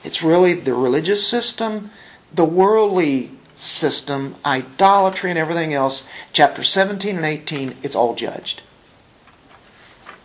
It's 0.03 0.21
really 0.21 0.53
the 0.53 0.73
religious 0.73 1.25
system, 1.25 1.91
the 2.33 2.45
worldly 2.45 3.31
system, 3.53 4.35
idolatry, 4.45 5.29
and 5.29 5.39
everything 5.39 5.73
else. 5.73 6.03
Chapter 6.33 6.63
17 6.63 7.15
and 7.15 7.25
18, 7.25 7.77
it's 7.83 7.95
all 7.95 8.15
judged. 8.15 8.61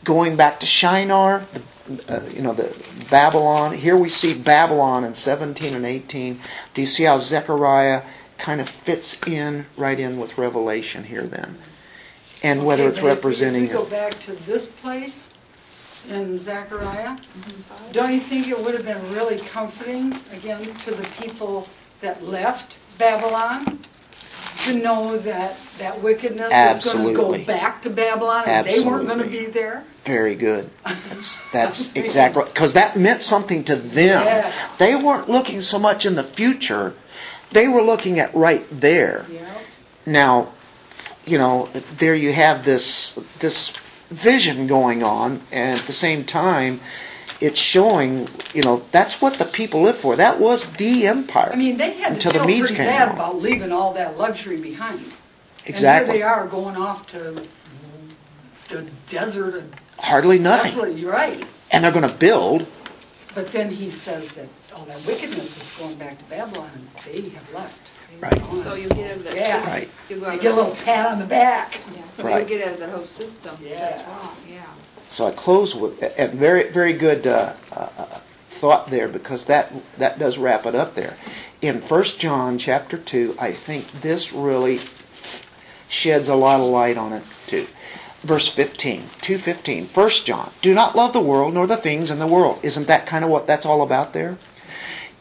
Going 0.05 0.37
back 0.37 0.61
to 0.61 0.67
Shinar, 0.67 1.47
uh, 2.09 2.21
you 2.35 2.43
know, 2.43 2.53
the 2.53 2.75
Babylon. 3.11 3.73
Here 3.75 3.97
we 3.97 4.09
see 4.09 4.35
Babylon 4.35 5.05
in 5.05 5.15
17 5.15 5.75
and 5.75 5.87
18. 5.87 6.41
Do 6.75 6.81
you 6.81 6.87
see 6.87 7.05
how 7.05 7.19
Zechariah 7.19 8.03
kind 8.39 8.61
of 8.61 8.69
fits 8.69 9.17
in 9.27 9.67
right 9.77 9.99
in 9.99 10.19
with 10.19 10.39
Revelation 10.39 11.05
here 11.05 11.25
then? 11.25 11.59
And 12.43 12.65
whether 12.65 12.85
okay, 12.85 12.97
it's 12.97 13.05
representing. 13.05 13.65
If 13.65 13.71
we 13.71 13.77
go 13.77 13.85
back 13.85 14.19
to 14.21 14.33
this 14.47 14.67
place 14.67 15.29
in 16.09 16.39
Zechariah, 16.39 17.17
mm-hmm. 17.17 17.93
don't 17.93 18.15
you 18.15 18.21
think 18.21 18.49
it 18.49 18.59
would 18.59 18.75
have 18.75 18.85
been 18.85 19.13
really 19.13 19.39
comforting, 19.39 20.19
again, 20.33 20.63
to 20.63 20.95
the 20.95 21.07
people 21.21 21.69
that 22.01 22.23
left 22.23 22.77
Babylon? 22.97 23.81
To 24.65 24.73
know 24.73 25.17
that 25.19 25.57
that 25.79 26.03
wickedness 26.03 26.51
Absolutely. 26.53 27.11
was 27.13 27.17
going 27.17 27.41
to 27.41 27.47
go 27.47 27.53
back 27.53 27.81
to 27.83 27.91
Babylon 27.91 28.43
and 28.43 28.51
Absolutely. 28.51 28.83
they 28.83 28.91
weren't 28.91 29.07
going 29.07 29.19
to 29.21 29.29
be 29.29 29.47
there? 29.47 29.85
Very 30.05 30.35
good. 30.35 30.69
That's 30.85 31.39
that's 31.53 31.93
exactly 31.95 32.45
because 32.45 32.73
that 32.75 32.97
meant 32.97 33.23
something 33.23 33.63
to 33.65 33.77
them. 33.77 34.27
Yeah. 34.27 34.53
They 34.79 34.97
weren't 34.97 35.29
looking 35.29 35.61
so 35.61 35.79
much 35.79 36.05
in 36.05 36.17
the 36.17 36.25
future; 36.25 36.95
they 37.51 37.69
were 37.69 37.83
looking 37.83 38.19
at 38.19 38.35
right 38.35 38.67
there. 38.71 39.27
Yeah. 39.31 39.59
Now, 40.07 40.53
you 41.27 41.39
know, 41.39 41.69
there 41.99 42.15
you 42.15 42.33
have 42.33 42.65
this 42.65 43.19
this 43.41 43.73
vision 44.11 44.67
going 44.67 45.03
on, 45.03 45.43
and 45.53 45.79
at 45.79 45.87
the 45.87 45.93
same 45.93 46.25
time, 46.25 46.81
it's 47.41 47.61
showing, 47.61 48.27
you 48.55 48.63
know, 48.63 48.83
that's 48.91 49.21
what 49.21 49.35
the 49.35 49.45
people 49.45 49.83
lived 49.83 49.99
for. 49.99 50.17
That 50.17 50.41
was 50.41 50.73
the 50.73 51.07
empire. 51.07 51.51
I 51.53 51.57
mean, 51.57 51.77
they 51.77 51.93
had 51.93 52.09
to 52.09 52.15
Until 52.15 52.33
the 52.33 52.47
Medes 52.47 52.69
pretty 52.69 52.77
came 52.77 52.87
bad 52.87 53.13
about 53.15 53.37
leaving 53.41 53.71
all 53.71 53.93
that 53.95 54.17
luxury 54.19 54.57
behind. 54.57 55.05
exactly. 55.67 56.09
And 56.11 56.19
here 56.19 56.19
they 56.19 56.23
are 56.23 56.47
going 56.47 56.77
off 56.77 57.07
to 57.09 57.45
the 58.69 58.87
desert. 59.09 59.55
And 59.55 59.75
Hardly 59.99 60.39
nothing. 60.39 60.77
what 60.79 60.97
you're 60.97 61.13
right. 61.13 61.45
And 61.71 61.85
they're 61.85 61.93
going 61.93 62.09
to 62.09 62.15
build. 62.15 62.67
But 63.35 63.53
then 63.53 63.71
he 63.71 63.91
says 63.91 64.29
that 64.31 64.49
all 64.79 64.85
that 64.87 65.05
wickedness 65.05 65.57
is 65.57 65.71
going 65.79 65.97
back 65.97 66.19
to 66.19 66.25
Babylon, 66.25 66.71
and 66.75 66.89
they 67.13 67.29
have 67.31 67.53
left. 67.53 67.75
They've 68.11 68.23
Right. 68.23 68.41
gone. 68.43 68.63
So 68.63 68.75
you 68.75 68.89
get 68.89 69.11
out 69.11 69.17
of 69.17 69.25
that 69.25 69.35
Yeah. 69.37 69.57
system. 69.59 69.73
Right. 69.75 69.91
You 70.09 70.17
go 70.17 70.21
They 70.23 70.27
out 70.29 70.35
of 70.37 70.41
get 70.43 70.53
a 70.53 70.55
that- 70.55 70.61
little 70.63 70.77
pat 70.85 71.07
on 71.07 71.19
the 71.19 71.25
back. 71.27 71.79
Yeah. 72.19 72.25
Right. 72.27 72.49
You 72.49 72.59
get 72.59 72.67
out 72.69 72.75
of 72.75 72.81
that 72.81 72.91
whole 72.91 73.07
system. 73.07 73.57
That's 73.61 74.01
Yeah. 74.01 74.07
wrong, 74.09 74.37
yeah. 74.49 74.57
So 75.09 75.27
I 75.27 75.31
close 75.33 75.75
with 75.75 76.03
a 76.03 76.29
very, 76.29 76.71
very 76.71 76.93
good 76.93 77.27
uh, 77.27 77.53
uh, 77.73 77.89
uh, 77.99 78.19
thought 78.61 78.91
there 78.91 79.09
because 79.09 79.45
that 79.45 79.73
that 79.99 80.19
does 80.19 80.39
wrap 80.39 80.67
it 80.67 80.75
up 80.75 80.95
there. 80.95 81.15
In 81.61 81.81
First 81.81 82.19
John 82.19 82.59
chapter 82.59 82.97
two, 82.99 83.35
I 83.39 83.53
think 83.53 84.01
this 84.03 84.33
really 84.33 84.81
sheds 85.89 86.29
a 86.29 86.35
lot 86.35 86.61
of 86.61 86.67
light 86.67 86.97
on 86.97 87.13
it 87.13 87.23
too. 87.47 87.67
Verse 88.25 88.49
15, 88.49 89.09
2.15, 89.23 89.89
1 89.95 90.25
John, 90.25 90.51
do 90.61 90.75
not 90.75 90.97
love 90.97 91.13
the 91.13 91.21
world 91.21 91.55
nor 91.55 91.67
the 91.69 91.77
things 91.77 92.11
in 92.11 92.19
the 92.19 92.27
world. 92.27 92.59
Isn't 92.63 92.89
that 92.89 93.07
kind 93.07 93.25
of 93.25 93.31
what 93.31 93.47
that's 93.47 93.65
all 93.65 93.81
about 93.81 94.13
there? 94.13 94.37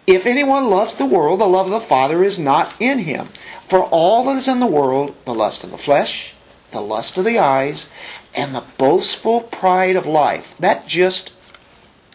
If 0.07 0.25
anyone 0.25 0.69
loves 0.69 0.95
the 0.95 1.05
world, 1.05 1.41
the 1.41 1.49
love 1.49 1.65
of 1.65 1.81
the 1.81 1.85
Father 1.85 2.23
is 2.23 2.39
not 2.39 2.73
in 2.79 2.99
him. 2.99 3.27
For 3.67 3.83
all 3.83 4.23
that 4.23 4.37
is 4.37 4.47
in 4.47 4.61
the 4.61 4.65
world, 4.65 5.13
the 5.25 5.35
lust 5.35 5.65
of 5.65 5.71
the 5.71 5.77
flesh, 5.77 6.33
the 6.71 6.79
lust 6.79 7.17
of 7.17 7.25
the 7.25 7.37
eyes, 7.37 7.87
and 8.33 8.55
the 8.55 8.63
boastful 8.77 9.41
pride 9.41 9.97
of 9.97 10.05
life. 10.05 10.55
That 10.59 10.87
just 10.87 11.33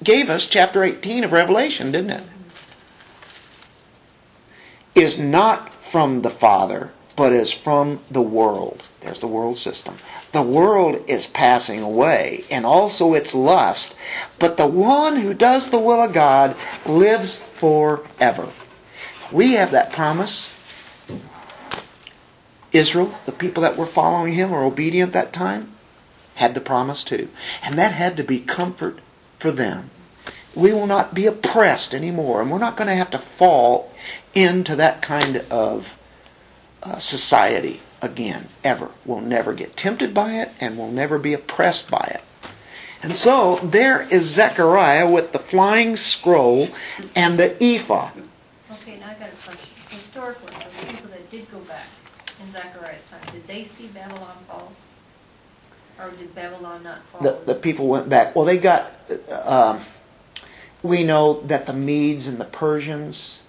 gave 0.03 0.31
us 0.31 0.47
chapter 0.47 0.83
18 0.83 1.23
of 1.25 1.33
Revelation, 1.33 1.93
didn't 1.93 2.11
it? 2.13 2.25
Is 4.95 5.19
not 5.19 5.71
from 5.91 6.23
the 6.23 6.31
Father, 6.31 6.93
but 7.15 7.35
is 7.35 7.53
from 7.53 8.01
the 8.11 8.23
world. 8.23 8.83
There's 9.03 9.21
the 9.21 9.27
world 9.27 9.59
system. 9.59 9.99
The 10.33 10.43
world 10.43 11.05
is 11.09 11.27
passing 11.27 11.83
away, 11.83 12.45
and 12.51 12.65
also 12.65 13.13
its 13.13 13.35
lust, 13.35 13.95
but 14.39 14.57
the 14.57 14.67
one 14.67 15.17
who 15.17 15.35
does 15.35 15.69
the 15.69 15.79
will 15.79 16.03
of 16.03 16.15
God 16.15 16.57
lives 16.87 17.43
forever. 17.63 18.49
We 19.31 19.53
have 19.53 19.71
that 19.71 19.93
promise. 19.93 20.53
Israel, 22.73 23.15
the 23.25 23.31
people 23.31 23.63
that 23.63 23.77
were 23.77 23.87
following 23.87 24.33
him 24.33 24.53
or 24.53 24.65
obedient 24.65 25.13
that 25.13 25.33
time, 25.33 25.73
had 26.35 26.55
the 26.55 26.61
promise 26.61 27.05
too. 27.05 27.29
And 27.63 27.79
that 27.79 27.93
had 27.93 28.17
to 28.17 28.25
be 28.25 28.41
comfort 28.41 28.99
for 29.39 29.53
them. 29.53 29.91
We 30.57 30.73
will 30.73 30.89
not 30.89 31.15
be 31.15 31.27
oppressed 31.27 31.95
anymore, 31.95 32.43
and 32.43 32.51
we're 32.51 32.59
not 32.59 32.77
going 32.77 32.89
to 32.89 32.97
have 32.97 33.13
to 33.13 33.19
fall 33.19 33.93
into 34.35 34.75
that 34.75 35.01
kind 35.01 35.37
of 35.49 35.97
uh, 36.83 36.99
society 36.99 37.81
again, 38.01 38.49
ever. 38.65 38.91
We'll 39.05 39.21
never 39.21 39.53
get 39.53 39.77
tempted 39.77 40.13
by 40.13 40.33
it, 40.33 40.51
and 40.59 40.77
we'll 40.77 40.91
never 40.91 41.17
be 41.17 41.33
oppressed 41.33 41.89
by 41.89 42.11
it. 42.13 42.23
And 43.03 43.17
so 43.17 43.57
there 43.65 44.03
is 44.03 44.25
Zechariah 44.27 45.11
with 45.11 45.33
the 45.33 45.41
flying 45.41 45.97
scroll 45.97 46.69
and 47.17 47.39
the 47.39 47.57
ephod. 47.63 48.13
Okay, 48.71 48.99
now 49.01 49.11
I've 49.11 49.19
got 49.19 49.31
a 49.31 49.37
question. 49.45 49.69
Historically, 49.91 50.55
the 50.55 50.87
people 50.87 51.11
that 51.11 51.31
did 51.31 51.51
go 51.51 51.59
back 51.61 51.87
in 52.41 52.53
Zechariah's 52.53 53.03
time, 53.11 53.21
did 53.35 53.47
they 53.47 53.65
see 53.65 53.89
Babylon 53.89 54.37
fall? 54.49 54.73
Or 55.99 56.11
did 56.13 56.35
Babylon 56.35 56.85
not 56.85 57.01
fall? 57.07 57.21
the, 57.21 57.41
the 57.45 57.55
people 57.55 57.89
went 57.89 58.09
back. 58.09 58.37
Well, 58.37 58.45
they 58.45 58.57
got. 58.57 58.93
Um, 59.31 59.85
we 60.83 61.05
know 61.05 61.41
that 61.43 61.67
the 61.67 61.73
Medes 61.73 62.27
and 62.27 62.41
the 62.41 62.45
Persians, 62.45 63.43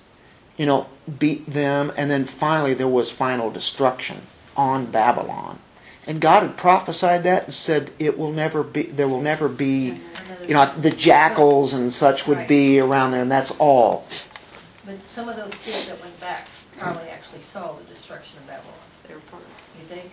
you 0.57 0.65
know, 0.65 0.87
beat 1.19 1.45
them, 1.47 1.91
and 1.95 2.09
then 2.09 2.25
finally 2.25 2.73
there 2.73 2.87
was 2.87 3.11
final 3.11 3.49
destruction 3.51 4.21
on 4.55 4.87
Babylon. 4.87 5.59
And 6.05 6.19
God 6.19 6.43
had 6.43 6.57
prophesied 6.57 7.23
that 7.23 7.45
and 7.45 7.53
said 7.53 7.91
it 7.99 8.17
will 8.17 8.31
never 8.31 8.63
be. 8.63 8.83
There 8.83 9.07
will 9.07 9.21
never 9.21 9.47
be. 9.47 10.01
You 10.45 10.53
know, 10.53 10.73
the 10.77 10.89
jackals 10.91 11.73
and 11.73 11.91
such 11.93 12.27
would 12.27 12.47
be 12.47 12.79
around 12.79 13.11
there, 13.11 13.21
and 13.21 13.31
that's 13.31 13.51
all. 13.51 14.05
But 14.85 14.95
some 15.15 15.29
of 15.29 15.37
those 15.37 15.53
kids 15.63 15.87
that 15.87 16.01
went 16.01 16.19
back 16.19 16.47
probably 16.77 17.07
actually 17.09 17.39
saw 17.41 17.73
the 17.73 17.83
destruction 17.85 18.39
of 18.39 18.47
Babylon. 18.47 18.73
They 19.07 19.13
were 19.13 19.21
part 19.21 19.43
of 19.43 19.49
You 19.79 19.85
think? 19.87 20.11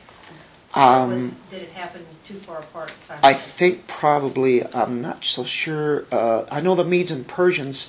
Or 0.76 1.08
was- 1.08 1.18
Um, 1.18 1.36
Did 1.50 1.62
it 1.62 1.70
happen 1.70 2.06
too 2.24 2.38
far 2.38 2.58
apart 2.60 2.92
time? 3.08 3.18
I 3.24 3.32
think 3.34 3.88
probably. 3.88 4.64
I'm 4.72 5.02
not 5.02 5.24
so 5.24 5.42
sure. 5.42 6.04
Uh, 6.12 6.44
I 6.48 6.60
know 6.60 6.76
the 6.76 6.84
Medes 6.84 7.10
and 7.10 7.26
Persians 7.26 7.88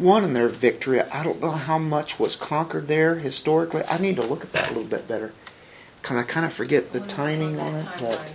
won 0.00 0.24
in 0.24 0.32
their 0.32 0.48
victory. 0.48 1.02
I 1.02 1.22
don't 1.22 1.42
know 1.42 1.50
how 1.50 1.78
much 1.78 2.18
was 2.18 2.34
conquered 2.34 2.88
there 2.88 3.16
historically. 3.16 3.82
I 3.84 3.98
need 3.98 4.16
to 4.16 4.22
look 4.22 4.42
at 4.42 4.52
that 4.54 4.66
a 4.70 4.72
little 4.72 4.84
bit 4.88 5.06
better. 5.06 5.32
I 6.14 6.22
kind 6.22 6.46
of 6.46 6.52
forget 6.52 6.92
the 6.92 7.00
timing 7.00 7.58
on 7.58 7.74
it? 7.74 7.86
But 7.98 8.32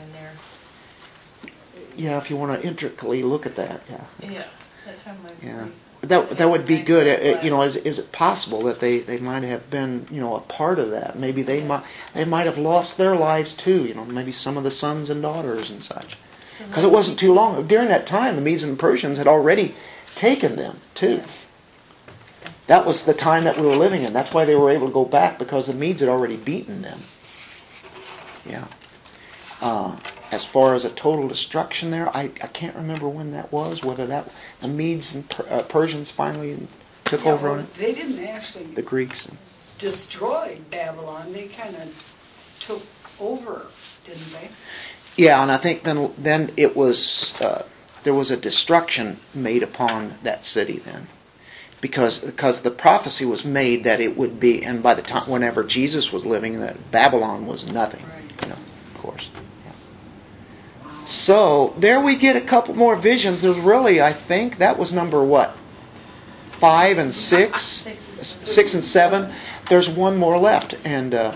yeah, 1.96 2.18
if 2.18 2.30
you 2.30 2.36
want 2.36 2.60
to 2.62 2.68
intricately 2.68 3.24
look 3.24 3.46
at 3.46 3.56
that, 3.56 3.82
yeah, 3.90 4.04
Yeah, 4.22 4.44
that 4.86 4.96
timeline. 5.06 5.24
would 5.24 5.44
yeah. 5.44 5.66
be- 5.66 6.08
That 6.08 6.30
that 6.38 6.50
would 6.50 6.66
be 6.66 6.80
good. 6.82 7.06
Uh. 7.38 7.42
You 7.42 7.52
know, 7.52 7.62
is 7.62 7.76
is 7.78 8.00
it 8.00 8.12
possible 8.12 8.64
that 8.64 8.80
they 8.80 9.00
they 9.00 9.18
might 9.20 9.44
have 9.44 9.70
been 9.70 10.08
you 10.10 10.20
know 10.20 10.36
a 10.36 10.40
part 10.42 10.80
of 10.80 10.90
that? 10.92 11.18
Maybe 11.18 11.44
they 11.44 11.62
might 11.64 11.84
they 12.16 12.26
might 12.26 12.48
have 12.48 12.58
lost 12.58 12.98
their 12.98 13.16
lives 13.16 13.54
too. 13.54 13.86
You 13.86 13.94
know, 13.94 14.06
maybe 14.06 14.32
some 14.32 14.58
of 14.58 14.64
the 14.64 14.72
sons 14.72 15.10
and 15.12 15.22
daughters 15.22 15.70
and 15.70 15.84
such. 15.84 16.18
Because 16.68 16.84
it 16.84 16.92
wasn't 16.92 17.20
too 17.20 17.34
long 17.34 17.68
during 17.68 17.88
that 17.90 18.06
time. 18.08 18.36
The 18.36 18.42
Medes 18.42 18.64
and 18.64 18.78
Persians 18.80 19.18
had 19.20 19.28
already 19.28 19.76
taken 20.16 20.56
them 20.56 20.78
too. 20.96 21.22
That 22.68 22.86
was 22.86 23.04
the 23.04 23.14
time 23.14 23.44
that 23.46 23.58
we 23.60 23.66
were 23.68 23.76
living 23.76 24.04
in. 24.04 24.14
That's 24.14 24.34
why 24.34 24.46
they 24.46 24.56
were 24.56 24.70
able 24.72 24.88
to 24.88 24.94
go 24.94 25.06
back 25.06 25.38
because 25.40 25.68
the 25.68 25.74
Medes 25.74 26.00
had 26.02 26.10
already 26.10 26.38
beaten 26.38 26.82
them. 26.82 27.02
Yeah. 28.46 28.68
Uh, 29.60 29.98
as 30.32 30.46
far 30.46 30.74
as 30.74 30.86
a 30.86 30.90
total 30.90 31.28
destruction 31.28 31.92
there, 31.92 32.10
I, 32.16 32.24
I 32.42 32.48
can't 32.48 32.76
remember 32.76 33.08
when 33.08 33.32
that 33.34 33.52
was. 33.52 33.84
Whether 33.84 34.08
that 34.08 34.30
the 34.62 34.68
Medes 34.68 35.14
and 35.14 35.30
per, 35.30 35.46
uh, 35.50 35.64
Persians 35.64 36.10
finally 36.10 36.68
took 37.06 37.24
Yeah, 37.26 37.34
over 37.34 37.48
well, 37.50 37.60
on 37.60 37.66
it, 37.66 37.74
They 37.76 37.94
didn't 37.94 38.26
actually 38.26 38.66
the 38.66 38.82
Greeks. 38.82 39.28
destroy 39.78 40.58
Babylon. 40.72 41.34
They 41.34 41.48
kind 41.48 41.76
of 41.76 41.90
took 42.60 42.82
over, 43.20 43.68
didn't 44.06 44.32
they? 44.32 44.50
Yeah, 45.18 45.42
and 45.42 45.52
I 45.52 45.58
think 45.58 45.84
then 45.84 46.14
then 46.18 46.52
it 46.56 46.76
was 46.76 47.36
uh, 47.42 47.66
there 48.04 48.14
was 48.14 48.32
a 48.32 48.38
destruction 48.38 49.20
made 49.34 49.62
upon 49.62 50.16
that 50.24 50.46
city 50.46 50.80
then, 50.80 51.08
because 51.82 52.20
because 52.20 52.62
the 52.62 52.72
prophecy 52.72 53.26
was 53.26 53.44
made 53.44 53.84
that 53.84 54.00
it 54.00 54.18
would 54.18 54.40
be, 54.40 54.64
and 54.64 54.82
by 54.82 54.94
the 54.94 55.02
time 55.02 55.30
whenever 55.30 55.64
Jesus 55.66 56.14
was 56.14 56.26
living, 56.26 56.62
that 56.62 56.90
Babylon 56.92 57.46
was 57.46 57.70
nothing. 57.70 58.06
You 58.42 58.50
know, 58.50 58.58
of 58.94 59.02
course. 59.02 59.30
Yeah. 59.66 60.94
So 61.04 61.74
there 61.78 62.00
we 62.00 62.16
get 62.16 62.36
a 62.36 62.42
couple 62.42 62.76
more 62.76 62.96
visions. 62.96 63.42
There's 63.42 63.60
really, 63.60 64.02
I 64.02 64.14
think, 64.14 64.58
that 64.60 64.78
was 64.78 64.94
number 64.94 65.24
what, 65.24 65.56
five 66.48 66.98
and 66.98 67.14
six, 67.14 67.88
Six. 68.22 68.74
and 68.74 68.84
seven. 68.84 69.34
There's 69.70 69.90
one 69.90 70.18
more 70.18 70.38
left, 70.38 70.78
and 70.84 71.14
uh, 71.14 71.36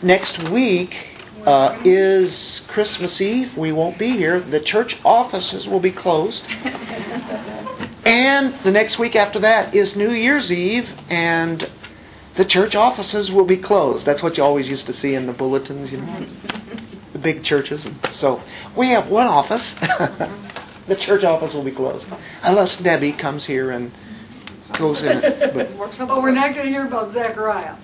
next 0.00 0.48
week 0.48 1.08
uh, 1.44 1.78
is 1.84 2.64
Christmas 2.68 3.20
Eve. 3.20 3.56
We 3.56 3.72
won't 3.72 3.98
be 3.98 4.10
here. 4.10 4.40
The 4.40 4.60
church 4.60 4.98
offices 5.04 5.68
will 5.68 5.80
be 5.80 5.92
closed. 5.92 6.44
And 8.04 8.52
the 8.64 8.72
next 8.72 8.98
week 8.98 9.14
after 9.14 9.38
that 9.40 9.74
is 9.74 9.94
New 9.96 10.10
Year's 10.10 10.50
Eve, 10.50 10.90
and 11.08 11.70
the 12.34 12.44
church 12.44 12.74
offices 12.74 13.30
will 13.30 13.44
be 13.44 13.56
closed. 13.56 14.06
That's 14.06 14.22
what 14.22 14.36
you 14.38 14.42
always 14.44 14.68
used 14.68 14.86
to 14.86 14.92
see 14.92 15.14
in 15.14 15.26
the 15.26 15.32
bulletins, 15.32 15.92
you 15.92 15.98
know, 15.98 16.26
the 17.12 17.18
big 17.18 17.42
churches. 17.42 17.86
So 18.10 18.40
we 18.76 18.88
have 18.88 19.08
one 19.10 19.26
office. 19.26 19.74
the 20.86 20.96
church 20.96 21.24
office 21.24 21.54
will 21.54 21.62
be 21.62 21.70
closed, 21.72 22.08
unless 22.42 22.78
Debbie 22.78 23.12
comes 23.12 23.44
here 23.44 23.70
and 23.70 23.92
goes 24.78 25.02
in 25.02 25.18
it. 25.22 25.54
But 25.54 25.70
Works 25.76 25.98
we're 26.00 26.30
not 26.30 26.54
going 26.54 26.66
to 26.66 26.72
hear 26.72 26.86
about 26.86 27.10
Zechariah. 27.10 27.76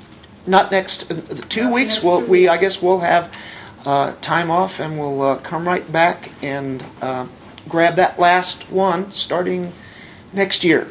not 0.46 0.70
next 0.72 1.10
uh, 1.10 1.14
two 1.48 1.64
Not 1.64 1.72
weeks. 1.74 1.94
next 1.94 2.04
We'll, 2.04 2.20
two 2.20 2.26
we 2.26 2.48
I 2.48 2.56
guess 2.56 2.80
we'll 2.80 3.00
have 3.00 3.30
uh, 3.84 4.14
time 4.20 4.50
off 4.50 4.80
and 4.80 4.98
we'll 4.98 5.20
uh, 5.22 5.38
come 5.40 5.66
right 5.66 5.90
back 5.92 6.30
and 6.42 6.82
uh, 7.02 7.26
grab 7.68 7.96
that 7.96 8.18
last 8.18 8.70
one 8.70 9.12
starting 9.12 9.72
next 10.32 10.64
year. 10.64 10.86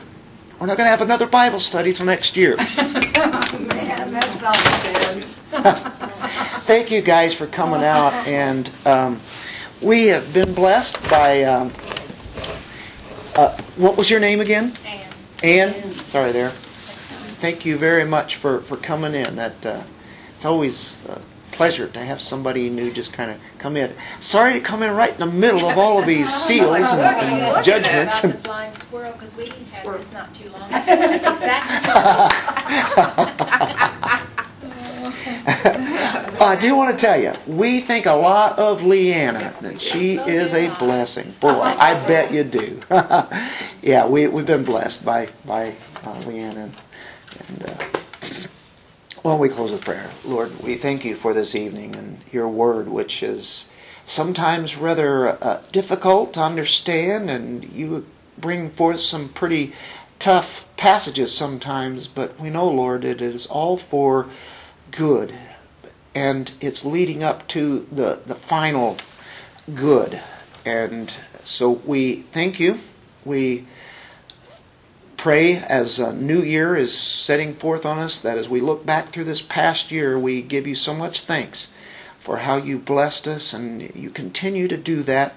We're 0.60 0.68
not 0.68 0.78
going 0.78 0.86
to 0.88 0.92
have 0.92 1.02
another 1.02 1.28
Bible 1.28 1.60
study 1.60 1.94
till 1.94 2.06
next 2.06 2.36
year. 2.38 2.56
Man, 4.18 4.38
that 4.40 5.26
sounds. 5.52 6.66
Thank 6.66 6.90
you 6.90 7.02
guys 7.02 7.36
for 7.36 7.46
coming 7.46 7.84
out, 7.84 8.14
and 8.28 8.70
um, 8.86 9.22
we 9.82 10.08
have 10.08 10.34
been 10.34 10.54
blessed 10.56 11.02
by. 11.04 11.44
Um, 11.44 11.72
uh, 13.36 13.62
what 13.76 13.96
was 13.96 14.10
your 14.10 14.20
name 14.20 14.42
again? 14.42 14.76
Anne. 15.44 15.74
Ann. 15.74 15.94
Sorry 16.06 16.32
there. 16.32 16.52
Thank 17.42 17.66
you 17.66 17.78
very 17.78 18.06
much 18.06 18.38
for, 18.38 18.62
for 18.62 18.76
coming 18.76 19.14
in. 19.14 19.36
That 19.36 19.64
uh, 19.64 19.84
it's 20.36 20.46
always 20.46 20.98
uh, 21.08 21.22
pleasure 21.52 21.88
to 21.88 22.00
have 22.00 22.22
somebody 22.22 22.70
new 22.70 22.92
just 22.92 23.14
kind 23.14 23.30
of 23.30 23.38
come 23.60 23.78
in. 23.78 23.94
Sorry 24.20 24.54
to 24.54 24.62
come 24.62 24.82
in 24.82 24.96
right 24.96 25.14
in 25.14 25.20
the 25.20 25.26
middle 25.26 25.70
of 25.70 25.78
all 25.78 26.00
of 26.00 26.08
these 26.08 26.34
seals 26.46 26.76
and, 26.76 27.02
and 27.02 27.66
judgments. 27.66 28.24
About 28.24 28.38
the 28.38 28.44
flying 28.44 28.74
squirrel, 28.74 29.12
because 29.14 29.36
we 29.36 29.50
had 29.50 29.86
this 29.86 30.12
not 30.12 30.34
too 30.34 30.50
long 30.50 30.64
ago. 30.64 30.86
That's 30.86 31.28
exactly 31.28 33.28
I 35.16 36.58
do 36.60 36.76
want 36.76 36.98
to 36.98 37.06
tell 37.06 37.22
you, 37.22 37.34
we 37.48 37.82
think 37.82 38.06
a 38.06 38.14
lot 38.14 38.60
of 38.60 38.84
Leanna, 38.84 39.56
that 39.62 39.82
she 39.82 40.16
is 40.16 40.54
a 40.54 40.70
blessing. 40.78 41.36
Boy, 41.40 41.60
I 41.60 41.94
bet 42.08 42.32
you 42.32 42.44
do. 42.44 42.80
yeah, 43.82 44.08
we, 44.08 44.28
we've 44.28 44.46
been 44.46 44.64
blessed 44.64 45.06
by, 45.06 45.30
by 45.46 45.76
uh, 46.04 46.20
Leanna. 46.22 46.72
And, 47.48 47.66
uh, 47.66 47.84
well, 49.24 49.38
we 49.38 49.50
close 49.50 49.72
with 49.72 49.84
prayer. 49.84 50.10
Lord, 50.26 50.62
we 50.62 50.76
thank 50.76 51.06
you 51.06 51.16
for 51.16 51.34
this 51.34 51.56
evening 51.56 51.96
and 51.96 52.24
your 52.32 52.48
word, 52.48 52.88
which 52.88 53.24
is 53.24 53.68
sometimes 54.06 54.78
rather 54.78 55.30
uh, 55.44 55.62
difficult 55.72 56.34
to 56.34 56.42
understand, 56.42 57.30
and 57.30 57.64
you 57.66 58.06
bring 58.38 58.70
forth 58.70 59.00
some 59.00 59.30
pretty 59.30 59.74
tough 60.20 60.66
passages 60.78 61.36
sometimes, 61.36 62.08
but 62.08 62.40
we 62.40 62.50
know, 62.50 62.70
Lord, 62.70 63.04
it 63.04 63.22
is 63.22 63.46
all 63.48 63.78
for 63.78 64.28
good 64.92 65.34
and 66.18 66.52
it's 66.60 66.84
leading 66.84 67.22
up 67.22 67.48
to 67.48 67.86
the, 67.92 68.20
the 68.26 68.34
final 68.34 68.98
good. 69.76 70.20
And 70.66 71.14
so 71.44 71.72
we 71.86 72.24
thank 72.34 72.60
you. 72.60 72.80
We 73.24 73.68
pray 75.16 75.56
as 75.58 76.00
a 76.00 76.12
new 76.14 76.42
year 76.42 76.76
is 76.76 76.98
setting 76.98 77.54
forth 77.54 77.86
on 77.86 78.00
us 78.00 78.18
that 78.20 78.38
as 78.38 78.50
we 78.50 78.60
look 78.62 78.84
back 78.86 79.10
through 79.10 79.26
this 79.26 79.42
past 79.44 79.92
year, 79.92 80.18
we 80.18 80.42
give 80.42 80.66
you 80.66 80.74
so 80.74 80.94
much 80.96 81.22
thanks 81.22 81.68
for 82.20 82.38
how 82.38 82.58
you 82.58 82.80
blessed 82.80 83.28
us 83.28 83.54
and 83.54 83.82
you 83.96 84.10
continue 84.10 84.68
to 84.68 84.78
do 84.78 85.04
that. 85.04 85.34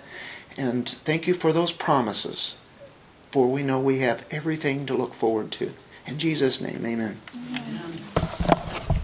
And 0.56 0.88
thank 1.04 1.26
you 1.26 1.34
for 1.34 1.52
those 1.52 1.72
promises, 1.72 2.54
for 3.30 3.46
we 3.48 3.62
know 3.62 3.78
we 3.80 4.00
have 4.00 4.24
everything 4.30 4.86
to 4.86 4.94
look 4.94 5.12
forward 5.14 5.52
to. 5.52 5.72
In 6.06 6.18
Jesus' 6.18 6.60
name, 6.62 6.84
amen. 6.86 7.20
amen. 7.54 8.99